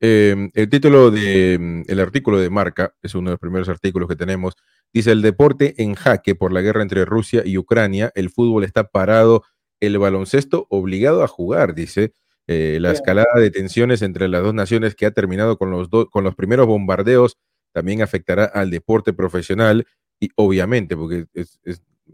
Em, 0.00 0.50
el 0.54 0.68
título 0.68 1.10
del 1.10 1.84
el 1.86 2.00
artículo 2.00 2.38
de 2.38 2.50
Marca 2.50 2.94
es 3.00 3.14
uno 3.14 3.30
de 3.30 3.34
los 3.34 3.40
primeros 3.40 3.68
artículos 3.68 4.08
que 4.08 4.16
tenemos 4.16 4.54
Dice 4.96 5.12
el 5.12 5.20
deporte 5.20 5.74
en 5.82 5.94
jaque 5.94 6.34
por 6.34 6.54
la 6.54 6.62
guerra 6.62 6.80
entre 6.80 7.04
Rusia 7.04 7.42
y 7.44 7.58
Ucrania, 7.58 8.12
el 8.14 8.30
fútbol 8.30 8.64
está 8.64 8.84
parado, 8.84 9.44
el 9.78 9.98
baloncesto 9.98 10.66
obligado 10.70 11.22
a 11.22 11.28
jugar, 11.28 11.74
dice. 11.74 12.14
Eh, 12.46 12.78
la 12.80 12.92
escalada 12.92 13.38
de 13.38 13.50
tensiones 13.50 14.00
entre 14.00 14.26
las 14.26 14.42
dos 14.42 14.54
naciones 14.54 14.94
que 14.94 15.04
ha 15.04 15.10
terminado 15.10 15.58
con 15.58 15.70
los, 15.70 15.90
con 16.10 16.24
los 16.24 16.34
primeros 16.34 16.66
bombardeos 16.66 17.36
también 17.74 18.00
afectará 18.00 18.46
al 18.46 18.70
deporte 18.70 19.12
profesional 19.12 19.86
y 20.18 20.30
obviamente, 20.34 20.96
porque 20.96 21.26
es, 21.34 21.60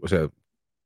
o 0.01 0.09
sea, 0.09 0.27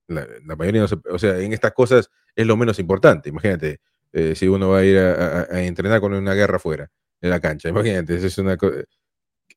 la, 0.08 0.28
mayoría, 0.56 0.86
o 0.86 1.18
sea, 1.18 1.40
en 1.40 1.52
estas 1.52 1.72
cosas 1.72 2.12
es 2.36 2.46
lo 2.46 2.58
menos 2.58 2.78
importante. 2.78 3.30
Imagínate, 3.30 3.80
eh, 4.14 4.36
si 4.36 4.48
uno 4.48 4.70
va 4.70 4.78
a 4.78 4.86
ir 4.86 5.00
a, 5.00 5.64
entrenar 5.64 6.00
con 6.00 6.14
una 6.14 6.36
guerra 6.36 6.60
fuera, 6.60 6.92
en 7.22 7.32
la 7.32 7.40
cancha, 7.40 7.70
imagínate, 7.70 8.18
eso 8.18 8.28
es 8.28 8.38
una 8.38 8.56
cosa, 8.56 8.84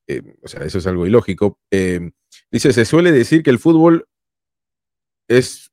eh, 0.07 0.21
o 0.41 0.47
sea, 0.47 0.63
eso 0.63 0.77
es 0.77 0.87
algo 0.87 1.05
ilógico. 1.05 1.59
Dice, 2.51 2.73
se 2.73 2.85
suele 2.85 3.11
decir 3.11 3.43
que 3.43 3.49
el 3.49 3.59
fútbol 3.59 4.07
es, 5.27 5.71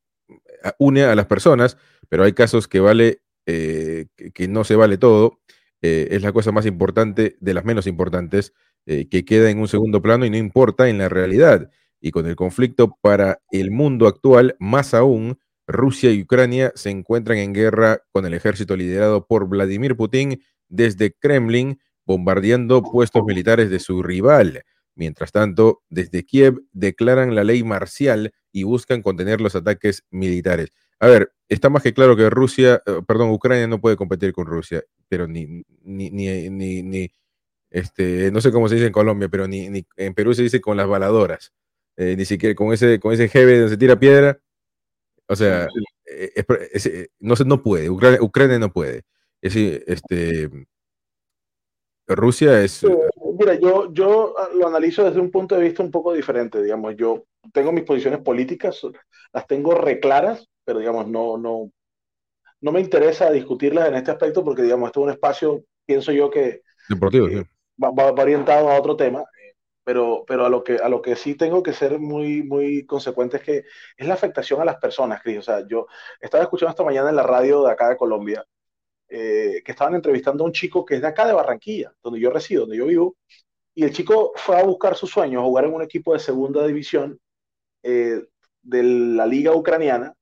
une 0.78 1.04
a 1.04 1.14
las 1.14 1.26
personas, 1.26 1.76
pero 2.08 2.24
hay 2.24 2.32
casos 2.32 2.68
que 2.68 2.80
vale, 2.80 3.22
eh, 3.46 4.06
que 4.34 4.48
no 4.48 4.64
se 4.64 4.76
vale 4.76 4.98
todo. 4.98 5.40
Eh, 5.82 6.08
es 6.10 6.22
la 6.22 6.32
cosa 6.32 6.52
más 6.52 6.66
importante 6.66 7.36
de 7.40 7.54
las 7.54 7.64
menos 7.64 7.86
importantes, 7.86 8.52
que 8.86 9.26
queda 9.26 9.50
en 9.50 9.58
un 9.58 9.68
segundo 9.68 10.00
plano 10.00 10.24
y 10.24 10.30
no 10.30 10.38
importa 10.38 10.88
en 10.88 10.96
la 10.96 11.10
realidad. 11.10 11.70
Y 12.00 12.10
con 12.10 12.24
el 12.24 12.36
conflicto 12.36 12.96
para 13.02 13.42
el 13.50 13.70
mundo 13.70 14.06
actual, 14.06 14.56
más 14.60 14.94
aún, 14.94 15.38
Rusia 15.66 16.10
y 16.10 16.22
Ucrania 16.22 16.72
se 16.74 16.88
encuentran 16.88 17.36
en 17.36 17.52
guerra 17.52 18.02
con 18.12 18.24
el 18.24 18.32
ejército 18.32 18.74
liderado 18.76 19.26
por 19.26 19.46
Vladimir 19.46 19.94
Putin 19.94 20.42
desde 20.68 21.12
Kremlin, 21.12 21.78
bombardeando 22.08 22.82
puestos 22.82 23.22
militares 23.24 23.68
de 23.68 23.78
su 23.78 24.02
rival. 24.02 24.64
Mientras 24.94 25.30
tanto, 25.30 25.82
desde 25.90 26.24
Kiev 26.24 26.62
declaran 26.72 27.34
la 27.34 27.44
ley 27.44 27.62
marcial 27.62 28.32
y 28.50 28.62
buscan 28.64 29.02
contener 29.02 29.42
los 29.42 29.54
ataques 29.54 30.04
militares. 30.10 30.72
A 30.98 31.06
ver, 31.06 31.32
está 31.48 31.68
más 31.68 31.82
que 31.82 31.92
claro 31.92 32.16
que 32.16 32.30
Rusia, 32.30 32.82
eh, 32.86 33.02
perdón, 33.06 33.30
Ucrania 33.30 33.68
no 33.68 33.80
puede 33.80 33.96
competir 33.96 34.32
con 34.32 34.46
Rusia, 34.46 34.82
pero 35.08 35.28
ni, 35.28 35.62
ni, 35.82 36.10
ni, 36.10 36.82
ni, 36.82 37.12
este, 37.70 38.32
no 38.32 38.40
sé 38.40 38.50
cómo 38.50 38.68
se 38.68 38.76
dice 38.76 38.86
en 38.86 38.92
Colombia, 38.92 39.28
pero 39.28 39.46
ni, 39.46 39.68
ni 39.68 39.86
en 39.96 40.14
Perú 40.14 40.34
se 40.34 40.42
dice 40.42 40.62
con 40.62 40.78
las 40.78 40.88
baladoras, 40.88 41.52
eh, 41.96 42.16
ni 42.16 42.24
siquiera 42.24 42.54
con 42.54 42.72
ese, 42.72 42.98
con 42.98 43.12
ese 43.12 43.28
jefe 43.28 43.58
donde 43.58 43.68
se 43.68 43.76
tira 43.76 44.00
piedra. 44.00 44.40
O 45.28 45.36
sea, 45.36 45.68
eh, 46.06 47.08
no, 47.20 47.34
no 47.44 47.62
puede, 47.62 47.90
Ucrania, 47.90 48.22
Ucrania 48.22 48.58
no 48.58 48.72
puede. 48.72 49.02
Es, 49.42 49.54
este, 49.54 50.50
Rusia 52.08 52.62
es... 52.62 52.84
Mira, 53.38 53.54
yo, 53.54 53.92
yo 53.92 54.34
ah, 54.38 54.48
lo 54.54 54.66
analizo 54.66 55.04
desde 55.04 55.20
un 55.20 55.30
punto 55.30 55.54
de 55.54 55.62
vista 55.62 55.82
un 55.82 55.90
poco 55.90 56.12
diferente, 56.12 56.62
digamos, 56.62 56.96
yo 56.96 57.24
tengo 57.52 57.70
mis 57.70 57.84
posiciones 57.84 58.20
políticas, 58.20 58.80
las 59.32 59.46
tengo 59.46 59.74
reclaras, 59.74 60.48
pero 60.64 60.80
digamos, 60.80 61.06
no, 61.06 61.38
no, 61.38 61.70
no 62.60 62.72
me 62.72 62.80
interesa 62.80 63.30
discutirlas 63.30 63.88
en 63.88 63.94
este 63.94 64.10
aspecto 64.10 64.44
porque, 64.44 64.62
digamos, 64.62 64.88
esto 64.88 65.00
es 65.00 65.04
un 65.04 65.12
espacio, 65.12 65.64
pienso 65.86 66.10
yo 66.12 66.30
que... 66.30 66.62
Deportivo, 66.88 67.28
sí. 67.28 67.42
va, 67.82 68.10
orientado 68.10 68.70
a 68.70 68.78
otro 68.78 68.96
tema, 68.96 69.22
pero, 69.84 70.24
pero 70.26 70.46
a, 70.46 70.48
lo 70.48 70.64
que, 70.64 70.76
a 70.76 70.88
lo 70.88 71.00
que 71.00 71.14
sí 71.14 71.34
tengo 71.34 71.62
que 71.62 71.72
ser 71.72 71.98
muy, 71.98 72.42
muy 72.42 72.84
consecuente 72.86 73.36
es 73.36 73.42
que 73.42 73.64
es 73.96 74.06
la 74.06 74.14
afectación 74.14 74.60
a 74.60 74.64
las 74.64 74.76
personas, 74.76 75.22
Cris. 75.22 75.38
O 75.38 75.42
sea, 75.42 75.66
yo 75.66 75.86
estaba 76.20 76.42
escuchando 76.42 76.70
esta 76.70 76.84
mañana 76.84 77.10
en 77.10 77.16
la 77.16 77.22
radio 77.22 77.64
de 77.64 77.72
acá 77.72 77.88
de 77.88 77.96
Colombia 77.96 78.44
eh, 79.10 79.62
que 79.64 79.72
estaban 79.72 79.94
entrevistando 79.94 80.44
a 80.44 80.46
un 80.46 80.52
chico 80.52 80.84
que 80.84 80.96
es 80.96 81.00
de 81.00 81.06
acá 81.06 81.26
de 81.26 81.32
Barranquilla, 81.32 81.92
donde 82.02 82.20
yo 82.20 82.30
resido, 82.30 82.62
donde 82.62 82.76
yo 82.76 82.86
vivo, 82.86 83.16
Y 83.74 83.84
el 83.84 83.92
chico 83.92 84.32
fue 84.36 84.60
a 84.60 84.64
buscar 84.64 84.96
su 84.96 85.06
sueño, 85.06 85.40
a 85.40 85.44
jugar 85.44 85.64
en 85.64 85.74
un 85.74 85.82
equipo 85.82 86.12
de 86.12 86.18
segunda 86.18 86.66
división 86.66 87.18
eh, 87.82 88.22
de 88.62 88.82
la 88.82 89.24
liga 89.24 89.54
ucraniana. 89.54 90.12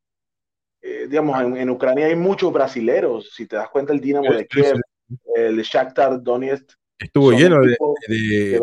Eh, 0.80 1.06
digamos, 1.08 1.40
en, 1.40 1.70
Ucrania 1.70 2.06
hay 2.06 2.14
muchos 2.14 2.52
brasileros, 2.52 3.32
si 3.34 3.46
te 3.46 3.56
das 3.56 3.70
cuenta, 3.70 3.92
el 3.92 4.00
Dinamo 4.00 4.32
de 4.32 4.46
Kiev, 4.46 4.80
el 5.34 5.60
Shakhtar 5.62 6.22
Donetsk. 6.22 6.70
Estuvo 6.98 7.32
lleno 7.32 7.60
de, 7.60 7.76
de, 8.08 8.60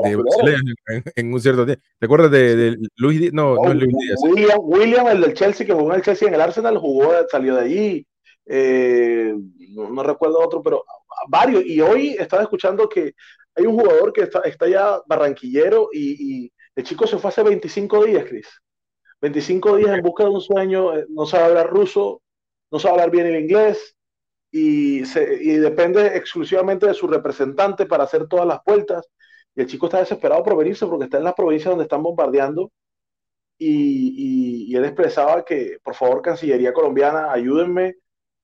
en, 1.16 1.34
un 1.34 1.40
cierto 1.42 1.66
tiempo. 1.66 1.84
¿Te 2.00 2.06
acuerdas 2.06 2.32
de, 2.32 2.78
Luis 2.96 3.20
Díaz? 3.20 3.34
No, 3.34 3.56
no, 3.56 3.72
es 3.72 3.76
Luis 3.76 3.94
Díaz. 3.96 4.20
William, 4.24 4.60
William, 4.62 5.08
el 5.08 5.22
del 5.22 5.34
Chelsea, 5.34 5.68
que 5.68 5.74
jugó 5.74 5.92
en 5.92 5.98
el 5.98 6.02
Chelsea 6.02 6.30
en 6.30 6.34
el 6.34 6.42
Arsenal, 6.42 6.78
jugó, 6.78 7.12
salió 7.30 7.56
de 7.56 7.62
allí. 7.62 8.08
Eh, 8.46 9.34
no, 9.70 10.04
recuerdo 10.04 10.40
otro, 10.40 10.62
pero 10.62 10.84
varios. 11.28 11.66
Y 11.66 11.82
hoy 11.82 12.16
estaba 12.20 12.44
escuchando 12.44 12.88
que 12.90 13.14
hay 13.56 13.66
un 13.66 13.80
jugador 13.80 14.12
que 14.14 14.22
está, 14.24 14.42
está 14.42 14.68
ya 14.68 15.02
barranquillero 15.06 15.90
y, 15.92 16.46
y, 16.46 16.54
el 16.76 16.84
chico 16.84 17.06
se 17.06 17.20
fue 17.20 17.30
hace 17.30 17.44
25 17.44 18.06
días, 18.06 18.26
Chris. 18.28 18.48
25 19.22 19.78
días 19.78 19.92
en 19.96 20.02
busca 20.02 20.24
de 20.24 20.32
un 20.32 20.42
sueño, 20.42 20.98
eh, 20.98 21.06
no 21.10 21.26
sabe 21.26 21.46
hablar 21.46 21.70
ruso, 21.70 22.22
no 22.72 22.80
sabe 22.80 22.94
hablar 22.94 23.12
bien 23.12 23.28
el 23.28 23.40
inglés 23.40 23.96
y, 24.52 25.06
se, 25.06 25.36
y 25.42 25.58
depende 25.58 26.18
exclusivamente 26.18 26.88
de 26.88 26.94
su 26.94 27.08
representante 27.08 27.86
para 27.86 28.06
hacer 28.06 28.28
todas 28.28 28.48
las 28.48 28.60
vueltas. 28.66 29.08
Y 29.56 29.62
el 29.62 29.68
chico 29.68 29.86
está 29.86 30.00
desesperado 30.00 30.44
por 30.44 30.58
venirse 30.58 30.88
porque 30.88 31.06
está 31.06 31.20
en 31.20 31.26
las 31.26 31.36
provincias 31.36 31.70
donde 31.70 31.84
están 31.84 32.02
bombardeando 32.04 32.72
y, 33.58 34.66
y, 34.72 34.76
él 34.76 34.86
expresaba 34.86 35.46
que, 35.46 35.78
por 35.84 35.96
favor, 35.96 36.22
Cancillería 36.22 36.74
colombiana, 36.74 37.32
ayúdenme 37.32 37.96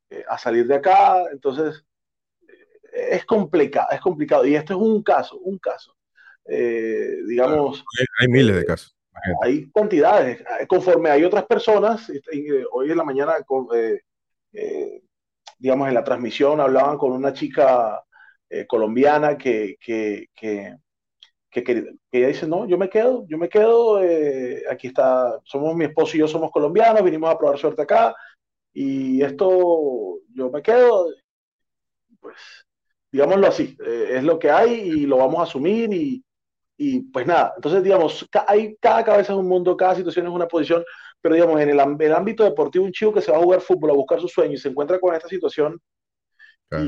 eh, 0.10 0.24
a 0.28 0.38
salir 0.38 0.68
de 0.68 0.76
acá. 0.76 1.24
Entonces, 1.32 1.84
eh, 2.42 3.10
es 3.12 3.26
complicado, 3.26 3.88
es 3.92 4.02
complicado. 4.02 4.46
Y 4.46 4.56
este 4.56 4.74
es 4.74 4.80
un 4.80 5.04
caso, 5.04 5.38
un 5.38 5.58
caso. 5.58 5.96
digamos... 6.46 7.84
hay 8.20 8.28
miles 8.28 8.56
de 8.56 8.66
casos 8.66 9.00
hay 9.42 9.70
cantidades. 9.72 10.44
Conforme 10.68 11.10
hay 11.10 11.24
otras 11.24 11.46
personas, 11.46 12.10
eh, 12.10 12.64
hoy 12.72 12.92
en 12.92 12.98
la 12.98 13.04
mañana, 13.04 13.34
eh, 13.76 14.02
eh, 14.54 15.02
digamos, 15.58 15.88
en 15.88 15.94
la 15.94 16.04
transmisión 16.04 16.60
hablaban 16.60 16.98
con 16.98 17.12
una 17.12 17.34
chica 17.34 18.04
colombiana 18.68 19.38
que, 19.38 19.76
que, 19.80 20.26
que, 20.34 20.76
que, 21.52 21.94
ella 22.12 22.28
dice, 22.30 22.48
no, 22.48 22.68
yo 22.68 22.80
me 22.80 22.90
quedo, 22.90 23.24
yo 23.28 23.38
me 23.38 23.48
quedo, 23.48 24.00
aquí 24.72 24.88
está, 24.88 25.40
somos 25.44 25.76
mi 25.76 25.86
esposo 25.86 26.18
y 26.18 26.22
yo 26.22 26.28
somos 26.28 26.50
colombianos, 26.50 27.04
vinimos 27.04 27.30
a 27.30 27.38
probar 27.38 27.60
suerte 27.60 27.84
acá, 27.84 28.16
y 28.74 29.22
esto, 29.22 30.20
yo 30.34 30.50
me 30.52 30.62
quedo, 30.62 31.08
pues, 32.20 32.36
digámoslo 33.12 33.48
así, 33.48 33.78
es 33.86 34.24
lo 34.24 34.38
que 34.40 34.52
hay 34.52 34.74
y 34.74 35.06
lo 35.06 35.18
vamos 35.18 35.40
a 35.40 35.44
asumir 35.44 35.94
y, 35.94 36.24
y 36.78 37.02
pues 37.12 37.28
nada, 37.28 37.54
entonces 37.56 37.84
digamos, 37.84 38.28
hay, 38.48 38.76
cada 38.78 39.04
cabeza 39.04 39.34
es 39.34 39.40
un 39.40 39.48
mundo, 39.48 39.76
cada 39.76 39.96
situación 39.96 40.28
es 40.28 40.32
una 40.32 40.48
posición, 40.48 40.84
pero 41.22 41.36
digamos, 41.36 41.60
en 41.60 41.70
el, 41.70 41.80
ámbito 41.80 42.44
deportivo, 42.44 42.86
un 42.86 42.92
chico 42.92 43.14
que 43.14 43.22
se 43.22 43.32
va 43.32 43.38
a 43.38 43.42
jugar 43.42 43.62
fútbol 43.62 43.92
a 43.92 43.96
buscar 43.96 44.22
su 44.22 44.28
sueño 44.28 44.54
y 44.54 44.58
se 44.58 44.70
encuentra 44.70 45.00
con 45.00 45.14
esta 45.14 45.28
situación, 45.28 45.80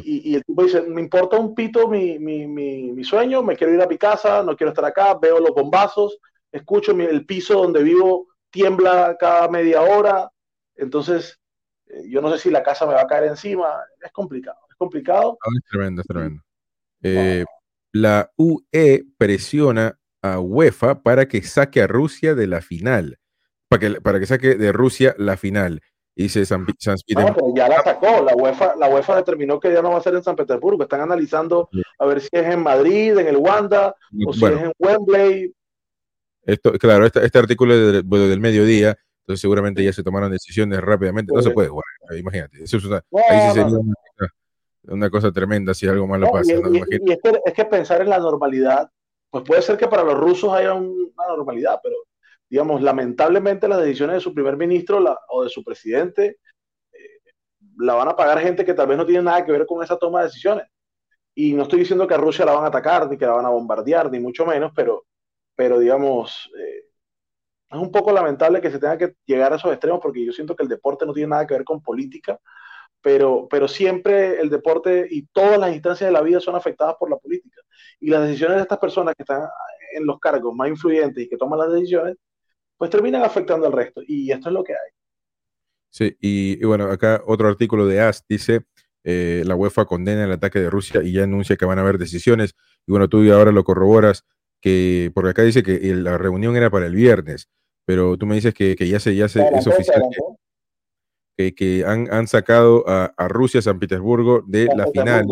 y, 0.04 0.36
el 0.36 0.44
tipo 0.46 0.63
dice, 0.63 0.84
me 0.84 1.02
importa 1.02 1.39
un 1.39 1.56
pito 1.56 1.88
mi, 1.88 2.20
mi, 2.20 2.48
mi, 2.48 3.04
sueño, 3.04 3.41
me 3.41 3.56
quiero 3.56 3.74
ir 3.74 3.82
a 3.82 3.88
mi 3.88 3.98
casa, 3.98 4.44
no 4.44 4.56
quiero 4.56 4.70
estar 4.70 4.86
acá, 4.86 5.17
veo 5.20 5.39
los 5.39 5.52
bombazos, 5.52 6.20
escucho 6.52 6.91
el 6.91 7.26
piso 7.26 7.56
donde 7.56 7.82
vivo 7.82 8.28
tiembla 8.52 9.17
cada 9.20 9.48
media 9.48 9.82
hora, 9.82 10.30
entonces 10.76 11.40
eh, 11.93 12.04
yo 12.10 12.21
no 12.21 12.32
sé 12.32 12.39
si 12.39 12.49
la 12.49 12.63
casa 12.63 12.86
me 12.86 12.93
va 12.93 13.01
a 13.01 13.08
caer 13.08 13.25
encima, 13.25 13.67
es 14.04 14.12
complicado, 14.12 14.58
es 14.69 14.75
complicado. 14.75 15.38
Ah, 15.41 15.49
es 15.56 15.69
tremendo, 15.69 16.01
es 16.01 16.08
tremendo. 16.08 16.41
Eh, 17.04 17.45
la 17.93 18.32
UE 18.38 19.06
presiona 19.17 19.97
a 20.21 20.39
UEFA 20.39 21.01
para 21.01 21.27
que 21.27 21.41
saque 21.41 21.82
a 21.82 21.88
Rusia 21.88 22.36
de 22.36 22.47
la 22.47 22.62
final, 22.62 23.19
para 23.67 23.80
que, 23.80 24.01
para 24.01 24.19
que 24.19 24.25
saque 24.25 24.56
de 24.56 24.71
Rusia 24.71 25.15
la 25.17 25.38
final. 25.38 25.82
Dice 26.15 26.45
San, 26.45 26.67
San 26.77 26.97
No, 27.15 27.34
pero 27.34 27.54
ya 27.56 27.69
la 27.69 27.82
sacó. 27.82 28.23
La 28.23 28.36
UEFA, 28.36 28.75
la 28.75 28.89
UEFA 28.89 29.15
determinó 29.15 29.60
que 29.60 29.71
ya 29.71 29.82
no 29.82 29.91
va 29.91 29.97
a 29.97 30.01
ser 30.01 30.13
en 30.13 30.23
San 30.23 30.36
Petersburgo. 30.36 30.84
Están 30.84 31.01
analizando 31.01 31.69
a 31.97 32.06
ver 32.06 32.21
si 32.21 32.27
es 32.32 32.45
en 32.45 32.62
Madrid, 32.62 33.17
en 33.17 33.27
el 33.27 33.38
Wanda, 33.38 33.95
o 34.27 34.34
si 34.34 34.45
es 34.45 34.62
en 34.62 34.73
Wembley. 34.77 35.54
Esto, 36.43 36.73
claro, 36.73 37.06
este, 37.06 37.25
este 37.25 37.39
artículo 37.39 37.73
es 37.73 38.04
del, 38.04 38.39
mediodía, 38.39 38.97
entonces 39.32 39.41
seguramente 39.41 39.84
ya 39.84 39.94
se 39.94 40.04
tomaron 40.04 40.32
decisiones 40.32 40.82
rápidamente. 40.82 41.34
No 41.34 41.41
se 41.41 41.52
puede 41.52 41.70
jugar, 41.70 41.86
imagínate. 42.17 42.63
Eso 42.63 42.78
es 42.78 42.86
una, 42.86 42.98
ahí 43.30 43.50
sí 43.50 43.54
sería 43.54 43.78
una, 43.78 43.94
una 44.84 45.10
cosa 45.10 45.32
tremenda 45.32 45.74
si 45.74 45.88
algo 45.88 46.06
malo 46.06 46.30
pasa. 46.30 46.52
Y, 46.52 46.56
es, 46.56 46.86
que, 47.22 47.39
es, 47.46 47.54
que, 47.54 47.65
pensar 47.65 48.02
en 48.02 48.10
la 48.10 48.20
normalidad, 48.20 48.89
pues 49.30 49.46
puede 49.46 49.62
ser 49.62 49.78
que 49.78 49.88
para 49.88 50.04
los 50.04 50.20
rusos 50.20 50.54
haya 50.54 50.74
una 50.74 51.28
normalidad, 51.30 51.80
pero 51.82 51.96
digamos, 52.50 52.82
lamentablemente 52.82 53.70
las 53.70 53.80
decisiones 53.80 54.15
de 54.15 54.22
su 54.22 54.34
primer 54.34 54.58
ministro 54.58 55.02
o 55.30 55.44
de 55.44 55.50
su 55.50 55.63
presidente 55.63 56.39
eh, 56.91 57.32
la 57.78 57.94
van 57.94 58.10
a 58.10 58.15
pagar 58.15 58.39
gente 58.39 58.65
que 58.65 58.74
tal 58.74 58.88
vez 58.88 58.98
no 58.98 59.06
tiene 59.06 59.24
nada 59.24 59.46
que 59.46 59.54
ver 59.54 59.65
con 59.65 59.82
esa 59.82 59.98
toma 59.98 60.20
de 60.20 60.26
decisiones. 60.26 60.65
Y 61.34 61.54
no 61.54 61.63
estoy 61.63 61.80
diciendo 61.80 62.06
que 62.06 62.15
a 62.15 62.17
Rusia 62.17 62.44
la 62.44 62.52
van 62.52 62.65
a 62.65 62.67
atacar, 62.67 63.10
ni 63.10 63.17
que 63.17 63.26
la 63.26 63.32
van 63.32 63.46
a 63.46 63.50
bombardear, 63.50 64.12
ni 64.12 64.20
mucho 64.20 64.46
menos, 64.46 64.74
pero, 64.76 65.06
pero 65.56 65.80
digamos, 65.80 66.52
eh, 66.60 66.90
es 67.72 67.78
un 67.78 67.92
poco 67.92 68.12
lamentable 68.12 68.62
que 68.62 68.70
se 68.70 68.80
tenga 68.80 68.98
que 68.98 69.16
llegar 69.26 69.54
a 69.54 69.56
esos 69.56 69.72
extremos 69.72 70.00
porque 70.02 70.26
yo 70.26 70.34
siento 70.34 70.56
que 70.56 70.64
el 70.64 70.70
deporte 70.70 71.06
no 71.06 71.14
tiene 71.14 71.30
nada 71.30 71.48
que 71.48 71.54
ver 71.54 71.64
con 71.64 71.82
política, 71.82 72.40
pero, 73.02 73.48
pero 73.50 73.68
siempre 73.68 74.40
el 74.40 74.50
deporte 74.50 75.08
y 75.10 75.26
todas 75.28 75.58
las 75.58 75.74
instancias 75.74 76.10
de 76.10 76.12
la 76.12 76.22
vida 76.22 76.40
son 76.40 76.56
afectadas 76.56 76.96
por 77.00 77.10
la 77.10 77.18
política. 77.18 77.62
Y 78.00 78.10
las 78.10 78.24
decisiones 78.24 78.58
de 78.58 78.64
estas 78.64 78.78
personas 78.78 79.16
que 79.16 79.24
están 79.24 79.44
en 79.94 80.06
los 80.06 80.20
cargos 80.20 80.54
más 80.56 80.70
influyentes 80.70 81.24
y 81.24 81.30
que 81.30 81.38
toman 81.38 81.60
las 81.60 81.72
decisiones, 81.72 82.18
pues 82.78 82.92
terminan 82.92 83.24
afectando 83.24 83.68
al 83.68 83.74
resto. 83.74 84.02
Y 84.06 84.32
esto 84.32 84.50
es 84.50 84.54
lo 84.54 84.64
que 84.64 84.74
hay. 84.74 84.92
Sí, 85.90 86.16
y, 86.22 86.64
bueno, 86.64 86.86
acá 86.86 87.22
otro 87.26 87.48
artículo 87.48 87.86
de 87.86 88.02
AS 88.02 88.24
dice, 88.28 88.62
eh, 89.04 89.44
la 89.46 89.56
UEFA 89.56 89.86
condena 89.86 90.24
el 90.24 90.32
ataque 90.32 90.60
de 90.60 90.70
Rusia 90.70 91.02
y 91.04 91.14
ya 91.14 91.24
anuncia 91.24 91.58
que 91.58 91.66
van 91.66 91.80
a 91.80 91.82
haber 91.82 91.98
decisiones. 91.98 92.56
Y 92.88 92.92
bueno, 92.92 93.10
tú 93.10 93.32
ahora 93.34 93.52
lo 93.52 93.64
corroboras, 93.64 94.26
que 94.62 95.12
porque 95.14 95.32
acá 95.32 95.42
dice 95.44 95.64
que 95.64 95.80
la 95.96 96.18
reunión 96.18 96.56
era 96.56 96.70
para 96.70 96.86
el 96.86 96.96
viernes, 96.96 97.50
pero 97.86 98.17
tú 98.17 98.26
me 98.26 98.36
dices 98.36 98.54
que, 98.54 98.76
ya 98.76 99.00
se, 99.00 99.15
ya 99.15 99.28
se, 99.28 99.41
es 99.41 99.67
oficial 99.67 100.02
que, 101.50 101.84
han, 101.86 102.28
sacado 102.28 102.84
a, 102.88 103.28
Rusia, 103.28 103.62
San 103.62 103.80
Petersburgo 103.80 104.44
de 104.46 104.70
la 104.76 104.86
final. 104.88 105.26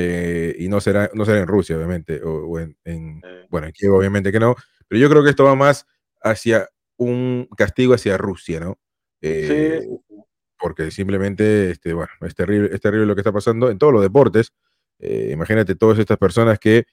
Eh, 0.00 0.54
y 0.60 0.68
no 0.68 0.80
será, 0.80 1.10
no 1.12 1.24
será 1.24 1.40
en 1.40 1.48
Rusia, 1.48 1.76
obviamente, 1.76 2.22
o, 2.22 2.58
en, 2.58 3.20
bueno, 3.50 3.66
en 3.66 3.72
Kiev 3.72 3.92
obviamente 3.92 4.30
que 4.30 4.38
no, 4.38 4.54
pero 4.86 5.00
yo 5.00 5.10
creo 5.10 5.24
que 5.24 5.30
esto 5.30 5.42
va 5.42 5.56
más 5.56 5.86
hacia 6.22 6.68
un 6.96 7.48
castigo 7.56 7.94
hacia 7.94 8.16
Rusia, 8.16 8.60
¿no? 8.60 8.78
Eh, 9.20 9.88
porque 10.56 10.92
simplemente, 10.92 11.70
este, 11.70 11.92
bueno, 11.94 12.12
es 12.20 12.34
terrible, 12.34 12.70
es 12.72 12.80
terrible 12.80 13.06
lo 13.06 13.16
que 13.16 13.22
está 13.22 13.32
pasando 13.32 13.70
en 13.70 13.78
todos 13.78 13.92
los 13.92 14.02
deportes. 14.02 14.52
Eh, 15.00 15.30
imagínate 15.32 15.74
todas 15.74 15.98
estas 15.98 16.18
personas 16.18 16.60
que, 16.60 16.86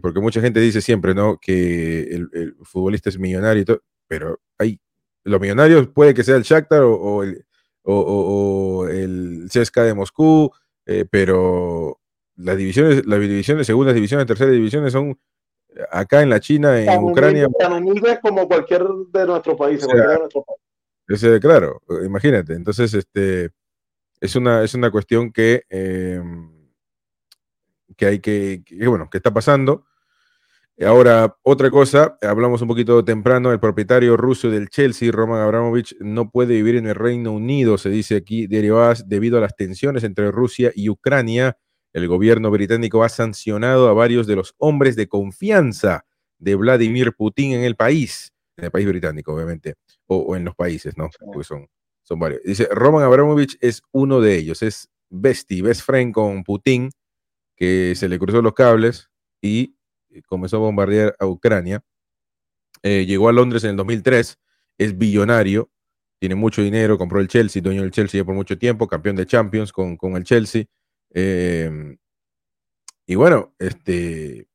porque 0.00 0.20
mucha 0.20 0.40
gente 0.40 0.60
dice 0.60 0.80
siempre, 0.80 1.14
¿no? 1.14 1.38
Que 1.38 2.02
el, 2.04 2.28
el 2.32 2.56
futbolista 2.62 3.10
es 3.10 3.18
millonario 3.18 3.62
y 3.62 3.64
todo, 3.64 3.82
pero 4.08 4.40
hay 4.58 4.80
los 5.26 5.40
millonarios 5.40 5.88
puede 5.88 6.14
que 6.14 6.24
sea 6.24 6.36
el 6.36 6.44
Shakhtar 6.44 6.82
o, 6.82 7.22
el, 7.24 7.44
o, 7.82 8.86
el 8.88 9.48
CSKA 9.52 9.82
de 9.82 9.94
Moscú, 9.94 10.50
eh, 10.86 11.04
pero 11.10 12.00
las 12.36 12.56
divisiones, 12.56 13.04
las 13.06 13.20
divisiones, 13.20 13.66
segundas 13.66 13.94
divisiones, 13.94 14.26
terceras 14.26 14.52
divisiones 14.52 14.92
son 14.92 15.18
eh, 15.74 15.82
acá 15.90 16.22
en 16.22 16.30
la 16.30 16.38
China, 16.38 16.80
en 16.80 17.02
Ucrania. 17.02 17.48
Tan 17.58 17.72
humildes 17.72 18.20
como 18.20 18.46
cualquier 18.46 18.84
de 19.12 19.26
nuestros 19.26 19.56
países. 19.56 19.88
Ese, 21.08 21.40
claro, 21.40 21.82
imagínate. 22.04 22.54
Entonces, 22.54 22.94
este 22.94 23.50
es 24.20 24.36
una, 24.36 24.62
es 24.62 24.74
una 24.74 24.92
cuestión 24.92 25.32
que, 25.32 25.64
em, 25.68 26.55
que 27.96 28.06
hay 28.06 28.20
que, 28.20 28.62
que, 28.64 28.86
bueno, 28.86 29.08
que 29.10 29.18
está 29.18 29.32
pasando. 29.32 29.84
Ahora, 30.84 31.34
otra 31.42 31.70
cosa, 31.70 32.18
hablamos 32.20 32.60
un 32.60 32.68
poquito 32.68 33.02
temprano, 33.02 33.50
el 33.50 33.58
propietario 33.58 34.14
ruso 34.18 34.50
del 34.50 34.68
Chelsea, 34.68 35.10
Roman 35.10 35.40
Abramovich, 35.40 35.96
no 36.00 36.30
puede 36.30 36.54
vivir 36.54 36.76
en 36.76 36.86
el 36.86 36.94
Reino 36.94 37.32
Unido, 37.32 37.78
se 37.78 37.88
dice 37.88 38.16
aquí, 38.16 38.46
derivadas 38.46 39.08
debido 39.08 39.38
a 39.38 39.40
las 39.40 39.56
tensiones 39.56 40.04
entre 40.04 40.30
Rusia 40.30 40.72
y 40.74 40.90
Ucrania. 40.90 41.56
El 41.94 42.08
gobierno 42.08 42.50
británico 42.50 43.02
ha 43.02 43.08
sancionado 43.08 43.88
a 43.88 43.94
varios 43.94 44.26
de 44.26 44.36
los 44.36 44.54
hombres 44.58 44.96
de 44.96 45.08
confianza 45.08 46.04
de 46.38 46.54
Vladimir 46.56 47.14
Putin 47.14 47.52
en 47.52 47.62
el 47.62 47.74
país, 47.74 48.34
en 48.58 48.66
el 48.66 48.70
país 48.70 48.86
británico, 48.86 49.32
obviamente, 49.32 49.76
o, 50.06 50.36
en 50.36 50.44
los 50.44 50.54
países, 50.54 50.98
¿no? 50.98 51.08
Porque 51.18 51.44
son, 51.44 51.66
son 52.02 52.18
varios. 52.18 52.42
Dice, 52.44 52.68
Roman 52.70 53.02
Abramovich 53.02 53.56
es 53.62 53.80
uno 53.92 54.20
de 54.20 54.36
ellos, 54.36 54.62
es 54.62 54.90
bestie, 55.08 55.62
best 55.62 55.82
friend 55.82 56.12
con 56.12 56.44
Putin, 56.44 56.90
que 57.56 57.94
se 57.96 58.08
le 58.08 58.18
cruzó 58.18 58.42
los 58.42 58.54
cables 58.54 59.10
y 59.40 59.74
comenzó 60.26 60.56
a 60.56 60.60
bombardear 60.60 61.16
a 61.18 61.26
Ucrania. 61.26 61.82
Eh, 62.82 63.06
llegó 63.06 63.28
a 63.28 63.32
Londres 63.32 63.64
en 63.64 63.70
el 63.70 63.76
2003, 63.76 64.38
es 64.78 64.98
billonario, 64.98 65.70
tiene 66.18 66.34
mucho 66.34 66.62
dinero, 66.62 66.98
compró 66.98 67.20
el 67.20 67.28
Chelsea, 67.28 67.62
dueño 67.62 67.82
del 67.82 67.90
Chelsea 67.90 68.20
ya 68.20 68.24
por 68.24 68.34
mucho 68.34 68.58
tiempo, 68.58 68.86
campeón 68.86 69.16
de 69.16 69.26
Champions 69.26 69.72
con, 69.72 69.96
con 69.96 70.16
el 70.16 70.24
Chelsea. 70.24 70.64
Eh, 71.12 71.96
y 73.06 73.14
bueno, 73.14 73.54
este, 73.58 74.48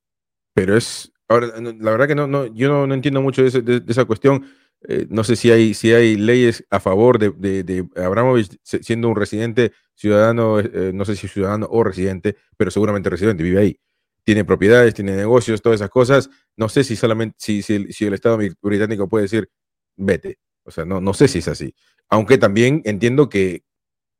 pero 0.53 0.75
es, 0.75 1.11
ahora, 1.27 1.47
la 1.59 1.91
verdad 1.91 2.07
que 2.07 2.15
no, 2.15 2.27
no 2.27 2.45
yo 2.47 2.85
no, 2.85 2.93
entiendo 2.93 3.21
mucho 3.21 3.43
de, 3.43 3.83
esa 3.87 4.05
cuestión. 4.05 4.45
Eh, 4.87 5.05
no 5.09 5.23
sé 5.23 5.35
si 5.35 5.51
hay, 5.51 5.73
si 5.73 5.93
hay 5.93 6.17
leyes 6.17 6.65
a 6.69 6.79
favor 6.79 7.19
de, 7.19 7.63
de, 7.63 7.87
Abramovich 7.95 8.59
siendo 8.63 9.09
un 9.09 9.15
residente 9.15 9.73
ciudadano, 10.01 10.59
eh, 10.59 10.91
no 10.93 11.05
sé 11.05 11.15
si 11.15 11.27
ciudadano 11.27 11.67
o 11.69 11.83
residente, 11.83 12.35
pero 12.57 12.71
seguramente 12.71 13.09
residente, 13.09 13.43
vive 13.43 13.59
ahí. 13.59 13.79
Tiene 14.23 14.45
propiedades, 14.45 14.93
tiene 14.93 15.15
negocios, 15.15 15.61
todas 15.61 15.79
esas 15.79 15.89
cosas. 15.89 16.29
No 16.57 16.69
sé 16.69 16.83
si 16.83 16.95
solamente, 16.95 17.35
si, 17.39 17.61
si, 17.61 18.05
el 18.05 18.13
Estado 18.13 18.37
británico 18.61 19.07
puede 19.07 19.23
decir, 19.23 19.49
vete. 19.95 20.39
O 20.63 20.71
sea, 20.71 20.85
no, 20.85 21.01
no 21.01 21.13
sé 21.13 21.27
si 21.27 21.39
es 21.39 21.47
así. 21.47 21.73
Aunque 22.09 22.37
también 22.37 22.81
entiendo 22.85 23.29
que, 23.29 23.63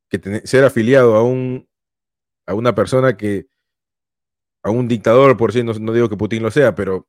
que 0.10 0.42
ser 0.46 0.64
afiliado 0.64 1.16
a, 1.16 1.24
un, 1.24 1.68
a 2.46 2.54
una 2.54 2.74
persona 2.76 3.18
que, 3.18 3.48
a 4.64 4.70
un 4.70 4.88
dictador, 4.88 5.38
por 5.38 5.52
si 5.52 5.64
no, 5.64 5.74
digo 5.74 6.10
que 6.10 6.18
Putin 6.18 6.44
lo 6.44 6.52
sea, 6.52 6.76
pero 6.76 7.08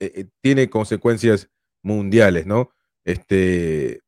eh, 0.00 0.12
eh, 0.14 0.26
tiene 0.42 0.70
consecuencias 0.70 1.50
mundiales, 1.82 2.46
¿no? 2.46 2.70
Este, 3.04 4.02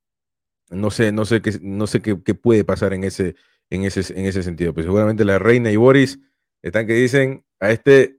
no 0.71 0.91
sé, 0.91 1.13
no 1.13 1.25
sé 1.25 1.41
qué, 1.43 1.59
no 1.63 1.87
sé 1.87 2.03
qué, 2.03 2.17
puede 2.35 2.65
pasar 2.65 2.93
en 2.93 3.05
ese, 3.05 3.37
en 3.71 3.85
ese, 3.85 4.01
en 4.19 4.27
ese 4.27 4.43
sentido. 4.43 4.73
Pues 4.75 4.87
seguramente 4.87 5.25
la 5.25 5.39
reina 5.39 5.71
y 5.71 5.77
Boris 5.77 6.19
están 6.63 6.87
que 6.87 6.95
dicen 6.95 7.45
a 7.61 7.71
este 7.71 8.19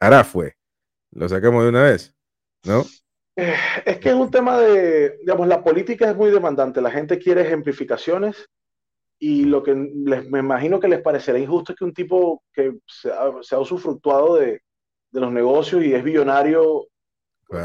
hará 0.00 0.24
fue. 0.24 0.56
Lo 1.10 1.28
sacamos 1.28 1.62
de 1.62 1.70
una 1.70 1.82
vez, 1.84 2.14
¿no? 2.64 2.84
Eh, 3.36 3.54
es 3.84 3.98
que 3.98 4.10
es 4.10 4.14
un 4.14 4.30
tema 4.30 4.58
de, 4.58 5.18
digamos, 5.18 5.46
la 5.48 5.62
política 5.62 6.10
es 6.10 6.16
muy 6.16 6.30
demandante. 6.30 6.80
La 6.80 6.90
gente 6.90 7.18
quiere 7.18 7.42
ejemplificaciones 7.42 8.48
y 9.18 9.44
lo 9.44 9.62
que 9.62 9.74
les, 9.74 10.28
me 10.28 10.40
imagino 10.40 10.78
que 10.78 10.88
les 10.88 11.00
parecerá 11.00 11.38
injusto 11.38 11.72
es 11.72 11.78
que 11.78 11.84
un 11.84 11.94
tipo 11.94 12.42
que 12.52 12.78
se 12.86 13.10
ha, 13.10 13.32
se 13.42 13.54
ha 13.54 13.58
usufructuado 13.58 14.36
de, 14.36 14.62
de, 15.10 15.20
los 15.20 15.32
negocios 15.32 15.82
y 15.84 15.94
es 15.94 16.04
billonario 16.04 16.86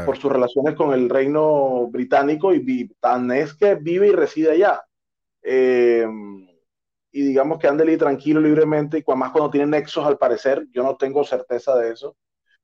por 0.06 0.16
sus 0.16 0.32
relaciones 0.32 0.74
con 0.74 0.94
el 0.94 1.10
reino 1.10 1.88
británico 1.88 2.54
y 2.54 2.88
tan 3.00 3.30
es 3.32 3.52
que 3.54 3.74
vive 3.74 4.08
y 4.08 4.12
reside 4.12 4.52
allá. 4.52 4.82
Eh, 5.42 6.06
y 7.14 7.22
digamos 7.22 7.60
que 7.60 7.68
ande 7.68 7.96
tranquilo, 7.96 8.40
libremente, 8.40 8.98
y 8.98 9.12
más 9.14 9.30
cuando 9.30 9.48
tiene 9.48 9.68
nexos 9.68 10.04
al 10.04 10.18
parecer, 10.18 10.66
yo 10.72 10.82
no 10.82 10.96
tengo 10.96 11.22
certeza 11.22 11.76
de 11.76 11.92
eso, 11.92 12.16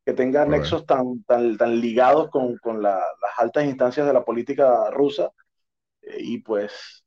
que 0.04 0.12
tenga 0.12 0.44
nexos 0.44 0.84
tan, 0.86 1.22
tan, 1.22 1.56
tan 1.56 1.80
ligados 1.80 2.30
con, 2.30 2.58
con 2.58 2.82
la, 2.82 2.96
las 2.96 3.38
altas 3.38 3.64
instancias 3.64 4.08
de 4.08 4.12
la 4.12 4.24
política 4.24 4.90
rusa, 4.90 5.30
eh, 6.02 6.16
y 6.18 6.38
pues 6.38 7.04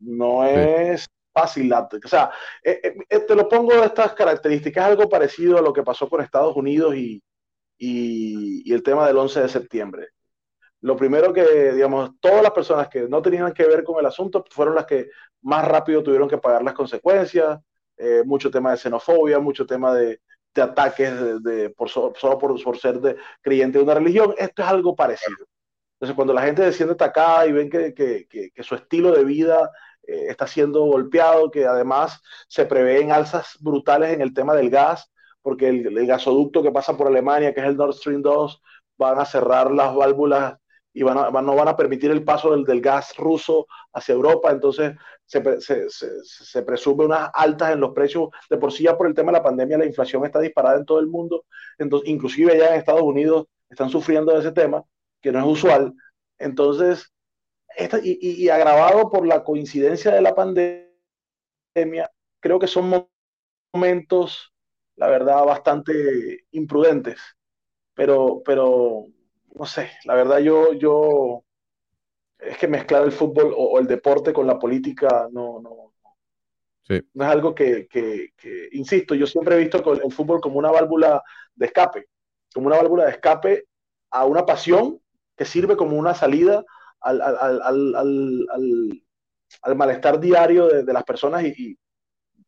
no 0.00 0.44
es 0.44 1.06
fácil. 1.32 1.72
O 1.72 2.08
sea, 2.08 2.32
eh, 2.64 2.96
eh, 3.08 3.20
te 3.20 3.36
lo 3.36 3.48
pongo 3.48 3.72
de 3.74 3.86
estas 3.86 4.14
características, 4.14 4.84
algo 4.84 5.08
parecido 5.08 5.58
a 5.58 5.62
lo 5.62 5.72
que 5.72 5.84
pasó 5.84 6.08
con 6.08 6.22
Estados 6.22 6.56
Unidos 6.56 6.96
y, 6.96 7.22
y, 7.78 8.72
el 8.72 8.82
tema 8.82 9.06
del 9.06 9.18
11 9.18 9.42
de 9.42 9.48
septiembre. 9.48 10.08
Lo 10.84 10.96
primero 10.96 11.32
que, 11.32 11.72
digamos, 11.72 12.10
todas 12.20 12.42
las 12.42 12.52
personas 12.52 12.88
que 12.88 13.08
no 13.08 13.22
tenían 13.22 13.54
que 13.54 13.64
ver 13.64 13.82
con 13.84 13.98
el 13.98 14.04
asunto 14.04 14.44
fueron 14.50 14.74
las 14.74 14.84
que 14.84 15.08
más 15.40 15.66
rápido 15.66 16.02
tuvieron 16.02 16.28
que 16.28 16.36
pagar 16.36 16.62
las 16.62 16.74
consecuencias, 16.74 17.58
eh, 17.96 18.22
mucho 18.26 18.50
tema 18.50 18.70
de 18.70 18.76
xenofobia, 18.76 19.38
mucho 19.38 19.64
tema 19.64 19.94
de, 19.94 20.20
ataques 20.54 21.42
de, 21.42 21.70
por, 21.70 21.88
solo 21.88 22.12
por, 22.38 22.62
por, 22.62 22.76
ser 22.76 23.00
de, 23.00 23.16
creyente 23.40 23.78
de 23.78 23.84
una 23.84 23.94
religión. 23.94 24.34
Esto 24.36 24.60
es 24.60 24.68
algo 24.68 24.94
parecido. 24.94 25.46
Entonces, 25.94 26.14
cuando 26.14 26.34
la 26.34 26.42
gente 26.42 26.60
desciende 26.60 26.92
atacada 26.92 27.46
y 27.46 27.52
ven 27.52 27.70
que, 27.70 27.94
que, 27.94 28.26
que, 28.28 28.62
su 28.62 28.74
estilo 28.74 29.10
de 29.12 29.24
vida 29.24 29.70
eh, 30.06 30.26
está 30.28 30.46
siendo 30.46 30.84
golpeado, 30.84 31.50
que 31.50 31.64
además 31.64 32.20
se 32.46 32.66
prevén 32.66 33.10
alzas 33.10 33.56
brutales 33.58 34.12
en 34.12 34.20
el 34.20 34.34
tema 34.34 34.54
del 34.54 34.68
gas, 34.68 35.10
porque 35.40 35.68
el, 35.70 36.06
gasoducto 36.06 36.62
que 36.62 36.72
pasa 36.72 36.94
por 36.94 37.06
Alemania, 37.06 37.54
que 37.54 37.60
es 37.60 37.66
el 37.68 37.78
Nord 37.78 37.94
Stream 37.94 38.20
2, 38.20 38.60
van 38.98 39.18
a 39.18 39.24
cerrar 39.24 39.70
las 39.70 39.94
válvulas 39.94 40.58
y 40.94 41.02
no 41.02 41.56
van 41.56 41.68
a 41.68 41.76
permitir 41.76 42.10
el 42.12 42.24
paso 42.24 42.52
del, 42.52 42.64
del 42.64 42.80
gas 42.80 43.16
ruso 43.16 43.66
hacia 43.92 44.14
Europa, 44.14 44.52
entonces 44.52 44.94
se, 45.26 45.60
se, 45.60 45.90
se, 45.90 46.62
presume 46.62 47.04
unas 47.04 47.30
altas 47.34 47.72
en 47.72 47.80
los 47.80 47.92
precios, 47.92 48.28
de 48.48 48.56
por 48.56 48.72
sí 48.72 48.84
ya 48.84 48.96
por 48.96 49.08
el 49.08 49.14
tema 49.14 49.32
de 49.32 49.38
la 49.38 49.42
pandemia 49.42 49.78
la 49.78 49.86
inflación 49.86 50.24
está 50.24 50.40
disparada 50.40 50.78
en 50.78 50.86
todo 50.86 51.00
el 51.00 51.08
mundo, 51.08 51.44
entonces 51.78 52.08
inclusive 52.08 52.56
ya 52.56 52.68
en 52.68 52.74
Estados 52.74 53.02
Unidos 53.02 53.46
están 53.68 53.90
sufriendo 53.90 54.32
de 54.32 54.38
ese 54.38 54.52
tema, 54.52 54.84
que 55.20 55.32
no 55.32 55.40
es 55.40 55.46
usual, 55.46 55.92
entonces 56.38 57.12
y, 58.02 58.48
agravado 58.48 59.10
por 59.10 59.26
la 59.26 59.42
coincidencia 59.42 60.12
de 60.12 60.20
la 60.20 60.34
pandemia, 60.34 60.88
creo 62.40 62.58
que 62.58 62.66
son 62.66 63.08
momentos, 63.72 64.52
la 64.96 65.08
verdad, 65.08 65.44
bastante 65.44 66.46
imprudentes. 66.52 67.20
Pero, 67.94 68.42
pero, 68.44 69.06
no 69.54 69.66
sé, 69.66 69.90
la 70.04 70.14
verdad 70.14 70.38
yo, 70.38 70.72
yo, 70.74 71.44
es 72.38 72.58
que 72.58 72.68
mezclar 72.68 73.04
el 73.04 73.12
fútbol 73.12 73.54
o, 73.56 73.78
el 73.78 73.86
deporte 73.86 74.32
con 74.32 74.46
la 74.46 74.58
política 74.58 75.28
no, 75.32 75.60
no, 75.60 75.92
no 77.14 77.24
es 77.24 77.30
algo 77.30 77.54
que, 77.54 77.86
que, 77.88 78.32
insisto, 78.72 79.14
yo 79.14 79.26
siempre 79.26 79.54
he 79.54 79.60
visto 79.60 79.92
el 79.92 80.12
fútbol 80.12 80.40
como 80.40 80.58
una 80.58 80.70
válvula 80.70 81.22
de 81.54 81.66
escape, 81.66 82.08
como 82.52 82.66
una 82.66 82.76
válvula 82.76 83.04
de 83.04 83.12
escape 83.12 83.64
a 84.10 84.26
una 84.26 84.44
pasión 84.44 85.00
que 85.36 85.44
sirve 85.44 85.76
como 85.76 85.96
una 85.96 86.14
salida 86.14 86.62
al, 87.00 87.20
al, 87.20 87.62
al, 87.62 89.02
al 89.62 89.76
malestar 89.76 90.20
diario 90.20 90.68
de, 90.68 90.84
de 90.84 90.92
las 90.92 91.04
personas 91.04 91.44
y, 91.44 91.78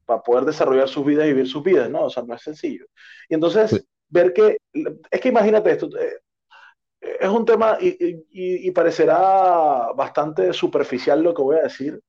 para 0.06 0.22
poder 0.22 0.44
desarrollar 0.44 0.88
sus 0.88 1.04
vidas 1.04 1.26
y 1.26 1.30
vivir 1.32 1.48
sus 1.48 1.62
vidas, 1.62 1.90
¿no? 1.90 2.04
O 2.04 2.10
sea, 2.10 2.22
no 2.22 2.34
es 2.34 2.42
sencillo. 2.42 2.86
Y 3.28 3.34
entonces, 3.34 3.84
ver 4.08 4.32
que, 4.32 4.58
es 5.10 5.20
que 5.20 5.28
imagínate 5.28 5.72
esto, 5.72 5.88
eh, 5.98 6.20
es 7.20 7.28
un 7.28 7.44
tema 7.44 7.78
y, 7.80 7.88
y, 7.88 8.68
y, 8.68 8.70
parecerá 8.72 9.92
bastante 9.94 10.52
superficial 10.52 11.22
lo 11.22 11.34
que 11.34 11.42
voy 11.42 11.56
a 11.56 11.62
decir, 11.62 12.00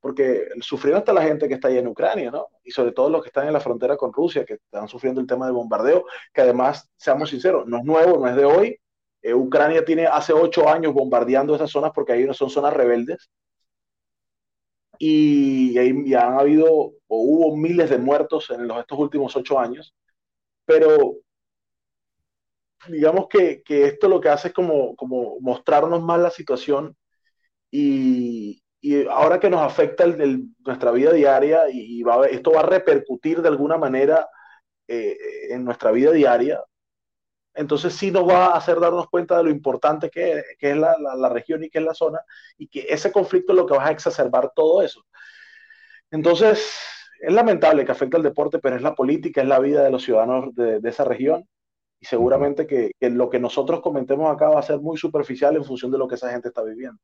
porque 0.00 0.48
sufrieron 0.60 1.00
hasta 1.00 1.12
la 1.12 1.22
gente 1.22 1.48
que 1.48 1.54
está 1.54 1.68
ahí 1.68 1.78
en 1.78 1.88
Ucrania, 1.88 2.30
¿no? 2.30 2.46
Y 2.64 2.70
sobre 2.70 2.92
todo 2.92 3.10
los 3.10 3.22
que 3.22 3.28
están 3.28 3.46
en 3.46 3.52
la 3.52 3.60
frontera 3.60 3.96
con 3.96 4.12
Rusia, 4.12 4.44
que 4.44 4.54
están 4.54 4.88
sufriendo 4.88 5.20
el 5.20 5.26
tema 5.26 5.46
del 5.46 5.54
bombardeo, 5.54 6.04
que 6.32 6.40
además, 6.42 6.88
seamos 6.96 7.30
sinceros, 7.30 7.66
no 7.66 7.78
es 7.78 7.84
nuevo, 7.84 8.18
no 8.18 8.28
es 8.28 8.36
de 8.36 8.44
hoy, 8.44 8.80
eh, 9.22 9.34
Ucrania 9.34 9.84
tiene 9.84 10.06
hace 10.06 10.32
ocho 10.32 10.68
años 10.68 10.94
bombardeando 10.94 11.54
esas 11.54 11.70
zonas 11.70 11.92
porque 11.94 12.12
ahí 12.12 12.24
no 12.24 12.34
son 12.34 12.50
zonas 12.50 12.72
rebeldes. 12.74 13.28
Y, 14.98 15.74
ya 16.08 16.26
han 16.26 16.38
habido 16.38 16.66
o 16.66 16.94
hubo 17.08 17.56
miles 17.56 17.90
de 17.90 17.98
muertos 17.98 18.50
en 18.50 18.66
los, 18.66 18.78
estos 18.80 18.98
últimos 18.98 19.34
ocho 19.36 19.58
años. 19.58 19.94
Pero 20.66 21.16
digamos 22.86 23.26
que, 23.28 23.62
que, 23.62 23.86
esto 23.86 24.08
lo 24.08 24.20
que 24.20 24.28
hace 24.28 24.48
es 24.48 24.54
como, 24.54 24.94
como 24.96 25.38
mostrarnos 25.40 26.02
más 26.02 26.20
la 26.20 26.30
situación 26.30 26.96
y, 27.70 28.62
y 28.80 29.06
ahora 29.06 29.40
que 29.40 29.50
nos 29.50 29.60
afecta 29.60 30.04
el, 30.04 30.46
nuestra 30.64 30.92
vida 30.92 31.12
diaria 31.12 31.62
y, 31.70 32.02
va, 32.02 32.26
esto 32.26 32.52
va 32.52 32.60
a 32.60 32.66
repercutir 32.66 33.42
de 33.42 33.48
alguna 33.48 33.76
manera 33.76 34.28
eh, 34.86 35.16
en 35.50 35.64
nuestra 35.64 35.90
vida 35.90 36.12
diaria, 36.12 36.62
entonces 37.58 37.92
sí 37.94 38.12
nos 38.12 38.28
va 38.28 38.46
a 38.46 38.56
hacer 38.56 38.78
darnos 38.78 39.08
cuenta 39.08 39.36
de 39.36 39.42
lo 39.42 39.50
importante 39.50 40.10
que, 40.10 40.44
es 40.60 40.76
la, 40.76 41.28
región 41.28 41.64
y 41.64 41.70
que 41.70 41.78
es 41.78 41.84
la 41.84 41.92
zona, 41.92 42.20
y 42.56 42.68
que 42.68 42.86
ese 42.88 43.10
conflicto 43.10 43.52
es 43.52 43.56
lo 43.56 43.66
que 43.66 43.76
va 43.76 43.86
a 43.86 43.90
exacerbar 43.90 44.52
todo 44.54 44.80
eso. 44.80 45.04
Entonces, 46.12 46.72
es 47.20 47.32
lamentable 47.32 47.84
que 47.84 47.92
afecte 47.92 48.16
al 48.16 48.22
deporte, 48.22 48.60
pero 48.60 48.76
es 48.76 48.82
la 48.82 48.94
política, 48.94 49.42
es 49.42 49.48
la 49.48 49.58
vida 49.58 49.82
de 49.82 49.90
los 49.90 50.04
ciudadanos 50.04 50.54
de, 50.54 50.80
esa 50.84 51.04
región, 51.04 51.48
y 52.00 52.06
seguramente 52.06 52.66
que, 52.66 52.92
lo 53.00 53.28
que 53.28 53.40
nosotros 53.40 53.80
comentemos 53.80 54.32
acá 54.32 54.48
va 54.48 54.60
a 54.60 54.62
ser 54.62 54.80
muy 54.80 54.96
superficial 54.96 55.56
en 55.56 55.64
función 55.64 55.90
de 55.90 55.98
lo 55.98 56.08
que 56.08 56.14
esa 56.14 56.30
gente 56.30 56.48
está 56.48 56.62
viviendo. 56.62 56.98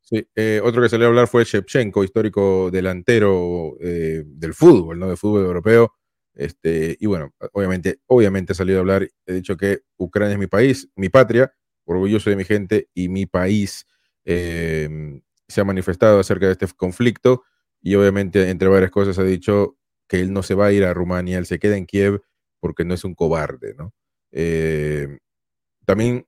Sí, 0.00 0.26
eh, 0.34 0.60
otro 0.62 0.80
que 0.80 0.88
salió 0.88 1.06
a 1.06 1.10
hablar 1.10 1.28
fue 1.28 1.44
Shevchenko, 1.44 2.02
histórico 2.02 2.70
delantero 2.70 3.76
eh, 3.80 4.22
del 4.26 4.54
fútbol, 4.54 4.98
¿no? 4.98 5.08
De 5.08 5.16
fútbol 5.16 5.44
europeo, 5.44 5.92
este, 6.38 6.96
y 7.00 7.06
bueno, 7.06 7.34
obviamente, 7.52 7.98
obviamente 8.06 8.52
he 8.52 8.56
salido 8.56 8.78
a 8.78 8.80
hablar, 8.80 9.08
he 9.26 9.32
dicho 9.32 9.56
que 9.56 9.80
Ucrania 9.96 10.34
es 10.34 10.38
mi 10.38 10.46
país, 10.46 10.88
mi 10.94 11.08
patria, 11.08 11.52
orgulloso 11.84 12.30
de 12.30 12.36
mi 12.36 12.44
gente 12.44 12.88
y 12.94 13.08
mi 13.08 13.26
país 13.26 13.86
em, 14.24 15.20
se 15.48 15.60
ha 15.60 15.64
manifestado 15.64 16.20
acerca 16.20 16.46
de 16.46 16.52
este 16.52 16.68
conflicto 16.76 17.42
y 17.82 17.96
obviamente 17.96 18.50
entre 18.50 18.68
varias 18.68 18.92
cosas 18.92 19.18
ha 19.18 19.24
dicho 19.24 19.76
que 20.06 20.20
él 20.20 20.32
no 20.32 20.44
se 20.44 20.54
va 20.54 20.66
a 20.66 20.72
ir 20.72 20.84
a 20.84 20.94
Rumania, 20.94 21.38
él 21.38 21.46
se 21.46 21.58
queda 21.58 21.76
en 21.76 21.86
Kiev 21.86 22.22
porque 22.60 22.84
no 22.84 22.94
es 22.94 23.04
un 23.04 23.16
cobarde, 23.16 23.74
¿no? 23.76 23.92
Em, 24.32 25.18
también, 25.84 26.26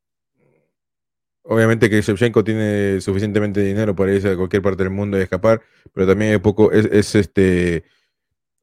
obviamente 1.43 1.91
que 1.91 2.01
Shevchenko 2.01 2.45
tiene 2.45 3.01
suficientemente 3.01 3.61
dinero 3.61 3.95
para 3.95 4.13
irse 4.13 4.31
a 4.31 4.37
cualquier 4.37 4.63
parte 4.63 4.83
del 4.83 4.93
mundo 4.93 5.19
y 5.19 5.23
escapar, 5.23 5.61
pero 5.93 6.07
también 6.07 6.33
es 6.35 6.41
poco, 6.41 6.73
es 6.73 7.15
este 7.15 7.85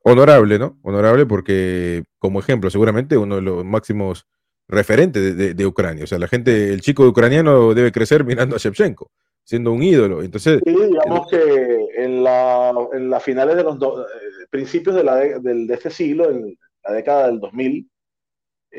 honorable, 0.04 0.58
¿no? 0.58 0.78
Honorable 0.84 1.26
porque, 1.26 2.04
como 2.19 2.39
ejemplo, 2.39 2.69
seguramente 2.69 3.17
uno 3.17 3.36
de 3.36 3.41
los 3.41 3.65
máximos 3.65 4.26
referentes 4.67 5.56
de, 5.56 5.65
Ucrania. 5.65 6.04
O 6.04 6.08
sea, 6.08 6.19
la 6.19 6.28
gente, 6.28 6.73
el 6.73 6.82
chico 6.82 7.08
ucraniano 7.08 7.73
debe 7.73 7.91
crecer 7.91 8.23
mirando 8.23 8.56
a 8.56 8.60
Shevchenko, 8.60 9.12
siendo 9.43 9.71
un 9.71 9.84
ídolo. 9.84 10.21
Entonces, 10.21 10.62
sí, 10.65 10.71
digamos 10.71 11.28
que 11.30 11.88
en 11.97 12.23
las 12.23 13.23
finales 13.23 13.56
de 13.56 13.63
los 13.63 13.76
eh, 13.76 14.45
principios 14.50 14.95
de, 14.95 15.04
la 15.04 15.15
de, 15.15 15.67
este 15.69 15.89
siglo, 15.89 16.30
en 16.30 16.58
la 16.84 16.93
década 16.93 17.28
del 17.28 17.39
2000, 17.39 17.89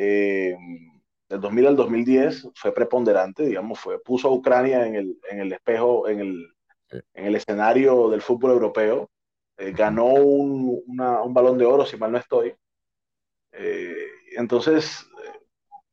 eh, 0.00 0.56
del 1.28 1.40
2000 1.40 1.66
al 1.66 1.76
2010 1.76 2.50
fue 2.54 2.72
preponderante, 2.72 3.44
digamos, 3.44 3.80
fue, 3.80 4.00
puso 4.00 4.28
a 4.28 4.32
Ucrania 4.32 4.86
en 4.86 4.94
el, 4.94 5.18
en 5.28 5.40
el 5.40 5.52
espejo, 5.52 6.08
en 6.08 6.20
el, 6.20 6.54
en 7.14 7.26
el 7.26 7.34
escenario 7.34 8.08
del 8.08 8.22
fútbol 8.22 8.52
europeo, 8.52 9.10
eh, 9.56 9.72
ganó 9.72 10.04
un, 10.06 10.84
un, 10.86 11.34
balón 11.34 11.58
de 11.58 11.64
oro, 11.64 11.84
si 11.84 11.96
mal 11.96 12.12
no 12.12 12.18
estoy. 12.18 12.54
Eh, 13.50 14.06
entonces, 14.36 15.04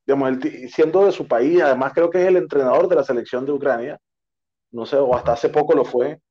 digamos, 0.05 0.37
siendo 0.69 1.05
de 1.05 1.11
su 1.11 1.27
país, 1.27 1.59
además 1.63 1.93
creo 1.93 2.11
que 2.11 2.21
es 2.21 2.27
el 2.27 2.37
entrenador 2.37 2.87
de 2.87 2.95
la 2.97 3.03
selección 3.03 3.43
de 3.43 3.53
Ucrania, 3.53 3.99
no 4.71 4.85
sé, 4.85 4.97
o 4.97 5.15
hasta 5.15 5.33
hace 5.33 5.49
poco 5.49 5.73
lo 5.73 5.83
fue. 5.83 6.21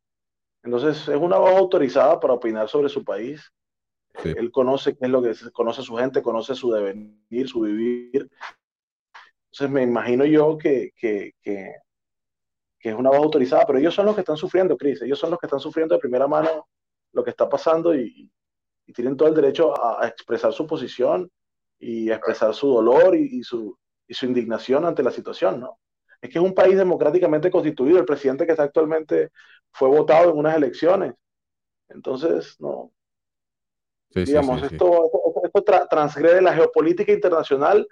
Entonces, 0.63 1.09
es 1.09 1.17
una 1.17 1.39
voz 1.39 1.57
autorizada 1.57 2.21
para 2.21 2.35
opinar 2.35 2.69
sobre 2.69 2.89
su 2.89 3.03
país. 3.03 3.53
Él 4.22 4.50
conoce 4.53 4.96
qué 4.96 5.07
es 5.07 5.11
lo 5.11 5.22
que 5.22 5.35
conoce 5.53 5.83
su 5.83 5.96
gente, 5.96 6.22
conoce 6.22 6.55
su 6.55 6.70
devenir, 6.70 7.48
su 7.48 7.62
vivir. 7.62 8.31
Entonces, 9.50 9.70
me 9.70 9.83
imagino 9.83 10.24
yo 10.24 10.57
que, 10.57 10.92
que, 10.96 11.33
que, 11.42 11.74
es 12.81 12.94
una 12.94 13.11
voz 13.11 13.18
autorizada, 13.18 13.64
pero 13.66 13.79
ellos 13.79 13.94
son 13.94 14.07
los 14.07 14.14
que 14.14 14.20
están 14.20 14.37
sufriendo, 14.37 14.77
Cris. 14.77 15.03
Ellos 15.03 15.18
son 15.18 15.31
los 15.31 15.38
que 15.38 15.46
están 15.46 15.61
sufriendo 15.61 15.94
de 15.94 16.00
primera 16.00 16.29
mano 16.29 16.68
lo 17.12 17.24
que 17.24 17.31
está 17.31 17.48
pasando 17.48 17.94
y, 17.94 18.31
y 18.87 18.92
tienen 18.92 19.16
todo 19.16 19.29
el 19.29 19.35
derecho 19.35 19.72
a, 19.81 20.07
expresar 20.07 20.53
su 20.53 20.66
posición 20.66 21.31
y 21.79 22.11
a 22.11 22.16
expresar 22.16 22.55
su 22.55 22.68
dolor 22.68 23.16
y, 23.16 23.38
y, 23.38 23.42
su, 23.42 23.79
y 24.07 24.14
su 24.14 24.27
indignación 24.27 24.85
ante 24.85 25.03
la 25.03 25.11
situación, 25.11 25.61
¿no? 25.61 25.79
es 26.24 26.31
que 26.31 26.38
es 26.38 26.44
un 26.44 26.55
país 26.55 26.74
democráticamente 26.74 27.50
constituido. 27.50 27.98
El 27.98 28.07
presidente 28.07 28.46
que 28.46 28.53
está 28.53 28.62
actualmente 28.62 29.31
fue 29.70 29.88
votado 29.90 30.31
en 30.31 30.38
unas 30.38 30.57
elecciones. 30.57 31.12
Entonces, 31.88 32.57
no. 32.61 32.92
Digamos, 34.14 34.62
esto, 34.62 35.11
esto, 35.42 35.64
transgrede 35.90 36.40
la 36.40 36.55
geopolítica 36.55 37.12
internacional, 37.12 37.87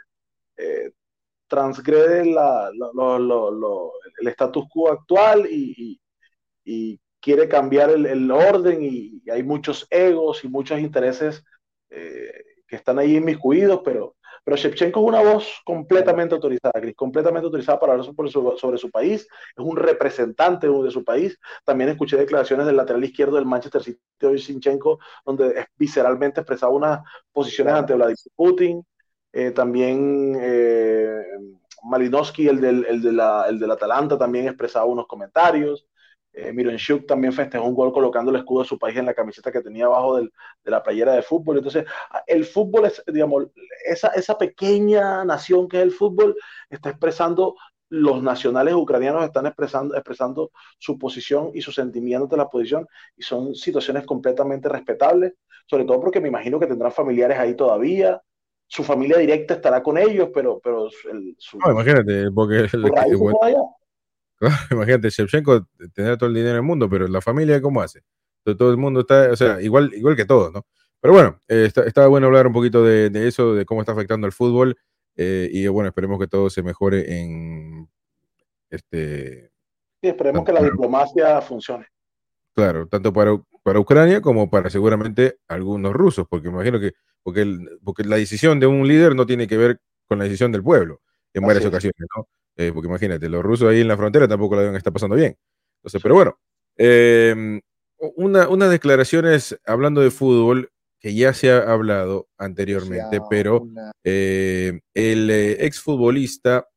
eh, 0.56 0.92
transgrede 1.48 2.24
la, 2.26 2.70
el 4.20 4.28
status 4.28 4.64
quo 4.72 4.92
actual 4.92 5.46
y, 5.50 5.98
quiere 7.20 7.48
cambiar 7.48 7.90
el, 7.90 8.30
orden 8.30 8.82
y, 8.82 9.22
hay 9.30 9.42
muchos 9.42 9.86
egos 9.90 10.44
y 10.44 10.48
muchos 10.48 10.80
intereses 10.80 11.44
eh, 11.90 12.32
que 12.66 12.76
están 12.76 12.98
ahí 12.98 13.16
inmiscuidos, 13.16 13.80
pero 13.84 14.16
pero 14.44 14.56
Shevchenko 14.56 15.00
es 15.00 15.06
una 15.06 15.22
voz 15.22 15.60
completamente 15.64 16.34
autorizada, 16.34 16.72
completamente 16.96 17.46
autorizada 17.46 17.78
para 17.78 17.92
hablar 17.92 18.06
sobre 18.06 18.78
su, 18.78 18.90
país, 18.90 19.22
es 19.22 19.64
un 19.64 19.76
representante 19.76 20.68
de 20.68 20.90
su 20.90 21.04
país. 21.04 21.38
También 21.64 21.90
escuché 21.90 22.16
declaraciones 22.16 22.66
del 22.66 22.76
lateral 22.76 23.04
izquierdo 23.04 23.36
del 23.36 23.46
Manchester 23.46 23.82
City, 23.82 24.00
hoy 24.22 24.38
Sinchenko, 24.38 24.98
donde 25.24 25.66
visceralmente 25.76 26.40
expresaba 26.40 26.72
unas 26.72 27.00
posiciones 27.32 27.74
ante 27.74 27.94
Vladimir 27.94 28.18
Putin. 28.34 28.84
Eh, 29.32 29.52
también 29.52 30.36
eh, 30.40 31.22
Malinowski, 31.84 32.48
el 32.48 32.60
del, 32.60 32.84
el, 32.86 33.00
de 33.00 33.12
la, 33.12 33.46
el 33.48 33.58
del 33.58 33.70
Atalanta, 33.70 34.18
también 34.18 34.48
expresaba 34.48 34.86
unos 34.86 35.06
comentarios. 35.06 35.86
Eh, 36.34 36.52
Mironchuk 36.52 37.06
también 37.06 37.32
festejó 37.32 37.66
un 37.66 37.74
gol 37.74 37.92
colocando 37.92 38.30
el 38.30 38.38
escudo 38.38 38.62
de 38.62 38.68
su 38.68 38.78
país 38.78 38.96
en 38.96 39.04
la 39.04 39.14
camiseta 39.14 39.52
que 39.52 39.60
tenía 39.60 39.84
abajo 39.84 40.16
de 40.16 40.30
la 40.64 40.82
playera 40.82 41.12
de 41.12 41.22
fútbol. 41.22 41.58
Entonces, 41.58 41.84
el 42.26 42.44
fútbol 42.44 42.86
es, 42.86 43.02
digamos, 43.06 43.48
esa, 43.84 44.08
esa 44.08 44.38
pequeña 44.38 45.24
nación 45.24 45.68
que 45.68 45.78
es 45.78 45.82
el 45.82 45.90
fútbol 45.90 46.34
está 46.70 46.90
expresando, 46.90 47.54
los 47.90 48.22
nacionales 48.22 48.72
ucranianos 48.72 49.22
están 49.24 49.44
expresando, 49.44 49.94
expresando 49.94 50.50
su 50.78 50.98
posición 50.98 51.50
y 51.52 51.60
sus 51.60 51.74
sentimientos 51.74 52.30
de 52.30 52.38
la 52.38 52.48
posición 52.48 52.88
y 53.18 53.22
son 53.22 53.54
situaciones 53.54 54.06
completamente 54.06 54.70
respetables, 54.70 55.34
sobre 55.66 55.84
todo 55.84 56.00
porque 56.00 56.18
me 56.18 56.28
imagino 56.28 56.58
que 56.58 56.66
tendrán 56.66 56.92
familiares 56.92 57.38
ahí 57.38 57.54
todavía. 57.54 58.22
Su 58.66 58.82
familia 58.82 59.18
directa 59.18 59.52
estará 59.52 59.82
con 59.82 59.98
ellos, 59.98 60.30
pero, 60.32 60.58
pero 60.64 60.88
el, 61.12 61.36
su, 61.36 61.58
no, 61.58 61.72
imagínate, 61.72 62.30
porque 62.30 62.60
el, 62.60 62.70
imagínate, 64.70 65.10
Shevchenko 65.10 65.66
tendrá 65.94 66.16
todo 66.16 66.28
el 66.28 66.34
dinero 66.34 66.54
del 66.54 66.62
mundo, 66.62 66.88
pero 66.88 67.06
la 67.08 67.20
familia, 67.20 67.60
¿cómo 67.60 67.80
hace? 67.80 68.02
Todo, 68.44 68.70
el 68.70 68.76
mundo 68.76 69.00
está, 69.00 69.30
o 69.30 69.36
sea, 69.36 69.60
igual, 69.60 69.92
igual 69.94 70.16
que 70.16 70.24
todos, 70.24 70.52
¿no? 70.52 70.66
Pero 71.00 71.14
bueno, 71.14 71.40
eh, 71.48 71.70
está, 71.74 72.06
bueno 72.06 72.26
hablar 72.26 72.46
un 72.46 72.52
poquito 72.52 72.84
de, 72.84 73.10
eso, 73.26 73.54
de 73.54 73.64
cómo 73.64 73.80
está 73.80 73.92
afectando 73.92 74.26
el 74.26 74.32
fútbol. 74.32 74.76
Eh, 75.16 75.48
y 75.52 75.66
bueno, 75.66 75.88
esperemos 75.88 76.18
que 76.18 76.26
todo 76.26 76.48
se 76.48 76.62
mejore 76.62 77.20
en 77.20 77.88
este. 78.70 79.50
Sí, 80.00 80.08
esperemos 80.08 80.44
que 80.44 80.52
la 80.52 80.62
diplomacia 80.62 81.40
funcione. 81.40 81.86
Claro, 82.54 82.86
tanto 82.86 83.12
para, 83.12 83.36
para 83.62 83.80
Ucrania 83.80 84.20
como 84.20 84.48
para 84.48 84.70
seguramente 84.70 85.38
algunos 85.48 85.92
rusos, 85.92 86.26
porque 86.28 86.48
imagino 86.48 86.78
que 86.80 86.92
porque, 87.22 87.46
porque 87.84 88.04
la 88.04 88.16
decisión 88.16 88.60
de 88.60 88.66
un 88.66 88.86
líder 88.86 89.14
no 89.14 89.26
tiene 89.26 89.46
que 89.46 89.56
ver 89.56 89.80
con 90.06 90.18
la 90.18 90.24
decisión 90.24 90.52
del 90.52 90.62
pueblo 90.62 91.00
en 91.32 91.44
varias 91.44 91.64
ocasiones, 91.64 91.96
¿no? 92.16 92.26
Eh, 92.56 92.70
porque 92.72 92.88
imagínate, 92.88 93.28
los 93.28 93.42
rusos 93.42 93.68
ahí 93.68 93.80
en 93.80 93.88
la 93.88 93.96
frontera 93.96 94.28
tampoco 94.28 94.56
la 94.56 94.62
deben 94.62 94.76
estar 94.76 94.92
pasando 94.92 95.16
bien. 95.16 95.36
Entonces, 95.76 96.02
pero 96.02 96.14
bueno, 96.14 96.38
eh, 96.76 97.60
una, 98.16 98.48
unas 98.48 98.70
declaraciones 98.70 99.58
hablando 99.64 100.00
de 100.00 100.10
fútbol 100.10 100.70
que 101.00 101.14
ya 101.14 101.34
se 101.34 101.50
ha 101.50 101.58
hablado 101.72 102.28
anteriormente, 102.38 103.20
pero 103.28 103.66
eh, 104.04 104.80
el 104.94 105.30
exfutbolista, 105.30 106.68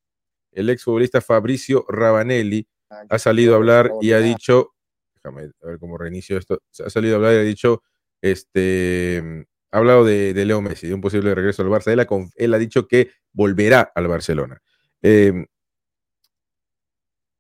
el 0.52 0.70
exfutbolista 0.72 1.22
Fabricio 1.22 1.86
Rabanelli 1.88 2.68
ha 3.10 3.20
salido 3.20 3.54
a 3.54 3.58
hablar 3.58 3.92
y 4.02 4.14
ha 4.14 4.20
dicho, 4.20 4.74
déjame 5.14 5.52
ver 5.62 5.78
cómo 5.80 5.98
reinicio 5.98 6.38
esto, 6.38 6.60
ha 6.84 6.90
salido 6.90 7.14
a 7.14 7.18
hablar 7.18 7.34
y 7.34 7.38
ha 7.38 7.42
dicho, 7.42 7.84
este, 8.20 9.46
ha 9.72 9.78
hablado 9.78 10.06
de, 10.06 10.34
Leo 10.46 10.62
Messi, 10.62 10.88
de 10.88 10.94
un 10.96 11.02
posible 11.02 11.36
regreso 11.36 11.62
al 11.62 11.70
Barça. 11.70 11.92
Él 11.92 12.00
ha, 12.00 12.08
él 12.36 12.54
ha 12.54 12.58
dicho 12.58 12.88
que 12.88 13.12
volverá 13.32 13.92
al 13.94 14.08
Barcelona. 14.08 14.60
Eh, 15.04 15.46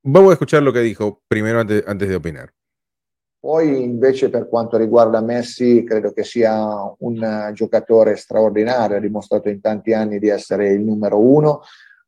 Vamos 0.08 0.30
a 0.30 0.34
escuchar 0.34 0.62
lo 0.62 0.72
che 0.72 0.82
dijo 0.82 1.24
primero 1.28 1.60
antes, 1.60 1.84
antes 1.88 2.08
di 2.08 2.14
opinare. 2.14 2.53
Poi 3.39 3.84
invece 3.84 4.30
per 4.30 4.47
quanto 4.47 4.78
riguarda 4.78 5.20
Messi 5.20 5.84
credo 5.84 6.14
che 6.14 6.24
sia 6.24 6.64
un 6.99 7.49
giocatore 7.53 8.16
straordinario, 8.16 8.97
ha 8.97 8.99
dimostrato 8.99 9.49
in 9.49 9.62
tanti 9.62 9.93
anni 9.93 10.20
di 10.20 10.28
essere 10.28 10.70
il 10.74 10.82
numero 10.82 11.20
uno, 11.20 11.62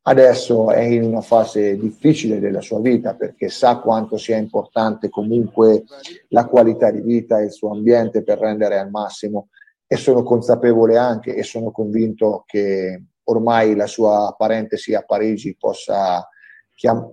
adesso 0.03 0.69
è 0.69 0.81
in 0.81 1.05
una 1.05 1.21
fase 1.21 1.75
difficile 1.75 2.39
della 2.39 2.61
sua 2.61 2.79
vita 2.79 3.15
perché 3.15 3.49
sa 3.49 3.79
quanto 3.79 4.17
sia 4.17 4.37
importante 4.37 5.09
comunque 5.09 5.83
la 6.29 6.45
qualità 6.45 6.91
di 6.91 7.01
vita 7.01 7.39
e 7.39 7.45
il 7.45 7.51
suo 7.51 7.71
ambiente 7.71 8.23
per 8.23 8.37
rendere 8.37 8.77
al 8.77 8.91
massimo 8.91 9.49
e 9.87 9.95
sono 9.95 10.21
consapevole 10.21 10.97
anche 10.97 11.33
e 11.33 11.41
sono 11.41 11.71
convinto 11.71 12.43
che 12.45 13.05
ormai 13.23 13.75
la 13.75 13.87
sua 13.87 14.35
parentesi 14.37 14.93
a 14.93 15.01
Parigi 15.01 15.55
possa 15.57 16.27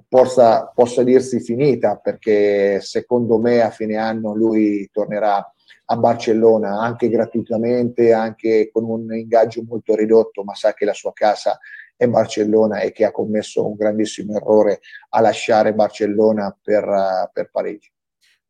possa, 0.08 0.70
possa 0.74 1.02
dirsi 1.02 1.40
finita 1.40 1.96
perché 1.96 2.80
secondo 2.80 3.38
me 3.38 3.62
a 3.62 3.70
fine 3.70 3.96
anno 3.96 4.34
lui 4.34 4.88
tornerà 4.92 5.54
a 5.86 5.96
Barcellona 5.96 6.80
anche 6.80 7.08
gratuitamente, 7.08 8.12
anche 8.12 8.70
con 8.72 8.84
un 8.84 9.14
ingaggio 9.14 9.62
molto 9.66 9.94
ridotto, 9.94 10.42
ma 10.42 10.54
sa 10.54 10.72
che 10.72 10.84
la 10.84 10.94
sua 10.94 11.12
casa 11.12 11.58
è 11.96 12.06
Barcellona 12.06 12.80
e 12.80 12.92
che 12.92 13.04
ha 13.04 13.10
commesso 13.10 13.66
un 13.66 13.74
grandissimo 13.74 14.36
errore 14.36 14.80
a 15.10 15.20
lasciare 15.20 15.74
Barcellona 15.74 16.56
per, 16.60 17.30
per 17.32 17.50
Parigi. 17.50 17.90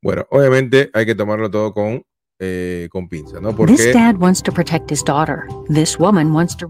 Bueno, 0.00 0.26
ovviamente 0.30 0.90
hay 0.92 1.06
que 1.06 1.14
tomarlo 1.14 1.48
todo 1.48 1.72
con, 1.72 2.00
eh, 2.38 2.86
con 2.90 3.08
pinza, 3.08 3.40
¿no? 3.40 3.54
Porque... 3.54 3.74
This 3.74 3.92
dad 3.92 4.16
wants 4.18 4.42
to 4.42 4.52
protect 4.52 4.90
his 4.90 5.02
daughter. 5.02 5.46
This 5.68 5.98
woman 5.98 6.32
wants 6.32 6.54
to... 6.56 6.68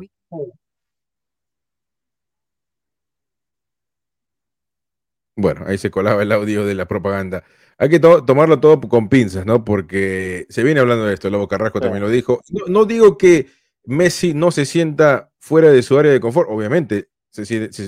Bueno, 5.36 5.64
ahí 5.66 5.78
se 5.78 5.90
colaba 5.90 6.22
el 6.22 6.32
audio 6.32 6.64
de 6.64 6.74
la 6.74 6.86
propaganda. 6.86 7.44
Hay 7.76 7.88
que 7.88 7.98
tomarlo 7.98 8.60
todo 8.60 8.80
con 8.80 9.08
pinzas, 9.08 9.44
¿no? 9.46 9.64
Porque 9.64 10.46
se 10.48 10.62
viene 10.62 10.80
hablando 10.80 11.06
de 11.06 11.14
esto, 11.14 11.28
Lobo 11.28 11.48
Carrasco 11.48 11.80
también 11.80 12.02
lo 12.02 12.08
dijo. 12.08 12.40
No, 12.68 12.84
digo 12.84 13.18
que 13.18 13.48
Messi 13.84 14.32
no 14.32 14.52
se 14.52 14.64
sienta 14.64 15.32
fuera 15.38 15.70
de 15.70 15.82
su 15.82 15.98
área 15.98 16.12
de 16.12 16.20
confort, 16.20 16.48
obviamente 16.50 17.08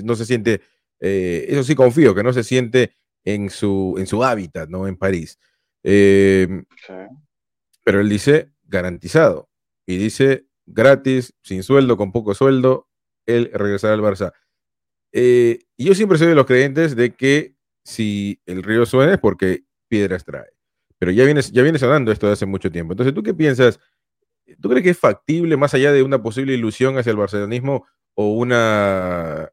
no 0.03 0.15
se 0.15 0.25
siente, 0.25 0.61
eh, 0.99 1.45
eso 1.47 1.63
sí 1.63 1.73
confío, 1.73 2.13
que 2.13 2.23
no 2.23 2.33
se 2.33 2.43
siente 2.43 2.91
en 3.23 3.49
su, 3.49 3.95
en 3.97 4.07
su 4.07 4.23
hábitat, 4.23 4.69
¿no? 4.69 4.87
En 4.87 4.97
París. 4.97 5.39
Em, 5.83 6.65
pero 7.83 8.01
él 8.01 8.09
dice 8.09 8.51
garantizado 8.65 9.49
y 9.85 9.97
dice 9.97 10.47
gratis, 10.65 11.33
sin 11.43 11.63
sueldo, 11.63 11.95
con 11.95 12.11
poco 12.11 12.33
sueldo, 12.33 12.89
él 13.25 13.49
regresará 13.53 13.93
al 13.93 14.01
Barça. 14.01 14.33
Eh, 15.11 15.59
yo 15.77 15.95
siempre 15.95 16.17
soy 16.17 16.27
de 16.27 16.35
los 16.35 16.45
creyentes 16.45 16.95
de 16.95 17.13
que 17.15 17.55
si 17.83 18.41
el 18.45 18.63
río 18.63 18.85
suena 18.85 19.13
es 19.13 19.19
porque 19.19 19.63
piedras 19.87 20.25
trae. 20.25 20.49
Pero 20.99 21.11
ya 21.11 21.25
viene, 21.25 21.41
ya 21.41 21.63
viene 21.63 21.79
sonando 21.79 22.11
esto 22.11 22.27
de 22.27 22.33
hace 22.33 22.45
mucho 22.45 22.71
tiempo. 22.71 22.93
Entonces, 22.93 23.13
¿tú 23.13 23.23
qué 23.23 23.33
piensas? 23.33 23.79
¿Tú 24.59 24.69
crees 24.69 24.83
que 24.83 24.89
es 24.91 24.99
factible, 24.99 25.57
más 25.57 25.73
allá 25.73 25.91
de 25.91 26.03
una 26.03 26.21
posible 26.21 26.53
ilusión 26.53 26.97
hacia 26.97 27.11
el 27.11 27.17
barcelonismo, 27.17 27.85
o 28.15 28.33
una 28.33 29.51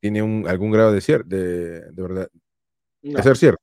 tiene 0.00 0.20
algún 0.48 0.70
grado 0.70 0.92
de, 0.92 1.00
cier, 1.00 1.24
de, 1.24 1.90
verdad 1.92 2.28
de 3.00 3.22
ser 3.22 3.36
cierto? 3.36 3.62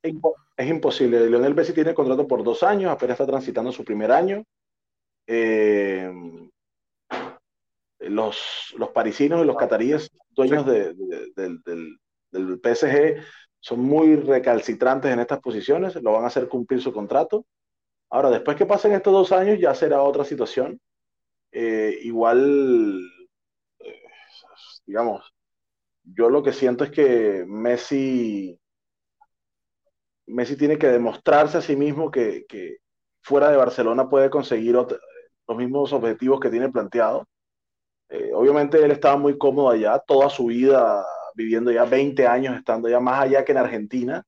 Es 0.57 0.69
imposible. 0.69 1.29
Lionel 1.29 1.55
Messi 1.55 1.71
tiene 1.71 1.93
contrato 1.93 2.27
por 2.27 2.43
dos 2.43 2.63
años, 2.63 2.91
apenas 2.91 3.15
está 3.15 3.25
transitando 3.25 3.71
su 3.71 3.85
primer 3.85 4.11
año. 4.11 4.43
Eh, 5.27 6.11
los, 7.99 8.73
los 8.77 8.89
parisinos 8.89 9.41
y 9.41 9.45
los 9.45 9.55
cataríes, 9.55 10.11
dueños 10.47 10.65
del, 10.65 10.95
del 12.31 12.59
PSG, 12.61 13.21
son 13.59 13.81
muy 13.81 14.15
recalcitrantes 14.15 15.11
en 15.11 15.19
estas 15.19 15.39
posiciones, 15.39 15.95
lo 16.01 16.13
van 16.13 16.23
a 16.23 16.27
hacer 16.27 16.47
cumplir 16.47 16.81
su 16.81 16.93
contrato. 16.93 17.45
Ahora, 18.09 18.29
después 18.29 18.57
que 18.57 18.65
pasen 18.65 18.93
estos 18.93 19.13
dos 19.13 19.31
años, 19.31 19.59
ya 19.59 19.75
será 19.75 20.01
otra 20.01 20.23
situación. 20.23 20.79
Eh, 21.51 21.99
igual, 22.03 23.01
eh, 23.79 24.03
digamos, 24.85 25.33
yo 26.03 26.29
lo 26.29 26.41
que 26.41 26.53
siento 26.53 26.83
es 26.83 26.91
que 26.91 27.45
Messi, 27.47 28.59
Messi 30.27 30.55
tiene 30.55 30.77
que 30.77 30.87
demostrarse 30.87 31.57
a 31.57 31.61
sí 31.61 31.75
mismo 31.75 32.09
que, 32.09 32.45
fuera 33.21 33.51
de 33.51 33.57
Barcelona 33.57 34.09
puede 34.09 34.29
conseguir 34.29 34.75
los 34.75 35.57
mismos 35.57 35.91
objetivos 35.93 36.39
que 36.39 36.49
tiene 36.49 36.69
planteado. 36.69 37.27
Eh, 38.09 38.31
obviamente 38.33 38.83
él 38.83 38.91
estaba 38.91 39.17
muy 39.17 39.37
cómodo 39.37 39.69
allá, 39.69 39.99
toda 39.99 40.29
su 40.29 40.47
vida 40.47 41.05
viviendo 41.35 41.71
ya 41.71 41.85
20 41.85 42.27
años, 42.27 42.57
estando 42.57 42.89
ya 42.89 42.99
más 42.99 43.21
allá 43.21 43.45
que 43.45 43.51
en 43.51 43.57
Argentina. 43.59 44.23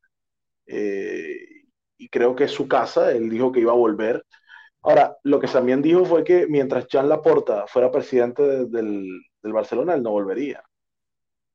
Eh, 0.66 1.38
y 1.98 2.10
creo 2.10 2.36
que 2.36 2.46
es 2.46 2.52
su 2.52 2.68
casa, 2.68 3.12
él 3.12 3.30
dijo 3.30 3.52
que 3.52 3.60
iba 3.62 3.72
a 3.72 3.76
volver. 3.76 4.24
Ahora, 4.84 5.18
lo 5.24 5.40
que 5.40 5.48
también 5.48 5.82
dijo 5.82 6.06
fue 6.06 6.24
que 6.24 6.48
mientras 6.48 6.88
Jean 6.88 7.10
Laporta 7.10 7.68
fuera 7.68 7.92
presidente 7.92 8.44
del, 8.44 9.08
del 9.44 9.54
Barcelona, 9.54 9.94
él 9.94 10.04
no 10.04 10.12
volvería. 10.12 10.64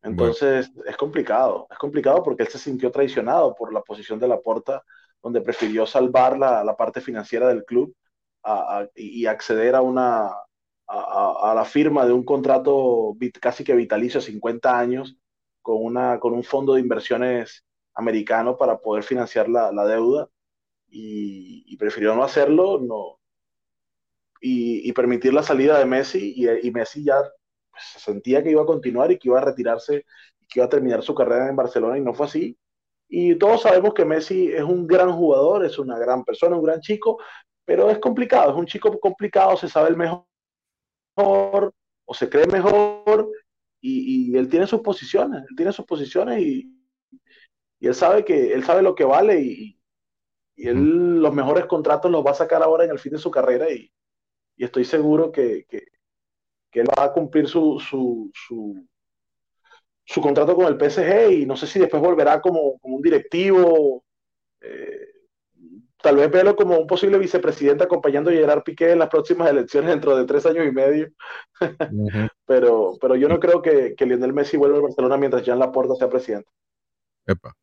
Entonces, 0.03 0.71
es 0.87 0.97
complicado, 0.97 1.67
es 1.71 1.79
complicado 1.79 2.23
porque 2.23 2.45
él 2.45 2.49
se 2.49 2.59
sintió 2.59 2.93
traicionado 2.93 3.55
por 3.57 3.73
la 3.73 3.83
posición 3.83 4.21
de 4.21 4.29
Laporta, 4.29 4.83
donde 5.21 5.41
prefirió 5.41 5.85
salvar 5.87 6.39
la, 6.39 6.63
la 6.63 6.77
parte 6.77 7.01
financiera 7.01 7.49
del 7.49 7.65
club 7.65 7.93
y 8.95 9.27
acceder 9.27 9.75
a 9.75 9.81
una, 9.81 10.31
a, 10.89 11.51
a, 11.51 11.55
la 11.55 11.65
firma 11.65 12.07
de 12.07 12.13
un 12.13 12.25
contrato 12.25 13.17
casi 13.41 13.65
que 13.65 13.75
vitalicio, 13.75 14.21
50 14.21 14.79
años, 14.79 15.17
con, 15.63 15.85
una, 15.85 16.21
con 16.21 16.33
un 16.33 16.45
fondo 16.45 16.75
de 16.75 16.81
inversiones 16.81 17.65
americano 17.95 18.57
para 18.57 18.79
poder 18.79 19.03
financiar 19.03 19.49
la, 19.49 19.73
la 19.73 19.85
deuda 19.87 20.29
y, 20.89 21.77
prefirió 21.77 22.15
no 22.15 22.23
hacerlo 22.25 22.79
no, 22.81 23.19
y, 24.41 24.89
y, 24.89 24.93
permitir 24.93 25.35
la 25.35 25.43
salida 25.43 25.79
de 25.79 25.87
Messi 25.87 26.35
y, 26.37 26.69
y 26.69 26.71
Messi 26.71 27.05
ya 27.05 27.21
pues, 27.71 27.83
se 27.95 27.99
sentía 27.99 28.43
que 28.43 28.51
iba 28.51 28.63
a 28.63 28.67
continuar 28.67 29.11
y 29.11 29.19
que 29.19 29.29
iba 29.29 29.39
a 29.39 29.45
retirarse 29.45 30.05
y 30.41 30.47
que 30.47 30.61
iba 30.61 30.67
a 30.67 30.71
terminar 30.71 31.03
su 31.03 31.15
carrera 31.15 31.49
en 31.49 31.57
Barcelona 31.57 31.99
y 31.99 32.01
no 32.01 32.15
fue 32.15 32.27
así. 32.27 32.59
Y 33.09 33.37
todos 33.37 33.63
sabemos 33.63 33.95
que 33.95 34.05
Messi 34.05 34.53
es 34.53 34.63
un 34.63 34.87
gran 34.87 35.13
jugador, 35.13 35.65
es 35.65 35.79
una 35.79 35.99
gran 35.99 36.25
persona, 36.25 36.57
un 36.57 36.65
gran 36.65 36.81
chico, 36.81 37.19
pero 37.65 37.91
es 37.91 37.99
complicado, 37.99 38.53
es 38.53 38.57
un 38.57 38.67
chico 38.67 38.99
complicado, 39.01 39.57
se 39.57 39.69
sabe 39.69 39.91
el 39.91 39.97
mejor 39.97 40.25
o 41.17 42.15
se 42.15 42.29
cree 42.29 42.47
mejor 42.47 43.31
y, 43.81 44.37
él 44.37 44.49
tiene 44.49 44.67
sus 44.67 44.81
posiciones, 44.81 45.43
él 45.49 45.57
tiene 45.57 45.73
sus 45.73 45.85
posiciones 45.85 46.41
y, 46.41 46.73
él 47.81 47.95
sabe 47.95 48.25
que 48.25 48.53
él 48.53 48.65
sabe 48.65 48.83
lo 48.83 48.95
que 48.95 49.05
vale 49.05 49.41
y, 49.41 49.81
él 50.57 51.21
los 51.21 51.35
mejores 51.35 51.67
contratos 51.67 52.11
los 52.11 52.25
va 52.25 52.31
a 52.31 52.35
sacar 52.35 52.63
ahora 52.63 52.85
en 52.85 52.91
el 52.91 52.99
fin 52.99 53.13
de 53.13 53.19
su 53.19 53.31
carrera 53.31 53.71
y, 53.71 53.93
estoy 54.57 54.85
seguro 54.85 55.31
que, 55.31 55.67
él 56.73 56.89
va 56.99 57.05
a 57.05 57.13
cumplir 57.13 57.49
su, 57.49 57.81
su, 57.81 58.31
su, 60.05 60.21
contrato 60.21 60.55
con 60.55 60.67
el 60.67 60.77
PSG 60.79 61.33
y 61.33 61.47
no 61.47 61.57
sé 61.57 61.67
si 61.67 61.79
después 61.79 62.03
volverá 62.03 62.41
como, 62.43 62.79
como 62.79 62.97
un 62.97 63.03
directivo. 63.03 64.05
Eh, 64.61 65.16
tal 66.03 66.17
vez 66.17 66.31
verlo 66.31 66.57
como 66.57 66.79
un 66.79 66.87
posible 66.87 67.19
vicepresidente 67.19 67.85
acompañando 67.85 68.31
a 68.31 68.35
Gerard 68.35 68.63
Piqué 68.63 68.93
en 68.93 68.99
las 68.99 69.09
próximas 69.09 69.51
elecciones 69.51 69.91
dentro 69.91 70.17
de 70.17 70.25
tres 70.25 70.47
años 70.47 70.67
y 70.67 70.71
medio. 70.71 71.09
pero, 72.47 72.93
pero 73.01 73.17
yo 73.17 73.29
no 73.29 73.41
creo 73.41 73.63
que, 73.63 73.95
que, 73.97 74.07
Lionel 74.07 74.33
Messi 74.33 74.57
vuelva 74.57 74.79
a 74.79 74.83
Barcelona 74.83 75.17
mientras 75.17 75.43
Jean 75.43 75.59
Laporta 75.59 75.95
sea 75.95 76.09
presidente. 76.09 76.49
Epa. 77.27 77.55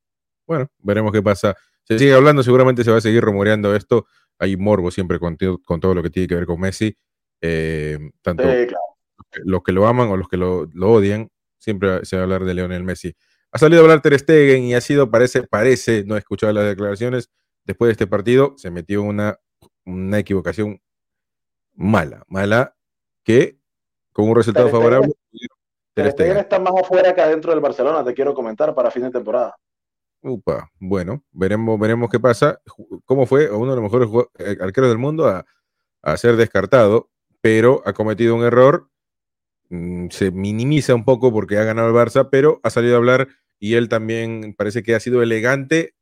Bueno, 0.46 0.68
veremos 0.80 1.12
qué 1.12 1.22
pasa. 1.22 1.56
Se 1.84 2.00
sigue 2.00 2.14
hablando, 2.14 2.44
seguramente 2.44 2.84
se 2.84 2.92
va 2.92 2.98
a 2.98 3.02
seguir 3.02 3.24
rumoreando 3.24 3.76
esto. 3.76 4.06
Hay 4.40 4.58
morbo 4.58 4.90
siempre 4.92 5.20
con, 5.20 5.38
con 5.64 5.80
todo 5.80 5.94
lo 5.94 6.02
que 6.02 6.10
tiene 6.10 6.28
que 6.28 6.36
ver 6.36 6.46
con 6.46 6.60
Messi. 6.60 6.96
Eh, 7.42 7.98
tanto 8.22 8.44
los 9.44 9.64
que 9.64 9.72
lo 9.72 9.88
aman 9.88 10.10
o 10.10 10.18
los 10.18 10.28
que 10.28 10.38
lo, 10.38 10.68
lo, 10.74 10.92
odian, 10.92 11.30
siempre 11.58 12.06
se 12.06 12.16
va 12.16 12.22
a 12.22 12.24
hablar 12.24 12.46
de 12.46 12.54
Lionel 12.54 12.84
Messi. 12.84 13.16
Ha 13.52 13.58
salido 13.58 13.82
a 13.82 13.84
hablar 13.84 14.02
Ter 14.02 14.18
Stegen 14.18 14.64
y 14.64 14.76
ha 14.76 14.82
sido, 14.82 15.10
parece, 15.10 15.44
parece, 15.44 16.04
no 16.06 16.16
he 16.16 16.20
escuchado 16.20 16.54
las 16.54 16.66
declaraciones, 16.66 17.30
después 17.66 17.88
de 17.88 17.92
este 17.94 18.08
partido 18.08 18.54
se 18.58 18.72
metió 18.72 19.04
una, 19.04 19.40
una 19.86 20.20
equivocación 20.20 20.82
mala, 21.76 22.24
mala, 22.28 22.76
que 23.24 23.58
con 24.12 24.30
un 24.30 24.36
resultado 24.36 24.70
favorable. 24.70 25.14
Ter 25.94 26.12
Stegen 26.12 26.38
está 26.38 26.60
más 26.60 26.74
afuera 26.76 27.14
que 27.14 27.22
adentro 27.22 27.52
del 27.52 27.60
Barcelona, 27.60 28.04
te 28.04 28.14
quiero 28.14 28.34
comentar, 28.34 28.74
para 28.74 28.92
fin 28.92 29.04
de 29.04 29.12
temporada. 29.12 29.56
Upa, 30.22 30.72
bueno, 30.80 31.24
veremos, 31.32 31.80
veremos 31.80 32.10
qué 32.10 32.20
pasa. 32.20 32.60
¿Cómo 33.06 33.26
fue 33.26 33.52
uno 33.52 33.76
de 33.76 33.82
los 33.82 33.84
mejores 33.84 34.10
eh, 34.40 34.58
arqueros 34.62 34.90
del 34.90 34.98
mundo 34.98 35.28
a, 35.28 35.46
a 36.02 36.18
ser 36.18 36.38
descartado? 36.38 37.10
Pero 37.42 37.82
ha 37.86 37.94
cometido 37.94 38.34
un 38.34 38.44
error. 38.44 38.90
Mm, 39.70 40.08
se 40.10 40.32
minimiza 40.32 40.96
un 40.96 41.04
poco 41.04 41.32
porque 41.32 41.58
ha 41.58 41.64
ganado 41.64 41.90
el 41.90 41.94
Barça, 41.94 42.30
pero 42.32 42.62
ha 42.64 42.70
salido 42.70 42.96
a 42.96 42.98
hablar 42.98 43.28
y 43.60 43.76
él 43.76 43.90
también 43.90 44.56
parece 44.58 44.82
que 44.82 44.96
ha 44.96 45.00
sido 45.00 45.22
elegante 45.22 45.93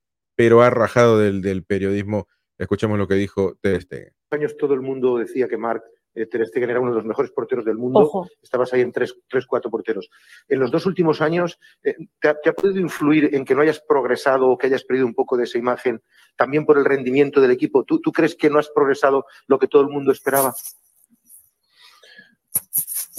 pero 0.41 0.63
ha 0.63 0.71
rajado 0.71 1.19
del, 1.19 1.63
periodismo. 1.63 2.27
Escuchemos 2.57 2.97
lo 2.97 3.07
que 3.07 3.13
dijo 3.13 3.57
Ter 3.61 3.79
Stegen. 3.79 4.11
años 4.31 4.57
todo 4.57 4.73
el 4.73 4.81
mundo 4.81 5.19
decía 5.19 5.47
que 5.47 5.55
Marc 5.55 5.83
eh, 6.15 6.25
Ter 6.25 6.47
Stegen 6.47 6.67
era 6.67 6.79
uno 6.79 6.89
de 6.89 6.95
los 6.95 7.05
mejores 7.05 7.31
porteros 7.31 7.63
del 7.63 7.77
mundo. 7.77 8.27
Estabas 8.41 8.73
ahí 8.73 8.81
en 8.81 8.91
tres, 8.91 9.15
tres, 9.29 9.45
cuatro 9.45 9.69
porteros. 9.69 10.09
En 10.47 10.59
los 10.59 10.71
dos 10.71 10.87
últimos 10.87 11.21
años, 11.21 11.59
eh, 11.83 11.95
¿te, 12.19 12.29
ha, 12.29 12.53
podido 12.53 12.79
influir 12.79 13.35
en 13.35 13.45
que 13.45 13.53
no 13.53 13.61
hayas 13.61 13.81
progresado 13.87 14.49
o 14.49 14.57
que 14.57 14.65
hayas 14.65 14.83
perdido 14.83 15.05
un 15.05 15.13
poco 15.13 15.37
de 15.37 15.43
esa 15.43 15.59
imagen 15.59 16.01
también 16.35 16.65
por 16.65 16.79
el 16.79 16.85
rendimiento 16.85 17.39
del 17.39 17.51
equipo? 17.51 17.83
¿Tú, 17.83 18.01
¿Tú 18.01 18.11
crees 18.11 18.35
que 18.35 18.49
no 18.49 18.57
has 18.57 18.71
progresado 18.71 19.25
lo 19.45 19.59
que 19.59 19.67
todo 19.67 19.83
el 19.83 19.89
mundo 19.89 20.11
esperaba? 20.11 20.55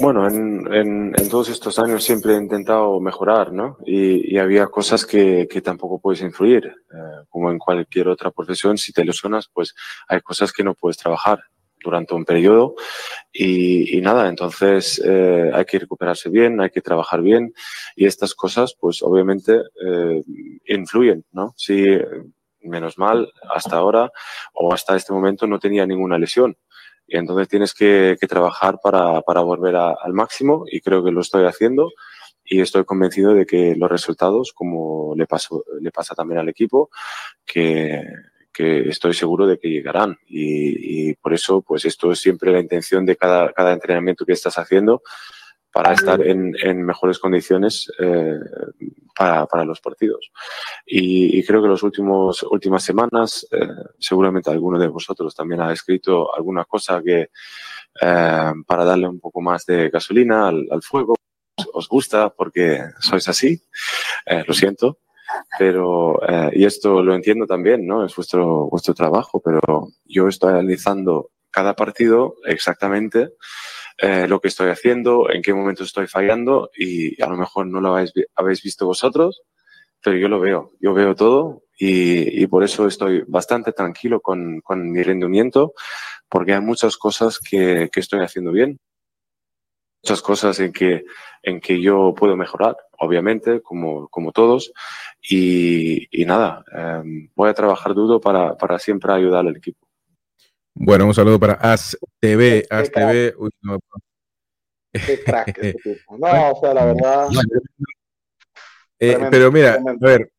Bueno, 0.02 0.26
en, 0.26 1.12
todos 1.30 1.48
estos 1.48 1.78
años 1.78 2.02
siempre 2.02 2.34
he 2.34 2.36
intentado 2.36 2.98
mejorar, 2.98 3.52
¿no? 3.52 3.78
Y, 3.86 4.36
había 4.36 4.66
cosas 4.66 5.06
que, 5.06 5.46
tampoco 5.62 6.00
puedes 6.00 6.22
influir, 6.22 6.66
eh, 6.66 7.24
como 7.28 7.52
en 7.52 7.58
cualquier 7.60 8.08
otra 8.08 8.32
profesión, 8.32 8.78
si 8.78 8.92
te 8.92 9.04
lesionas, 9.04 9.48
pues 9.54 9.76
hay 10.08 10.20
cosas 10.20 10.52
que 10.52 10.64
no 10.64 10.74
puedes 10.74 10.96
trabajar 10.96 11.44
durante 11.84 12.14
un 12.14 12.24
periodo 12.24 12.74
y, 13.32 14.00
nada, 14.00 14.28
entonces 14.28 15.00
eh, 15.04 15.52
hay 15.54 15.64
que 15.66 15.78
recuperarse 15.78 16.28
bien, 16.30 16.60
hay 16.60 16.70
que 16.70 16.80
trabajar 16.80 17.22
bien 17.22 17.54
y 17.94 18.06
estas 18.06 18.34
cosas, 18.34 18.74
pues 18.80 19.02
obviamente 19.02 19.62
eh, 19.86 20.24
influyen, 20.66 21.24
¿no? 21.30 21.54
Si 21.56 21.86
menos 22.60 22.98
mal, 22.98 23.32
hasta 23.54 23.76
ahora 23.76 24.10
o 24.52 24.74
hasta 24.74 24.96
este 24.96 25.12
momento 25.12 25.46
no 25.46 25.60
tenía 25.60 25.86
ninguna 25.86 26.18
lesión 26.18 26.56
y 26.56 26.56
entonces 27.18 27.48
tienes 27.48 27.74
que, 27.74 28.16
trabajar 28.28 28.78
para, 28.82 29.20
volver 29.40 29.76
al 29.76 30.12
máximo 30.12 30.64
y 30.70 30.80
creo 30.80 31.04
que 31.04 31.10
lo 31.10 31.20
estoy 31.20 31.44
haciendo 31.46 31.90
y 32.44 32.60
estoy 32.60 32.84
convencido 32.84 33.34
de 33.34 33.46
que 33.46 33.74
los 33.76 33.90
resultados, 33.90 34.52
como 34.54 35.14
le, 35.16 35.26
pasó, 35.26 35.64
le 35.80 35.90
pasa 35.90 36.14
también 36.14 36.40
al 36.40 36.48
equipo, 36.48 36.90
que, 37.44 38.02
estoy 38.54 39.14
seguro 39.14 39.46
de 39.46 39.58
que 39.58 39.68
llegarán. 39.68 40.18
Y, 40.26 41.14
por 41.14 41.34
eso, 41.34 41.62
pues 41.62 41.84
esto 41.84 42.12
es 42.12 42.20
siempre 42.20 42.52
la 42.52 42.60
intención 42.60 43.04
de 43.04 43.16
cada, 43.16 43.52
cada 43.52 43.72
entrenamiento 43.72 44.24
que 44.24 44.32
estás 44.32 44.58
haciendo 44.58 45.02
para 45.72 45.94
estar 45.94 46.20
en, 46.20 46.54
en 46.62 46.84
mejores 46.84 47.18
condiciones 47.18 47.90
eh, 47.98 48.38
para, 49.16 49.46
para, 49.46 49.64
los 49.64 49.80
partidos. 49.80 50.30
Y, 50.86 51.42
creo 51.44 51.62
que 51.62 51.68
las 51.68 51.82
últimas 51.82 52.84
semanas, 52.84 53.46
eh, 53.50 53.66
seguramente 53.98 54.50
alguno 54.50 54.78
de 54.78 54.88
vosotros 54.88 55.34
también 55.34 55.62
ha 55.62 55.72
escrito 55.72 56.34
alguna 56.34 56.64
cosa 56.64 57.02
que 57.02 57.30
eh, 58.00 58.52
para 58.66 58.84
darle 58.84 59.08
un 59.08 59.18
poco 59.18 59.40
más 59.40 59.64
de 59.64 59.88
gasolina 59.88 60.48
al, 60.48 60.68
al 60.70 60.82
fuego. 60.82 61.14
Os 61.74 61.88
gusta 61.88 62.30
porque 62.30 62.80
sois 63.00 63.28
así, 63.28 63.62
lo 64.46 64.54
siento, 64.54 64.98
pero 65.58 66.18
y 66.50 66.64
esto 66.64 67.02
lo 67.02 67.14
entiendo 67.14 67.46
también, 67.46 67.86
¿no? 67.86 68.06
Es 68.06 68.16
vuestro 68.16 68.68
vuestro 68.70 68.94
trabajo, 68.94 69.40
pero 69.44 69.88
yo 70.06 70.28
estoy 70.28 70.50
analizando 70.50 71.30
cada 71.50 71.76
partido 71.76 72.36
exactamente 72.46 73.34
eh, 73.98 74.26
lo 74.28 74.40
que 74.40 74.48
estoy 74.48 74.70
haciendo, 74.70 75.30
en 75.30 75.42
qué 75.42 75.54
momento 75.54 75.84
estoy 75.84 76.06
fallando 76.06 76.70
y 76.76 77.20
a 77.22 77.28
lo 77.28 77.36
mejor 77.36 77.66
no 77.66 77.80
lo 77.80 77.94
habéis, 77.94 78.12
habéis 78.34 78.62
visto 78.62 78.86
vosotros, 78.86 79.42
pero 80.02 80.16
yo 80.16 80.28
lo 80.28 80.40
veo, 80.40 80.72
yo 80.80 80.94
veo 80.94 81.14
todo 81.14 81.62
y, 81.78 82.42
y 82.42 82.46
por 82.46 82.64
eso 82.64 82.86
estoy 82.86 83.22
bastante 83.26 83.72
tranquilo 83.72 84.20
con, 84.20 84.60
con, 84.60 84.90
mi 84.90 85.02
rendimiento 85.02 85.74
porque 86.28 86.54
hay 86.54 86.60
muchas 86.60 86.96
cosas 86.96 87.38
que, 87.38 87.88
que, 87.92 88.00
estoy 88.00 88.20
haciendo 88.20 88.52
bien, 88.52 88.80
muchas 90.02 90.22
cosas 90.22 90.58
en 90.60 90.72
que, 90.72 91.04
en 91.42 91.60
que 91.60 91.80
yo 91.80 92.14
puedo 92.14 92.36
mejorar, 92.36 92.76
obviamente, 92.98 93.60
como, 93.60 94.08
como 94.08 94.32
todos 94.32 94.72
y, 95.20 96.08
y 96.10 96.24
nada, 96.24 96.64
eh, 96.76 97.28
voy 97.34 97.50
a 97.50 97.54
trabajar 97.54 97.94
duro 97.94 98.20
para, 98.20 98.56
para 98.56 98.78
siempre 98.78 99.12
ayudar 99.12 99.46
al 99.46 99.56
equipo. 99.56 99.86
Bueno, 100.74 101.06
un 101.06 101.14
saludo 101.14 101.38
para 101.38 101.54
ASTV. 101.54 102.66
ASTV, 102.70 103.34
Qué 104.92 105.22
crack 105.24 105.58
No, 106.18 106.50
o 106.52 106.60
sea, 106.60 106.74
la 106.74 106.84
verdad. 106.84 107.28
Eh, 108.98 109.18
pero 109.30 109.50
mira, 109.50 109.74
a 109.74 110.06
ver, 110.06 110.30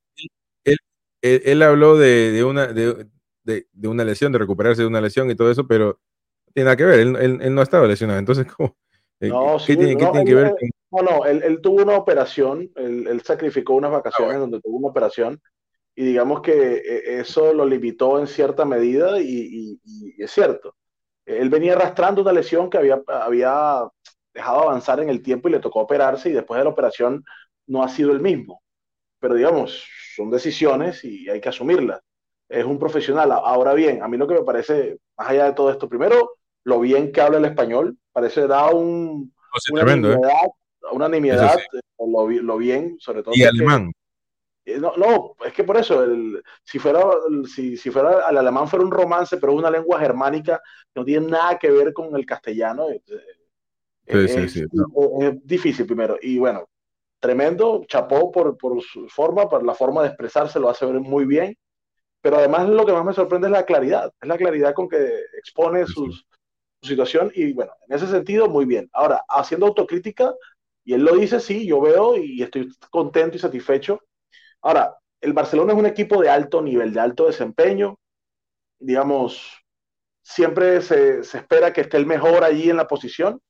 él, 0.63 0.77
él, 1.21 1.61
habló 1.61 1.97
de, 1.97 2.31
de 2.31 2.43
una, 2.43 2.67
de, 2.67 3.07
de, 3.43 3.67
de, 3.71 3.87
una 3.87 4.05
lesión, 4.05 4.31
de 4.31 4.39
recuperarse 4.39 4.83
de 4.83 4.87
una 4.87 5.01
lesión 5.01 5.29
y 5.29 5.35
todo 5.35 5.51
eso, 5.51 5.67
pero 5.67 5.99
no 6.45 6.53
tiene 6.53 6.65
nada 6.65 6.77
que 6.77 6.85
ver, 6.85 6.99
él, 6.99 7.15
él, 7.41 7.53
no 7.53 7.61
ha 7.61 7.63
estado 7.63 7.87
lesionado. 7.87 8.19
Entonces, 8.19 8.45
¿cómo? 8.57 8.75
Eh, 9.19 9.29
no, 9.29 9.57
¿Qué, 9.65 9.75
tiene, 9.75 9.97
¿qué 9.97 10.05
tiene 10.05 10.25
que 10.25 10.35
ver? 10.35 10.55
No, 10.91 11.01
no, 11.01 11.25
él, 11.25 11.41
él, 11.43 11.61
tuvo 11.61 11.81
una 11.81 11.97
operación, 11.97 12.71
él, 12.75 13.21
sacrificó 13.23 13.73
unas 13.73 13.91
vacaciones 13.91 14.35
ah, 14.35 14.39
donde 14.39 14.61
tuvo 14.61 14.77
una 14.77 14.89
operación 14.89 15.41
y 15.95 16.03
digamos 16.05 16.41
que 16.41 16.51
eh, 16.51 17.19
eso 17.19 17.53
lo 17.53 17.65
limitó 17.65 18.19
en 18.19 18.27
cierta 18.27 18.65
medida 18.65 19.19
y, 19.19 19.79
y, 19.83 20.21
es 20.23 20.31
cierto. 20.31 20.75
Él 21.25 21.49
venía 21.49 21.73
arrastrando 21.73 22.21
una 22.21 22.33
lesión 22.33 22.69
que 22.69 22.77
había, 22.77 23.01
había 23.07 23.87
dejado 24.33 24.61
avanzar 24.61 24.99
en 24.99 25.09
el 25.09 25.21
tiempo 25.21 25.47
y 25.47 25.51
le 25.51 25.59
tocó 25.59 25.81
operarse 25.81 26.29
y 26.29 26.33
después 26.33 26.57
de 26.57 26.65
la 26.65 26.71
operación 26.71 27.23
no 27.67 27.83
ha 27.83 27.89
sido 27.89 28.11
el 28.11 28.19
mismo. 28.19 28.61
Pero 29.19 29.35
digamos, 29.35 29.85
son 30.15 30.29
decisiones 30.29 31.03
y 31.03 31.29
hay 31.29 31.39
que 31.39 31.49
asumirlas. 31.49 32.01
Es 32.49 32.65
un 32.65 32.77
profesional. 32.77 33.31
Ahora 33.31 33.73
bien, 33.73 34.03
a 34.03 34.07
mí 34.07 34.17
lo 34.17 34.27
que 34.27 34.35
me 34.35 34.43
parece, 34.43 34.99
más 35.17 35.29
allá 35.29 35.45
de 35.45 35.53
todo 35.53 35.71
esto, 35.71 35.87
primero, 35.87 36.31
lo 36.65 36.79
bien 36.79 37.11
que 37.11 37.21
habla 37.21 37.37
el 37.37 37.45
español, 37.45 37.97
parece 38.11 38.47
da 38.47 38.69
un, 38.69 39.33
una, 39.71 39.95
nimiedad, 39.95 40.19
una 40.91 41.09
nimiedad, 41.09 41.57
lo, 41.99 42.57
bien, 42.57 42.97
sobre 42.99 43.23
todo. 43.23 43.33
Y 43.35 43.43
alemán. 43.43 43.91
Eh, 44.65 44.79
no, 44.79 44.95
no, 44.95 45.35
es 45.45 45.53
que 45.53 45.63
por 45.63 45.77
eso, 45.77 46.03
el, 46.03 46.41
si, 46.63 46.79
fuera, 46.79 47.01
si, 47.53 47.75
si 47.75 47.91
fuera 47.91 48.25
al 48.25 48.37
alemán 48.37 48.67
fuera 48.67 48.85
un 48.85 48.91
romance, 48.91 49.37
pero 49.37 49.53
es 49.53 49.59
una 49.59 49.69
lengua 49.69 49.99
germánica, 49.99 50.61
no 50.95 51.03
tiene 51.03 51.27
nada 51.27 51.59
que 51.59 51.69
ver 51.69 51.91
con 51.91 52.15
el 52.15 52.25
castellano. 52.25 52.89
Eh, 52.89 53.01
es, 54.05 54.67
difícil 55.43 55.85
primero. 55.85 56.17
Y 56.21 56.37
bueno, 56.37 56.69
tremendo, 57.19 57.83
chapó 57.87 58.31
por, 58.31 58.57
por 58.57 58.81
su 58.81 59.07
forma, 59.09 59.49
por 59.49 59.65
la 59.65 59.73
forma 59.73 60.01
de 60.01 60.09
expresarse, 60.09 60.59
lo 60.59 60.69
hace 60.69 60.85
ver 60.85 60.99
muy 61.01 61.25
bien. 61.25 61.57
Pero 62.21 62.37
además 62.37 62.69
lo 62.69 62.85
que 62.85 62.93
más 62.93 63.03
me 63.03 63.13
sorprende 63.13 63.47
es 63.47 63.51
la 63.51 63.65
claridad, 63.65 64.09
es 64.21 64.27
la 64.29 64.37
claridad 64.37 64.73
con 64.73 64.87
que 64.87 65.23
expone 65.37 65.85
sus, 65.85 66.25
su 66.81 66.87
situación 66.87 67.29
y 67.35 67.51
bueno, 67.51 67.73
en 67.89 67.97
ese 67.97 68.07
sentido, 68.07 68.47
muy 68.47 68.63
bien. 68.63 68.89
Ahora, 68.93 69.21
haciendo 69.27 69.65
autocrítica, 69.65 70.33
y 70.85 70.93
él 70.93 71.03
lo 71.03 71.15
dice, 71.17 71.41
sí, 71.41 71.67
yo 71.67 71.81
veo 71.81 72.15
y 72.15 72.41
estoy 72.41 72.69
contento 72.89 73.35
y 73.35 73.39
satisfecho 73.39 73.99
Ahora, 74.63 74.97
el 75.19 75.33
Barcelona 75.33 75.73
es 75.73 75.79
un 75.79 75.85
equipo 75.85 76.21
de 76.21 76.29
alto 76.29 76.61
nivel, 76.61 76.93
de 76.93 76.99
alto 77.01 77.27
desempeño. 77.27 77.99
Digamos, 78.79 79.61
siempre 80.21 80.81
se, 80.81 81.19
espera 81.19 81.73
que 81.73 81.81
esté 81.81 81.97
el 81.97 82.05
mejor 82.05 82.43
allí 82.43 82.69
en 82.69 82.77
la 82.77 82.87
posición. 82.87 83.41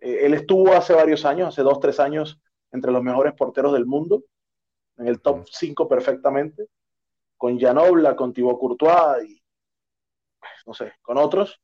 Eh, 0.00 0.26
él 0.26 0.34
estuvo 0.34 0.72
hace 0.74 0.92
varios 0.92 1.24
años, 1.24 1.48
hace 1.48 1.62
dos, 1.62 1.80
tres 1.80 1.98
años, 1.98 2.38
entre 2.72 2.92
los 2.92 3.02
mejores 3.02 3.32
porteros 3.32 3.72
del 3.72 3.86
mundo, 3.86 4.22
en 4.98 5.08
el 5.08 5.20
top 5.22 5.46
5 5.50 5.88
perfectamente, 5.88 6.66
con 7.38 7.58
Janobla, 7.58 8.14
con 8.14 8.32
Thibaut 8.32 8.58
Courtois 8.58 9.24
y, 9.26 9.42
no 10.66 10.74
sé, 10.74 10.92
con 11.00 11.16
otros. 11.16 11.58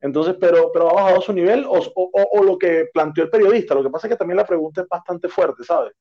Entonces, 0.00 0.36
pero, 0.40 0.72
pero 0.72 0.90
ha 0.90 0.94
bajado 0.94 1.20
su 1.20 1.32
nivel 1.32 1.64
o, 1.64 1.80
o, 1.94 2.42
lo 2.42 2.58
que 2.58 2.88
planteó 2.92 3.24
el 3.24 3.30
periodista. 3.30 3.74
Lo 3.74 3.82
que 3.82 3.90
pasa 3.90 4.06
es 4.06 4.12
que 4.12 4.18
también 4.18 4.36
la 4.36 4.46
pregunta 4.46 4.82
es 4.82 4.88
bastante 4.88 5.28
fuerte, 5.28 5.64
¿sabes? 5.64 5.94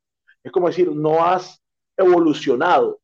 Es 0.43 0.51
como 0.51 0.67
decir, 0.67 0.91
no 0.91 1.23
has 1.23 1.61
evolucionado. 1.97 2.99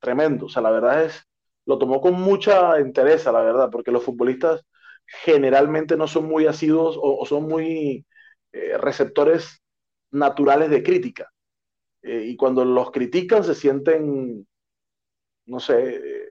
Tremendo. 0.00 0.46
O 0.46 0.48
sea, 0.48 0.62
la 0.62 0.70
verdad 0.70 1.04
es, 1.04 1.26
lo 1.64 1.78
tomó 1.78 2.00
con 2.00 2.14
mucha 2.14 2.80
interés, 2.80 3.24
la 3.26 3.40
verdad, 3.40 3.70
porque 3.70 3.90
los 3.90 4.04
futbolistas 4.04 4.64
generalmente 5.06 5.96
no 5.96 6.06
son 6.06 6.26
muy 6.26 6.46
asiduos 6.46 6.98
o, 7.00 7.24
son 7.26 7.44
muy 7.44 8.04
eh, 8.52 8.78
receptores 8.78 9.62
naturales 10.10 10.70
de 10.70 10.82
crítica. 10.82 11.30
Eh, 12.02 12.24
y 12.28 12.36
cuando 12.36 12.64
los 12.64 12.90
critican 12.90 13.44
se 13.44 13.54
sienten, 13.54 14.46
no 15.46 15.60
sé, 15.60 16.30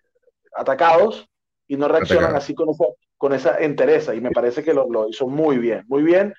atacados 0.56 1.28
y 1.68 1.78
no 1.78 1.88
reaccionan 1.88 2.36
así 2.36 2.54
con 2.54 2.70
esa, 2.70 2.86
con 3.18 3.34
esa 3.34 3.58
entereza. 3.58 4.16
Y 4.16 4.22
me 4.22 4.32
parece 4.32 4.64
que 4.64 4.74
lo, 4.74 4.90
lo 4.90 5.10
hizo 5.10 5.28
muy 5.28 5.58
bien, 5.58 5.84
muy 5.88 6.04
bien 6.04 6.34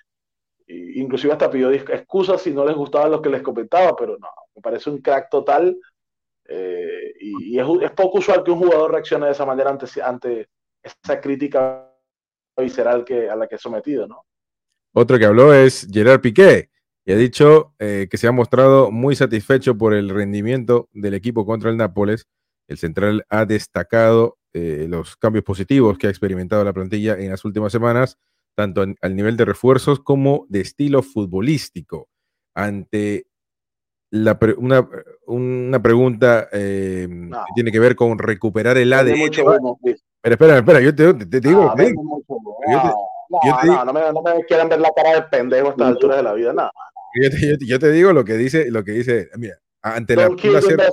inclusive 0.68 1.32
hasta 1.32 1.50
pidió 1.50 1.70
excusas 1.70 2.42
si 2.42 2.52
no 2.52 2.64
les 2.64 2.74
gustaba 2.74 3.08
lo 3.08 3.22
que 3.22 3.30
les 3.30 3.42
comentaba, 3.42 3.94
pero 3.96 4.16
no, 4.18 4.28
me 4.56 4.62
parece 4.62 4.90
un 4.90 4.98
crack 4.98 5.30
total. 5.30 5.78
Eh, 6.48 7.14
y, 7.20 7.58
es, 7.58 7.90
poco 7.92 8.18
usual 8.18 8.42
que 8.42 8.50
un 8.50 8.58
jugador 8.58 8.92
reaccione 8.92 9.26
de 9.26 9.32
esa 9.32 9.46
manera 9.46 9.70
ante, 9.70 10.48
esa 10.82 11.20
crítica 11.20 11.92
visceral 12.56 13.04
a 13.30 13.36
la 13.36 13.46
que 13.46 13.56
es 13.56 13.60
sometido, 13.60 14.06
¿no? 14.06 14.24
Otro 14.94 15.18
que 15.18 15.26
habló 15.26 15.52
es 15.52 15.86
Gerard 15.90 16.20
Piqué, 16.20 16.70
y 17.04 17.12
ha 17.12 17.16
dicho 17.16 17.74
eh, 17.78 18.08
que 18.10 18.16
se 18.16 18.26
ha 18.26 18.32
mostrado 18.32 18.90
muy 18.90 19.14
satisfecho 19.14 19.76
por 19.76 19.92
el 19.92 20.08
rendimiento 20.08 20.88
del 20.92 21.14
equipo 21.14 21.44
contra 21.44 21.70
el 21.70 21.76
Nápoles. 21.76 22.26
El 22.66 22.78
central 22.78 23.24
ha 23.28 23.44
destacado 23.44 24.38
eh, 24.54 24.86
los 24.88 25.16
cambios 25.16 25.44
positivos 25.44 25.98
que 25.98 26.06
ha 26.06 26.10
experimentado 26.10 26.64
la 26.64 26.72
plantilla 26.72 27.18
en 27.18 27.30
las 27.30 27.44
últimas 27.44 27.72
semanas 27.72 28.18
tanto 28.56 28.80
al 28.80 29.14
nivel 29.14 29.36
de 29.36 29.44
refuerzos 29.44 30.00
como 30.00 30.46
de 30.48 30.62
estilo 30.62 31.02
futbolístico. 31.02 32.08
Ante 32.54 33.25
la 34.24 34.38
una, 34.58 34.88
una, 35.26 35.82
pregunta 35.82 36.48
eh, 36.52 37.08
que 37.08 37.52
tiene 37.54 37.72
que 37.72 37.80
ver 37.80 37.96
con 37.96 38.18
recuperar 38.18 38.76
el 38.78 38.92
ADN. 38.92 39.30
Pero 39.32 40.34
espera, 40.34 40.58
espera, 40.58 40.80
yo 40.80 40.94
te, 40.94 41.14
te, 41.14 41.40
digo. 41.40 41.74
no, 41.76 43.84
no, 43.84 43.92
me, 43.92 44.00
no 44.12 44.22
me 44.22 44.44
quieran 44.44 44.68
ver 44.68 44.80
la 44.80 44.90
cara 44.94 45.14
de 45.14 45.22
pendejo 45.22 45.68
a 45.68 45.70
esta 45.70 45.88
altura 45.88 46.16
de 46.16 46.22
la 46.22 46.32
vida, 46.32 46.52
nada. 46.52 46.70
Yo 47.14 47.30
te, 47.30 47.66
yo, 47.66 47.78
te, 47.78 47.90
digo 47.92 48.12
lo 48.12 48.24
que 48.24 48.34
dice, 48.34 48.70
lo 48.70 48.84
que 48.84 48.92
dice, 48.92 49.30
mira, 49.38 49.58
ante 49.82 50.16
la, 50.16 50.28
una 50.28 50.60
cierta, 50.60 50.90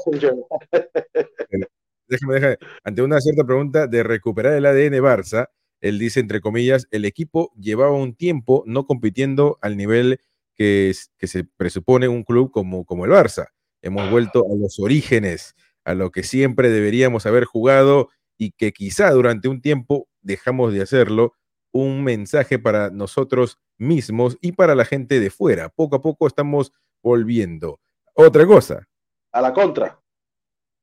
déjame, 2.07 2.33
déjame, 2.35 2.57
ante 2.83 3.01
una 3.01 3.19
cierta 3.19 3.43
pregunta 3.43 3.87
de 3.87 4.03
recuperar 4.03 4.53
el 4.53 4.65
ADN 4.65 5.03
Barça, 5.03 5.49
él 5.81 5.99
dice, 5.99 6.21
entre 6.21 6.39
comillas, 6.39 6.87
el 6.91 7.03
equipo 7.03 7.51
llevaba 7.59 7.91
un 7.91 8.15
tiempo 8.15 8.63
no 8.65 8.85
compitiendo 8.85 9.57
al 9.61 9.75
nivel 9.75 10.19
que, 10.55 10.93
que 11.17 11.27
se 11.27 11.43
presupone 11.43 12.07
un 12.07 12.23
club 12.23 12.51
como, 12.51 12.85
como 12.85 13.05
el 13.05 13.11
Barça. 13.11 13.47
Hemos 13.81 14.09
vuelto 14.09 14.45
a 14.45 14.55
los 14.55 14.79
orígenes, 14.79 15.55
a 15.83 15.93
lo 15.93 16.11
que 16.11 16.23
siempre 16.23 16.69
deberíamos 16.69 17.25
haber 17.25 17.45
jugado 17.45 18.09
y 18.37 18.51
que 18.51 18.71
quizá 18.71 19.11
durante 19.11 19.47
un 19.47 19.61
tiempo 19.61 20.07
dejamos 20.21 20.73
de 20.73 20.81
hacerlo. 20.81 21.33
Un 21.71 22.03
mensaje 22.03 22.59
para 22.59 22.91
nosotros 22.91 23.59
mismos 23.77 24.37
y 24.41 24.51
para 24.51 24.75
la 24.75 24.85
gente 24.85 25.19
de 25.19 25.29
fuera. 25.29 25.69
Poco 25.69 25.95
a 25.95 26.01
poco 26.01 26.27
estamos 26.27 26.71
volviendo. 27.01 27.79
Otra 28.13 28.45
cosa. 28.45 28.87
A 29.31 29.41
la 29.41 29.53
contra. 29.53 29.99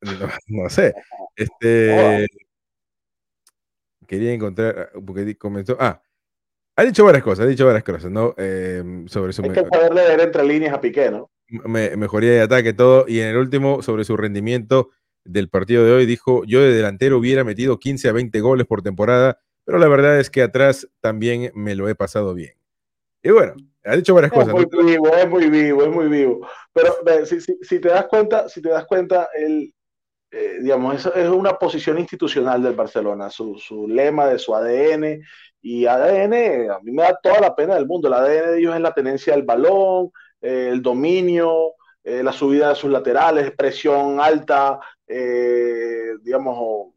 No, 0.49 0.69
sé. 0.71 0.95
Este, 1.37 2.27
quería 4.07 4.33
encontrar, 4.33 4.91
ah, 4.95 4.99
porque 5.07 5.37
comenzó, 5.37 5.77
ah, 5.79 6.03
ha 6.81 6.85
dicho 6.85 7.05
varias 7.05 7.23
cosas, 7.23 7.45
ha 7.45 7.49
dicho 7.49 7.67
varias 7.67 7.85
cosas, 7.85 8.11
¿no? 8.11 8.35
Em, 8.39 9.07
sobre 9.07 9.35
su... 9.35 9.43
Hay 9.43 9.51
que 9.51 9.65
poder 9.65 9.95
leer 9.95 10.21
entre 10.21 10.45
líneas 10.45 10.75
a 10.75 10.81
Piqué, 10.81 11.11
¿no? 11.11 11.31
mejoría 11.49 12.31
de 12.31 12.41
ataque, 12.43 12.73
todo, 12.73 13.07
y 13.09 13.21
en 13.21 13.29
el 13.29 13.37
último, 13.37 13.83
sobre 13.83 14.05
su 14.05 14.17
rendimiento 14.17 14.91
del 15.25 15.49
partido 15.49 15.85
de 15.85 15.93
hoy, 15.93 16.07
dijo, 16.07 16.45
yo 16.45 16.61
de 16.61 16.73
delantero 16.73 17.19
hubiera 17.19 17.43
metido 17.43 17.79
15 17.79 18.09
a 18.09 18.13
20 18.13 18.41
goles 18.41 18.67
por 18.67 18.83
temporada, 18.83 19.41
pero 19.65 19.79
la 19.79 19.89
verdad 19.89 20.21
es 20.21 20.31
que 20.31 20.43
atrás 20.43 20.89
también 21.01 21.51
me 21.55 21.75
lo 21.75 21.89
he 21.89 21.95
pasado 21.97 22.35
bien. 22.35 22.55
Y 23.23 23.31
bueno, 23.31 23.55
ha 23.85 23.97
dicho 23.97 24.15
varias 24.15 24.33
cosas. 24.33 24.49
Es 24.49 24.55
muy 24.55 24.93
vivo, 24.93 25.09
es 25.15 25.29
muy 25.29 25.51
vivo, 25.51 25.83
es 25.83 25.91
muy 25.91 26.09
vivo. 26.09 26.49
Pero 26.73 27.27
si, 27.27 27.41
si, 27.41 27.59
si, 27.61 27.81
te 27.81 27.89
das 27.89 28.07
cuenta, 28.07 28.49
si 28.49 28.63
te 28.63 28.71
das 28.71 28.87
cuenta, 28.87 29.29
él, 29.35 29.75
eh, 30.31 30.59
digamos, 30.63 30.95
es, 31.05 31.13
es, 31.17 31.29
una 31.29 31.59
posición 31.59 31.99
institucional 31.99 32.63
del 32.63 32.75
Barcelona, 32.75 33.29
su, 33.29 33.59
su, 33.59 33.89
lema 33.89 34.29
de 34.29 34.39
su 34.39 34.55
ADN. 34.55 35.23
Y 35.63 35.87
ADN, 35.87 36.71
a 36.71 36.79
mí 36.81 36.93
me 36.93 37.03
da 37.03 37.19
toda 37.23 37.41
la 37.41 37.55
pena 37.55 37.75
del 37.75 37.87
mundo. 37.87 38.09
El 38.09 38.15
ADN 38.15 38.53
de 38.53 38.59
ellos 38.59 38.75
es 38.75 38.81
la 38.81 38.95
tenencia 38.95 39.35
del 39.35 39.43
balón, 39.45 40.11
eh, 40.41 40.69
el 40.73 40.83
dominio, 40.83 41.75
eh, 42.03 42.23
la 42.23 42.33
subida 42.33 42.71
de 42.71 42.75
sus 42.75 42.91
laterales, 42.91 43.53
presión 43.53 44.21
alta, 44.21 44.81
digamos, 46.23 46.57
o, 46.59 46.95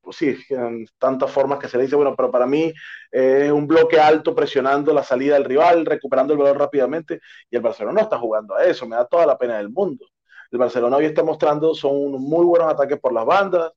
pues 0.00 0.16
sí, 0.16 0.36
en 0.50 0.86
tantas 0.98 1.30
formas 1.30 1.58
que 1.58 1.68
se 1.68 1.76
le 1.76 1.84
dice, 1.84 1.96
bueno, 1.96 2.14
pero 2.16 2.30
para 2.30 2.46
mí 2.46 2.72
es 3.10 3.50
un 3.50 3.66
bloque 3.66 3.98
alto 3.98 4.34
presionando 4.34 4.92
la 4.92 5.02
salida 5.02 5.34
del 5.34 5.44
rival, 5.44 5.86
recuperando 5.86 6.34
el 6.34 6.38
balón 6.38 6.58
rápidamente, 6.58 7.20
y 7.50 7.56
el 7.56 7.62
Barcelona 7.62 7.94
no 7.94 8.00
está 8.02 8.18
jugando 8.18 8.54
a 8.54 8.64
eso, 8.64 8.86
me 8.86 8.96
da 8.96 9.06
toda 9.06 9.26
la 9.26 9.38
pena 9.38 9.56
del 9.56 9.70
mundo. 9.70 10.06
El 10.50 10.58
Barcelona 10.58 10.96
hoy 10.96 11.06
está 11.06 11.24
mostrando, 11.24 11.74
son 11.74 12.12
muy 12.12 12.44
buenos 12.44 12.72
ataques 12.72 13.00
por 13.00 13.12
las 13.12 13.24
bandas, 13.24 13.72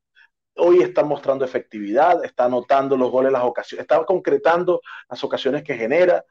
hoy 0.58 0.82
está 0.82 1.04
mostrando 1.04 1.46
efectividad, 1.46 2.24
está 2.24 2.46
anotando 2.46 2.98
los 2.98 3.12
goles, 3.12 3.32
las 3.32 3.44
ocasiones, 3.44 3.84
está 3.84 4.04
concretando 4.06 4.82
las 5.10 5.24
ocasiones 5.24 5.64
que 5.64 5.76
genera, 5.76 6.24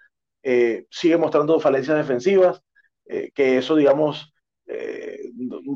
eh, 0.42 0.86
sigue 0.90 1.16
mostrando 1.16 1.58
falencias 1.60 1.96
defensivas, 1.96 2.62
eh, 3.06 3.30
que 3.34 3.58
eso, 3.58 3.76
digamos, 3.76 4.32
eh, 4.66 5.30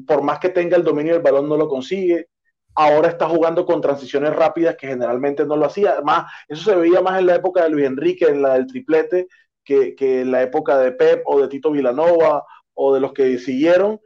por 0.07 0.23
más 0.23 0.39
que 0.39 0.51
tenga 0.51 0.77
el 0.77 0.85
dominio 0.85 1.15
del 1.15 1.23
balón, 1.23 1.49
no 1.49 1.57
lo 1.57 1.69
consigue. 1.69 2.29
Ahora 2.75 3.09
está 3.09 3.29
jugando 3.29 3.65
con 3.67 3.81
transiciones 3.81 4.35
rápidas 4.35 4.77
que 4.77 4.89
generalmente 4.89 5.45
no 5.45 5.57
lo 5.57 5.67
hacía. 5.67 6.01
Más, 6.03 6.31
eso 6.49 6.71
se 6.71 6.77
veía 6.77 7.01
más 7.01 7.19
en 7.19 7.27
la 7.27 7.37
época 7.37 7.65
de 7.65 7.71
Luis 7.71 7.87
Enrique, 7.87 8.27
en 8.27 8.43
la 8.43 8.55
del 8.55 8.67
triplete, 8.67 9.29
que, 9.65 9.95
que 9.95 10.23
en 10.23 10.31
la 10.33 10.43
época 10.43 10.79
de 10.79 10.93
Pep 10.93 11.23
o 11.27 11.41
de 11.41 11.49
Tito 11.49 11.71
Vilanova 11.71 12.45
o 12.75 12.95
de 12.95 13.01
los 13.01 13.13
que 13.13 13.39
siguieron. 13.39 14.01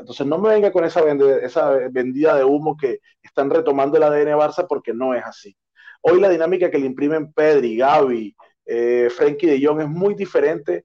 Entonces 0.00 0.26
no 0.26 0.38
me 0.38 0.48
venga 0.48 0.72
con 0.72 0.84
esa, 0.84 1.02
esa 1.42 1.70
vendida 1.90 2.36
de 2.36 2.44
humo 2.44 2.76
que 2.76 3.00
están 3.22 3.50
retomando 3.50 3.96
el 3.96 4.02
ADN 4.02 4.36
Barça 4.36 4.66
porque 4.68 4.92
no 4.92 5.14
es 5.14 5.22
así. 5.24 5.56
Hoy 6.02 6.20
la 6.20 6.30
dinámica 6.30 6.70
que 6.70 6.78
le 6.78 6.86
imprimen 6.86 7.32
Pedri, 7.32 7.76
Gaby, 7.76 8.34
eh, 8.64 9.08
de 9.42 9.60
Jong 9.62 9.80
es 9.82 9.88
muy 9.88 10.14
diferente 10.14 10.84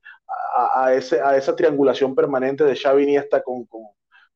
a, 0.73 0.93
ese, 0.93 1.21
a, 1.21 1.37
esa 1.37 1.55
triangulación 1.55 2.15
permanente 2.15 2.63
de 2.63 2.75
Xavi 2.75 3.03
Iniesta 3.03 3.41
con, 3.41 3.65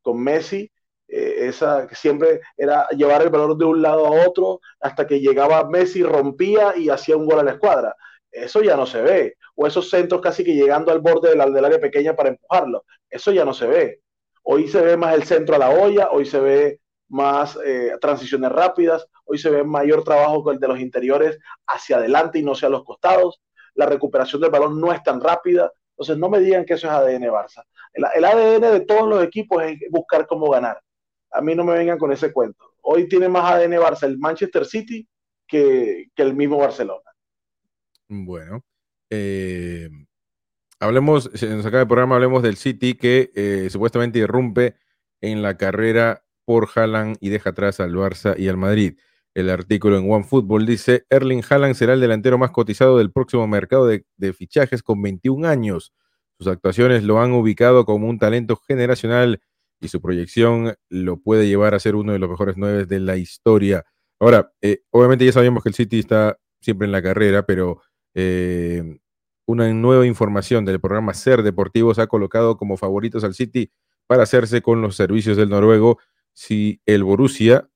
con, 0.02 0.24
Messi. 0.24 0.72
Eh, 1.08 1.48
esa 1.48 1.88
que 1.88 1.96
siempre 1.96 2.40
era 2.56 2.88
llevar 2.90 3.24
el 3.24 3.30
balón 3.30 3.58
de 3.58 3.66
un 3.66 3.82
lado 3.82 4.06
a 4.06 4.28
otro 4.28 4.60
hasta 4.80 5.08
que 5.08 5.20
llegaba 5.20 5.68
Messi, 5.68 6.04
rompía 6.04 6.74
y 6.78 6.90
hacía 6.90 7.18
un 7.18 7.26
gol 7.26 7.40
a 7.40 7.44
la 7.44 7.52
escuadra. 7.52 7.96
Eso 8.32 8.62
ya 8.62 8.78
no 8.78 8.86
se 8.86 9.02
ve. 9.02 9.36
O 9.56 9.68
esos 9.68 9.90
centros 9.90 10.22
casi 10.22 10.44
que 10.44 10.54
llegando 10.54 10.92
al 10.92 11.00
borde 11.00 11.30
del 11.32 11.66
área 11.66 11.80
pequeña 11.80 12.16
para 12.16 12.30
empujarlo. 12.30 12.86
Eso 13.10 13.32
ya 13.32 13.44
no 13.44 13.54
se 13.54 13.68
ve. 13.68 14.02
Hoy 14.52 14.68
se 14.68 14.82
ve 14.82 14.98
más 14.98 15.14
el 15.14 15.26
centro 15.26 15.54
a 15.54 15.60
la 15.60 15.70
olla, 15.70 16.10
hoy 16.10 16.26
se 16.26 16.40
ve 16.40 16.82
más 17.08 17.56
eh, 17.64 17.92
transiciones 18.02 18.52
rápidas, 18.52 19.06
hoy 19.26 19.38
se 19.38 19.52
ve 19.52 19.64
mayor 19.64 20.04
trabajo 20.04 20.42
con 20.42 20.56
el 20.56 20.60
de 20.60 20.68
los 20.68 20.80
interiores 20.80 21.38
hacia 21.68 21.98
adelante 21.98 22.40
y 22.40 22.42
no 22.42 22.54
hacia 22.54 22.68
los 22.68 22.84
costados, 22.84 23.44
la 23.76 23.86
recuperación 23.86 24.42
del 24.42 24.50
balón 24.50 24.82
no 24.82 24.92
es 24.92 25.04
tan 25.04 25.22
rápida, 25.22 25.72
entonces 25.92 26.18
no 26.18 26.30
me 26.30 26.40
digan 26.40 26.66
que 26.66 26.74
eso 26.74 26.88
es 26.88 26.94
ADN 26.94 27.26
Barça. 27.26 27.64
El, 27.94 28.26
ADN 28.26 28.62
de 28.74 28.86
todos 28.88 29.08
los 29.08 29.24
equipos 29.24 29.62
es 29.62 29.78
buscar 29.92 30.26
cómo 30.26 30.50
ganar. 30.50 30.82
A 31.30 31.42
mí 31.42 31.54
no 31.54 31.64
me 31.64 31.78
vengan 31.78 32.00
con 32.00 32.12
ese 32.12 32.34
cuento. 32.34 32.74
Hoy 32.82 33.08
tiene 33.08 33.30
más 33.30 33.52
ADN 33.52 33.74
Barça 33.74 34.08
el 34.08 34.18
Manchester 34.18 34.66
City 34.66 35.08
que, 35.46 36.08
el 36.16 36.34
mismo 36.34 36.58
Barcelona. 36.58 37.12
Bueno, 38.08 38.64
eh, 39.12 39.90
hablemos, 40.80 41.30
se 41.34 41.50
nos 41.50 41.66
acaba 41.66 41.82
el 41.82 41.88
programa, 41.88 42.16
hablemos 42.16 42.44
del 42.44 42.58
City 42.58 42.96
que 42.96 43.32
eh, 43.36 43.70
supuestamente 43.70 44.20
irrumpe 44.20 44.76
en 45.22 45.42
la 45.42 45.58
carrera 45.58 46.24
por 46.46 46.70
Haaland 46.74 47.18
y 47.20 47.30
deja 47.30 47.52
atrás 47.52 47.80
al 47.80 47.94
Barça 47.94 48.36
y 48.38 48.48
al 48.48 48.58
Madrid. 48.58 48.98
El 49.36 49.50
artículo 49.50 49.98
en 49.98 50.12
OneFootball 50.12 50.66
dice, 50.66 51.06
Erling 51.10 51.44
Haaland 51.48 51.76
será 51.76 51.94
el 51.94 52.00
delantero 52.00 52.38
más 52.38 52.52
cotizado 52.52 52.98
del 52.98 53.12
próximo 53.12 53.48
mercado 53.48 53.86
de, 53.86 54.34
fichajes 54.34 54.82
con 54.82 55.02
21 55.02 55.48
años. 55.48 55.94
Sus 56.40 56.48
actuaciones 56.48 57.04
lo 57.04 57.22
han 57.22 57.34
ubicado 57.34 57.86
como 57.86 58.08
un 58.08 58.18
talento 58.18 58.56
generacional 58.56 59.42
y 59.80 59.90
su 59.90 60.02
proyección 60.02 60.76
lo 60.90 61.18
puede 61.18 61.48
llevar 61.48 61.76
a 61.76 61.80
ser 61.80 61.96
uno 61.96 62.14
de 62.14 62.20
los 62.20 62.30
mejores 62.30 62.56
nueve 62.58 62.86
de 62.86 63.00
la 63.00 63.18
historia. 63.18 63.86
Ahora, 64.20 64.52
eh, 64.62 64.82
obviamente 64.90 65.26
ya 65.26 65.32
sabíamos 65.32 65.64
que 65.64 65.70
el 65.70 65.76
City 65.76 66.00
está 66.00 66.38
siempre 66.62 66.86
en 66.86 66.92
la 66.92 67.02
carrera, 67.02 67.46
pero 67.46 67.82
eh, 68.16 69.00
una 69.50 69.68
nueva 69.74 70.06
información 70.06 70.64
del 70.64 70.80
programa 70.80 71.16
Ser 71.16 71.42
Deportivos 71.42 71.98
ha 71.98 72.06
colocado 72.06 72.56
como 72.56 72.78
favoritos 72.78 73.24
al 73.24 73.34
City 73.34 73.72
para 74.06 74.22
hacerse 74.22 74.62
con 74.62 74.84
los 74.84 74.96
servicios 74.96 75.38
del 75.38 75.50
noruego 75.50 75.98
si 76.34 76.84
el 76.86 77.04
Borussia 77.04 77.68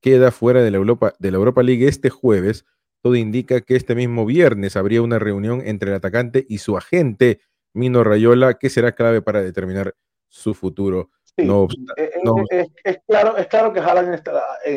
queda 0.00 0.30
fuera 0.30 0.62
de 0.62 0.70
la 0.70 0.78
Europa, 0.78 1.12
de 1.18 1.30
la 1.30 1.36
Europa 1.36 1.62
League 1.62 1.86
este 1.86 2.08
jueves, 2.08 2.64
todo 3.02 3.16
indica 3.16 3.60
que 3.60 3.76
este 3.76 3.94
mismo 3.94 4.24
viernes 4.24 4.76
habría 4.76 5.02
una 5.02 5.18
reunión 5.18 5.60
entre 5.62 5.90
el 5.90 5.96
atacante 5.96 6.46
y 6.48 6.56
su 6.56 6.78
agente, 6.78 7.42
Mino 7.74 8.02
Rayola, 8.02 8.54
que 8.54 8.70
será 8.70 8.92
clave 8.92 9.20
para 9.20 9.42
determinar 9.42 9.94
su 10.26 10.54
futuro. 10.54 11.10
no, 11.36 11.68
eh, 11.98 12.12
eh, 12.50 12.66
es, 12.82 12.98
claro, 13.06 13.36
es 13.36 13.46
claro 13.46 13.74
que 13.74 13.80
Haaland 13.80 14.22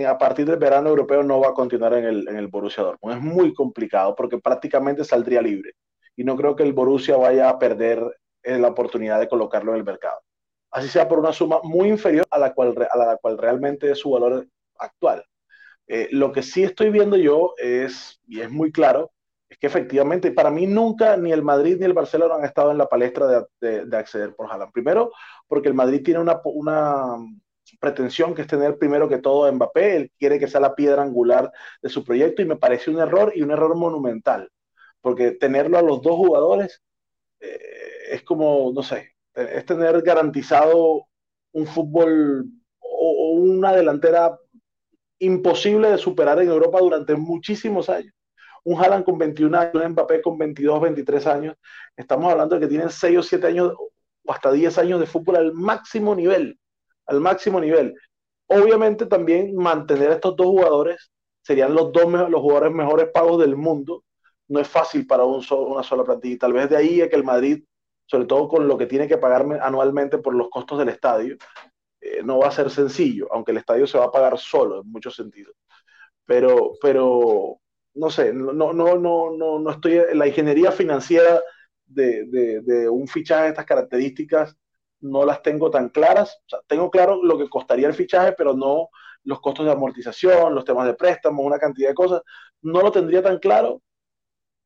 a 0.05 0.17
partir 0.17 0.45
del 0.45 0.57
verano 0.57 0.89
europeo 0.89 1.23
no 1.23 1.39
va 1.39 1.51
a 1.51 1.53
continuar 1.53 1.93
en 1.93 2.03
el, 2.03 2.27
en 2.27 2.35
el 2.35 2.47
Borussia 2.47 2.83
Dortmund. 2.83 3.15
Es 3.15 3.23
muy 3.23 3.53
complicado 3.53 4.13
porque 4.13 4.39
prácticamente 4.39 5.05
saldría 5.05 5.41
libre. 5.41 5.71
Y 6.15 6.23
no 6.23 6.35
creo 6.35 6.55
que 6.55 6.63
el 6.63 6.73
Borussia 6.73 7.17
vaya 7.17 7.49
a 7.49 7.59
perder 7.59 8.03
eh, 8.43 8.57
la 8.57 8.69
oportunidad 8.69 9.19
de 9.19 9.27
colocarlo 9.27 9.71
en 9.71 9.77
el 9.77 9.83
mercado 9.83 10.19
así 10.73 10.89
sea 10.89 11.07
por 11.07 11.19
una 11.19 11.31
suma 11.31 11.59
muy 11.63 11.89
inferior 11.89 12.25
a 12.31 12.39
la 12.39 12.53
cual, 12.53 12.75
a 12.91 12.97
la 12.97 13.17
cual 13.17 13.37
realmente 13.37 13.91
es 13.91 13.99
su 13.99 14.09
valor 14.11 14.47
actual. 14.77 15.23
Eh, 15.87 16.09
lo 16.11 16.31
que 16.31 16.41
sí 16.41 16.63
estoy 16.63 16.89
viendo 16.89 17.15
yo 17.15 17.53
es, 17.57 18.19
y 18.27 18.41
es 18.41 18.49
muy 18.49 18.71
claro, 18.71 19.11
es 19.49 19.57
que 19.59 19.67
efectivamente 19.67 20.31
para 20.31 20.49
mí 20.49 20.65
nunca 20.65 21.15
ni 21.15 21.31
el 21.31 21.43
Madrid 21.43 21.77
ni 21.79 21.85
el 21.85 21.93
Barcelona 21.93 22.35
han 22.35 22.45
estado 22.45 22.71
en 22.71 22.79
la 22.79 22.87
palestra 22.87 23.45
de, 23.59 23.85
de, 23.85 23.97
acceder 23.97 24.35
por 24.35 24.51
Haaland. 24.51 24.71
Primero, 24.71 25.11
porque 25.47 25.67
el 25.67 25.75
Madrid 25.75 26.01
tiene 26.03 26.19
una, 26.19 26.41
una, 26.45 27.17
pretensión 27.79 28.33
que 28.33 28.41
es 28.43 28.47
tener 28.47 28.77
primero 28.77 29.07
que 29.07 29.19
todo 29.19 29.45
a 29.45 29.51
Mbappé, 29.51 29.95
él 29.95 30.11
quiere 30.17 30.39
que 30.39 30.47
sea 30.47 30.59
la 30.59 30.75
piedra 30.75 31.03
angular 31.03 31.51
de 31.81 31.89
su 31.89 32.03
proyecto 32.03 32.41
y 32.41 32.45
me 32.45 32.55
parece 32.55 32.89
un 32.89 32.99
error 32.99 33.31
y 33.35 33.41
un 33.41 33.51
error 33.51 33.75
monumental, 33.75 34.49
porque 35.03 35.31
tenerlo 35.31 35.77
a 35.77 35.81
los 35.81 36.01
dos 36.01 36.15
jugadores 36.15 36.81
eh, 37.41 37.59
es 38.11 38.23
como, 38.23 38.71
no 38.73 38.81
sé, 38.81 39.11
es 39.35 39.65
tener 39.65 40.01
garantizado 40.01 41.07
un 41.51 41.67
fútbol 41.67 42.45
o, 42.79 43.31
una 43.33 43.73
delantera 43.73 44.39
imposible 45.19 45.89
de 45.89 45.97
superar 45.97 46.41
en 46.41 46.47
Europa 46.47 46.79
durante 46.79 47.15
muchísimos 47.15 47.89
años. 47.89 48.13
Un 48.63 48.81
Haaland 48.81 49.03
con 49.03 49.17
21 49.17 49.57
años, 49.57 49.75
un 49.75 49.91
Mbappé 49.91 50.21
con 50.21 50.37
22, 50.37 50.81
23 50.81 51.27
años. 51.27 51.57
Estamos 51.97 52.31
hablando 52.31 52.55
de 52.55 52.61
que 52.61 52.67
tienen 52.67 52.89
6 52.89 53.17
o 53.17 53.23
7 53.23 53.47
años 53.47 53.73
o 53.77 54.31
hasta 54.31 54.53
10 54.53 54.77
años 54.77 54.99
de 55.01 55.05
fútbol 55.05 55.35
al 55.35 55.53
máximo 55.53 56.15
nivel. 56.15 56.57
Al 57.07 57.19
máximo 57.19 57.59
nivel. 57.59 57.93
Obviamente 58.47 59.05
también 59.05 59.53
mantener 59.53 60.11
a 60.11 60.13
estos 60.13 60.37
dos 60.37 60.47
jugadores 60.47 61.11
serían 61.41 61.75
los 61.75 61.91
dos 61.91 62.09
los 62.29 62.41
jugadores 62.41 62.71
mejores 62.71 63.09
pagos 63.13 63.41
del 63.41 63.57
mundo. 63.57 64.05
No 64.47 64.59
es 64.59 64.67
fácil 64.67 65.07
para 65.07 65.23
un 65.23 65.43
una 65.51 65.83
sola 65.83 66.03
plantilla. 66.03 66.37
tal 66.39 66.53
vez 66.53 66.69
de 66.69 66.77
ahí 66.77 67.01
es 67.01 67.09
que 67.09 67.15
el 67.15 67.23
Madrid 67.23 67.63
sobre 68.05 68.25
todo 68.25 68.47
con 68.47 68.67
lo 68.67 68.77
que 68.77 68.85
tiene 68.85 69.07
que 69.07 69.17
pagarme 69.17 69.59
anualmente 69.59 70.17
por 70.17 70.35
los 70.35 70.49
costos 70.49 70.79
del 70.79 70.89
estadio, 70.89 71.35
eh, 72.01 72.21
no 72.23 72.39
va 72.39 72.47
a 72.47 72.51
ser 72.51 72.69
sencillo, 72.69 73.27
aunque 73.31 73.51
el 73.51 73.57
estadio 73.57 73.87
se 73.87 73.97
va 73.97 74.05
a 74.05 74.11
pagar 74.11 74.37
solo 74.37 74.81
en 74.81 74.91
muchos 74.91 75.15
sentidos. 75.15 75.55
Pero, 76.25 76.73
pero 76.81 77.59
no 77.95 78.09
sé, 78.09 78.33
no, 78.33 78.53
no, 78.53 78.73
no, 78.73 79.31
no, 79.31 79.59
no 79.59 79.71
estoy 79.71 80.01
la 80.13 80.27
ingeniería 80.27 80.71
financiera 80.71 81.41
de, 81.85 82.25
de, 82.63 82.89
un 82.89 83.07
fichaje 83.07 83.43
de 83.43 83.49
estas 83.49 83.65
características, 83.65 84.55
no 85.01 85.25
las 85.25 85.41
tengo 85.41 85.69
tan 85.69 85.89
claras. 85.89 86.37
O 86.45 86.49
sea, 86.49 86.59
tengo 86.67 86.89
claro 86.89 87.21
lo 87.23 87.37
que 87.37 87.49
costaría 87.49 87.87
el 87.87 87.93
fichaje, 87.93 88.33
pero 88.37 88.53
no 88.53 88.89
los 89.23 89.41
costos 89.41 89.65
de 89.65 89.71
amortización, 89.71 90.55
los 90.55 90.65
temas 90.65 90.87
de 90.87 90.95
préstamos, 90.95 91.45
una 91.45 91.59
cantidad 91.59 91.89
de 91.89 91.95
cosas. 91.95 92.21
No 92.61 92.81
lo 92.81 92.91
tendría 92.91 93.21
tan 93.21 93.39
claro, 93.39 93.81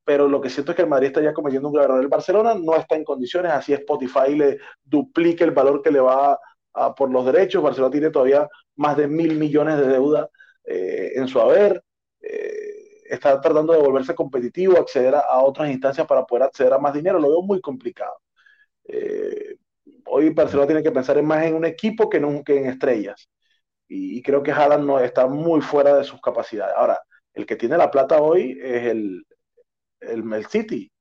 pero 0.07 0.29
lo 0.29 0.39
que 0.39 0.49
siento 0.49 0.71
es 0.71 0.77
que 0.77 0.83
el 0.83 0.87
Madrid 0.87 1.07
está 1.07 1.21
ya 1.21 1.33
cometiendo 1.33 1.67
un 1.67 1.73
grave 1.73 1.87
error. 1.89 2.01
El 2.01 2.07
Barcelona 2.07 2.55
no 2.55 2.77
está 2.77 2.95
en 2.95 3.03
condiciones, 3.03 3.51
así 3.51 3.73
Spotify 3.73 4.33
le 4.37 4.57
duplique 4.81 5.43
el 5.43 5.51
valor 5.51 5.81
que 5.81 5.91
le 5.91 5.99
va 5.99 6.39
a, 6.73 6.95
por 6.95 7.11
los 7.11 7.25
derechos. 7.25 7.61
Barcelona 7.61 7.91
tiene 7.91 8.09
todavía 8.09 8.47
más 8.77 8.95
de 8.95 9.09
mil 9.09 9.37
millones 9.37 9.77
de 9.77 9.85
deuda 9.85 10.29
eh, 10.63 11.11
en 11.15 11.27
su 11.27 11.41
haber. 11.41 11.83
Eh, 12.21 13.01
está 13.09 13.41
tratando 13.41 13.73
de 13.73 13.79
volverse 13.79 14.15
competitivo, 14.15 14.77
acceder 14.79 15.13
a, 15.13 15.39
otras 15.43 15.69
instancias 15.69 16.07
para 16.07 16.25
poder 16.25 16.43
acceder 16.43 16.71
a 16.71 16.79
más 16.79 16.93
dinero. 16.93 17.19
Lo 17.19 17.27
veo 17.27 17.41
muy 17.41 17.59
complicado. 17.59 18.15
Eh, 18.85 19.57
hoy 20.05 20.29
Barcelona 20.29 20.67
tiene 20.67 20.83
que 20.83 20.91
pensar 20.93 21.21
más 21.21 21.43
en 21.45 21.53
un 21.53 21.65
equipo 21.65 22.09
que, 22.09 22.15
en, 22.15 22.43
en 22.47 22.65
estrellas. 22.67 23.29
Y, 23.89 24.21
creo 24.21 24.41
que 24.41 24.53
Haaland 24.53 24.85
no, 24.85 24.99
está 25.01 25.27
muy 25.27 25.59
fuera 25.59 25.97
de 25.97 26.05
sus 26.05 26.21
capacidades. 26.21 26.75
Ahora, 26.77 26.97
el 27.33 27.45
que 27.45 27.57
tiene 27.57 27.77
la 27.77 27.91
plata 27.91 28.21
hoy 28.21 28.57
es 28.61 28.85
el, 28.85 29.25
el, 30.01 30.45
City. 30.47 30.91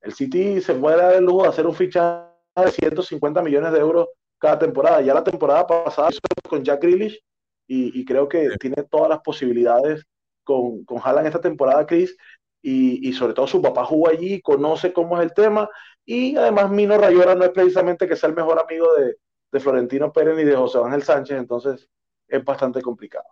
El 0.00 0.12
City 0.14 0.60
se 0.60 0.74
puede 0.74 0.96
dar 0.96 1.14
el 1.14 1.24
lujo 1.24 1.42
de 1.42 1.48
hacer 1.48 1.66
un 1.66 1.74
fichaje 1.74 2.28
de 2.56 2.70
150 2.70 3.42
millones 3.42 3.72
de 3.72 3.78
euros 3.78 4.08
cada 4.38 4.58
temporada. 4.58 5.00
Ya 5.00 5.14
la 5.14 5.24
temporada 5.24 5.66
pasada 5.66 6.10
con 6.48 6.64
Jack 6.64 6.82
Grealish 6.82 7.20
y, 7.66 8.04
creo 8.04 8.28
que 8.28 8.48
tiene 8.58 8.82
todas 8.84 9.10
las 9.10 9.20
posibilidades 9.20 10.04
con, 10.42 10.84
con 10.84 10.98
Haaland 11.02 11.26
esta 11.26 11.40
temporada, 11.40 11.86
Chris. 11.86 12.16
Y, 12.62 13.12
sobre 13.12 13.34
todo 13.34 13.46
su 13.46 13.62
papá 13.62 13.84
jugó 13.84 14.08
allí, 14.08 14.40
conoce 14.42 14.92
cómo 14.92 15.18
es 15.18 15.24
el 15.24 15.34
tema. 15.34 15.68
Y 16.04 16.36
además 16.36 16.70
Mino 16.70 16.98
Rayola 16.98 17.34
no 17.34 17.44
es 17.44 17.50
precisamente 17.50 18.08
que 18.08 18.16
sea 18.16 18.30
el 18.30 18.36
mejor 18.36 18.58
amigo 18.58 18.92
de, 18.94 19.16
de 19.52 19.60
Florentino 19.60 20.12
Pérez 20.12 20.36
ni 20.36 20.44
de 20.44 20.56
José 20.56 20.78
Ángel 20.78 21.02
Sánchez, 21.02 21.38
entonces 21.38 21.88
es 22.26 22.44
bastante 22.44 22.82
complicado. 22.82 23.24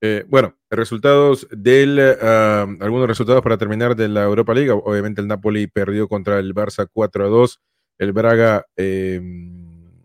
Eh, 0.00 0.24
bueno, 0.28 0.56
resultados 0.70 1.48
del, 1.50 1.98
ah, 2.22 2.66
algunos 2.80 3.08
resultados 3.08 3.42
para 3.42 3.58
terminar 3.58 3.96
de 3.96 4.08
la 4.08 4.24
Europa 4.24 4.54
League. 4.54 4.70
Obviamente 4.70 5.20
el 5.20 5.26
Napoli 5.26 5.66
perdió 5.66 6.08
contra 6.08 6.38
el 6.38 6.54
Barça 6.54 6.88
4 6.92 7.24
a 7.24 7.28
2. 7.28 7.60
El 7.98 8.12
Braga 8.12 8.64
em, 8.76 10.04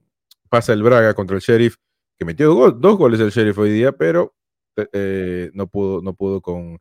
pasa 0.49 0.73
el 0.73 0.81
Braga 0.81 1.13
contra 1.13 1.35
el 1.35 1.41
Sheriff, 1.41 1.75
que 2.17 2.25
metió 2.25 2.53
dos 2.71 2.97
goles 2.97 3.19
el 3.19 3.29
Sheriff 3.29 3.57
hoy 3.59 3.71
día, 3.71 3.91
pero 3.91 4.33
eh, 4.75 5.51
no 5.53 5.67
pudo, 5.67 6.01
no 6.01 6.15
pudo 6.15 6.41
con 6.41 6.79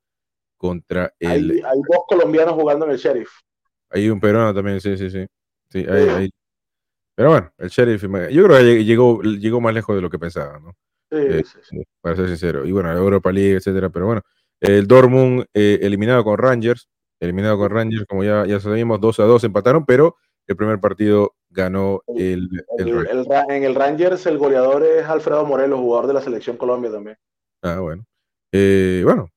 contra 0.57 1.13
el. 1.19 1.51
Hay, 1.51 1.61
hay, 1.61 1.81
dos 1.91 2.05
colombianos 2.09 2.55
jugando 2.55 2.87
en 2.87 2.93
el 2.93 2.99
Sheriff. 2.99 3.31
Hay 3.91 4.09
un 4.09 4.21
peruano 4.21 4.55
también, 4.55 4.81
sí, 4.81 4.97
sí, 4.97 5.11
sí. 5.11 5.27
sí 5.69 5.85
hay, 5.87 6.31
Pero 7.15 7.31
bueno, 7.31 7.53
el 7.59 7.69
Sheriff, 7.69 8.03
yo 8.03 8.45
creo 8.45 8.59
que 8.59 8.85
llegó, 8.85 9.23
llegó 9.23 9.61
más 9.61 9.75
lejos 9.75 9.95
de 9.95 10.01
lo 10.01 10.09
que 10.09 10.19
pensaba, 10.19 10.59
¿no? 10.61 10.75
Eh, 11.13 11.45
para 12.01 12.17
ser 12.17 12.29
sincero. 12.29 12.65
Y 12.65 12.73
bueno, 12.73 12.91
Europa 12.93 13.31
League, 13.31 13.57
etcétera. 13.57 13.91
Pero 13.91 14.07
bueno, 14.07 14.23
el 14.61 14.87
Dortmund 14.87 15.45
eh, 15.53 15.79
eliminado 15.83 16.25
con 16.25 16.39
Rangers. 16.39 16.89
eliminado 17.21 17.59
con 17.59 17.71
Rangers, 17.71 18.05
como 18.07 18.25
ya, 18.25 18.47
ya 18.47 18.59
sabíamos, 18.61 19.01
2 19.01 19.21
a 19.21 19.25
2 19.25 19.45
empataron, 19.45 19.85
pero 19.85 20.17
el 20.47 20.57
primer 20.57 20.81
partido 20.81 21.35
ganó 21.51 22.03
el, 22.17 22.49
En 22.79 23.63
el 23.63 23.75
Rangers 23.75 24.27
el 24.27 24.39
goleador 24.39 24.83
es 24.85 25.05
Alfredo 25.05 25.45
Morelos, 25.45 25.79
jugador 25.79 26.07
de 26.09 26.15
la 26.15 26.23
selección 26.23 26.57
Colombia 26.57 26.91
también. 26.91 27.17
Ah, 27.63 27.79
bueno. 27.79 28.05
Eh, 28.55 29.03
bueno, 29.05 29.31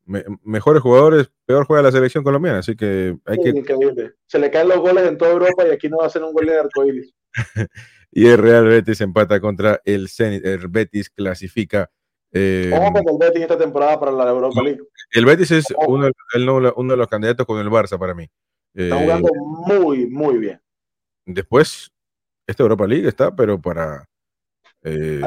mejores 0.43 0.81
jugadores, 0.81 1.29
peor 1.45 1.65
juega 1.65 1.83
la 1.83 1.91
selección 1.91 2.23
colombiana, 2.23 2.59
así 2.59 2.75
que 2.75 3.15
hay 3.25 3.37
que... 3.37 3.49
Increíble. 3.49 4.13
Se 4.25 4.39
le 4.39 4.51
caen 4.51 4.67
los 4.67 4.79
goles 4.79 5.07
en 5.07 5.17
toda 5.17 5.31
Europa 5.31 5.65
y 5.65 5.71
aquí 5.71 5.87
no 5.87 5.97
va 5.97 6.05
a 6.05 6.07
hacer 6.07 6.23
un 6.23 6.33
gol 6.33 6.45
de 6.45 6.59
arcoíris. 6.59 7.13
y 8.15 8.27
el 8.27 8.37
Real 8.37 8.65
Betis 8.65 9.01
empata 9.01 9.41
contra 9.41 9.81
el 9.83 10.07
Zenit. 10.07 10.45
El 10.45 10.69
Betis 10.69 11.09
clasifica. 11.09 11.91
Eh, 12.31 12.71
¿Cómo 12.73 12.93
con 12.93 13.09
el 13.09 13.17
Betis 13.19 13.41
esta 13.41 13.57
temporada 13.57 13.99
para 13.99 14.13
la 14.13 14.29
Europa 14.29 14.61
League? 14.63 14.79
El 15.11 15.25
Betis 15.25 15.51
es 15.51 15.65
uno, 15.85 16.09
uno, 16.77 16.91
de 16.93 16.97
los 16.97 17.07
candidatos 17.07 17.45
con 17.45 17.59
el 17.59 17.69
Barça 17.69 17.99
para 17.99 18.15
mí. 18.15 18.25
Está 18.73 19.01
jugando 19.01 19.27
eh, 19.27 19.39
muy, 19.67 20.07
muy 20.07 20.37
bien. 20.37 20.61
Después, 21.25 21.91
esta 22.47 22.63
Europa 22.63 22.87
League 22.87 23.05
está, 23.05 23.35
pero 23.35 23.59
para. 23.59 24.07
Eh, 24.81 25.19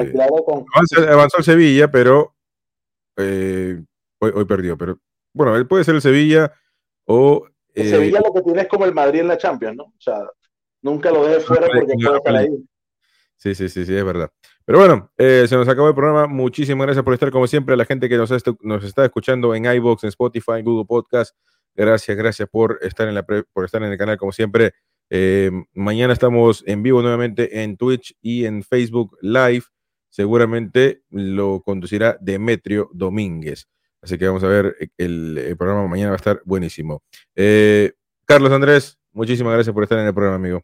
avanzó, 1.11 1.39
el 1.39 1.45
Sevilla, 1.45 1.91
pero 1.91 2.35
eh, 3.19 3.83
hoy, 4.19 4.45
perdió, 4.47 4.79
pero 4.79 4.99
bueno, 5.35 5.57
él 5.57 5.67
puede 5.67 5.85
ser 5.85 5.97
el 5.97 6.03
Sevilla 6.03 6.55
o... 7.05 7.47
El 7.75 7.91
Sevilla 7.91 8.21
lo 8.25 8.33
que 8.33 8.43
tiene 8.43 8.63
es 8.63 8.69
como 8.69 8.87
el 8.87 8.95
Madrid 8.95 9.21
en 9.21 9.29
la 9.29 9.37
Champions, 9.37 9.77
¿no? 9.77 9.85
O 9.85 10.01
sea, 10.01 10.23
nunca 10.81 11.11
lo 11.11 11.27
deje 11.27 11.41
fuera 11.41 11.67
porque 11.67 11.93
puede 12.03 12.17
estar 12.17 12.37
ahí. 12.37 12.49
Sí, 13.39 13.55
sí, 13.55 13.69
sí, 13.69 13.87
sí, 13.87 13.95
es 13.95 14.05
verdad. 14.05 14.31
Pero 14.65 14.81
bueno, 14.81 15.13
eh, 15.17 15.47
se 15.49 15.55
nos 15.55 15.69
acabó 15.69 15.89
el 15.89 15.95
programa. 15.95 16.27
Muchísimas 16.27 16.87
gracias 16.87 17.05
por 17.05 17.15
estar, 17.15 17.31
como 17.31 17.47
siempre, 17.47 17.75
a 17.75 17.77
la 17.77 17.85
gente 17.85 18.09
que 18.09 18.17
nos, 18.17 18.33
está 18.33 19.05
escuchando 19.05 19.55
en 19.55 19.65
iBox, 19.65 20.03
en 20.03 20.09
Spotify, 20.09 20.59
en 20.59 20.65
Google 20.65 20.87
Podcast. 20.87 21.37
Gracias, 21.75 22.17
gracias 22.17 22.49
por 22.49 22.81
estar 22.83 23.07
en, 23.07 23.15
la 23.15 23.25
el 23.29 23.99
canal, 23.99 24.19
como 24.19 24.33
siempre. 24.33 24.73
Eh, 25.09 25.53
mañana 25.73 26.13
estamos 26.13 26.65
en 26.67 26.83
vivo 26.83 27.01
nuevamente 27.01 27.63
en 27.63 27.77
Twitch 27.77 28.15
y 28.21 28.45
en 28.45 28.63
Facebook 28.63 29.17
Live 29.23 29.65
seguramente 30.11 31.03
lo 31.11 31.63
conducirá 31.63 32.19
Demetrio 32.21 32.91
Domínguez. 32.93 33.69
Así 34.03 34.19
que 34.19 34.27
vamos 34.27 34.43
a 34.43 34.49
ver, 34.49 34.77
el, 34.97 35.55
programa 35.57 35.87
mañana 35.87 36.11
va 36.11 36.15
a 36.15 36.17
estar 36.17 36.43
buenísimo. 36.45 37.03
Eh, 37.37 37.93
Carlos 38.25 38.53
Andrés, 38.53 38.99
muchísimas 39.13 39.55
gracias 39.55 39.73
por 39.73 39.85
estar 39.85 39.99
en 39.99 40.07
el 40.07 40.15
programa, 40.15 40.37
amigo. 40.37 40.63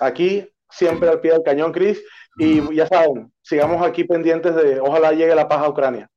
Aquí, 0.00 0.48
siempre 0.72 1.08
al 1.08 1.20
pie 1.20 1.32
del 1.32 1.42
cañón, 1.42 1.72
Cris. 1.72 2.02
Y 2.38 2.74
ya 2.74 2.86
saben, 2.86 3.30
sigamos 3.42 3.86
aquí 3.86 4.04
pendientes 4.04 4.54
de, 4.54 4.80
ojalá 4.80 5.12
llegue 5.12 5.34
la 5.34 5.48
paz 5.48 5.60
a 5.60 5.68
Ucrania. 5.68 6.08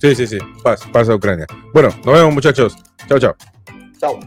Sí, 0.00 0.14
sí, 0.14 0.26
sí, 0.26 0.38
paz, 0.62 0.80
paz 0.92 1.08
a 1.08 1.14
Ucrania. 1.14 1.46
Bueno, 1.74 1.90
nos 2.04 2.14
vemos 2.14 2.34
muchachos. 2.34 2.76
Chao, 3.08 3.18
chao. 3.18 3.34
Chao. 3.98 4.18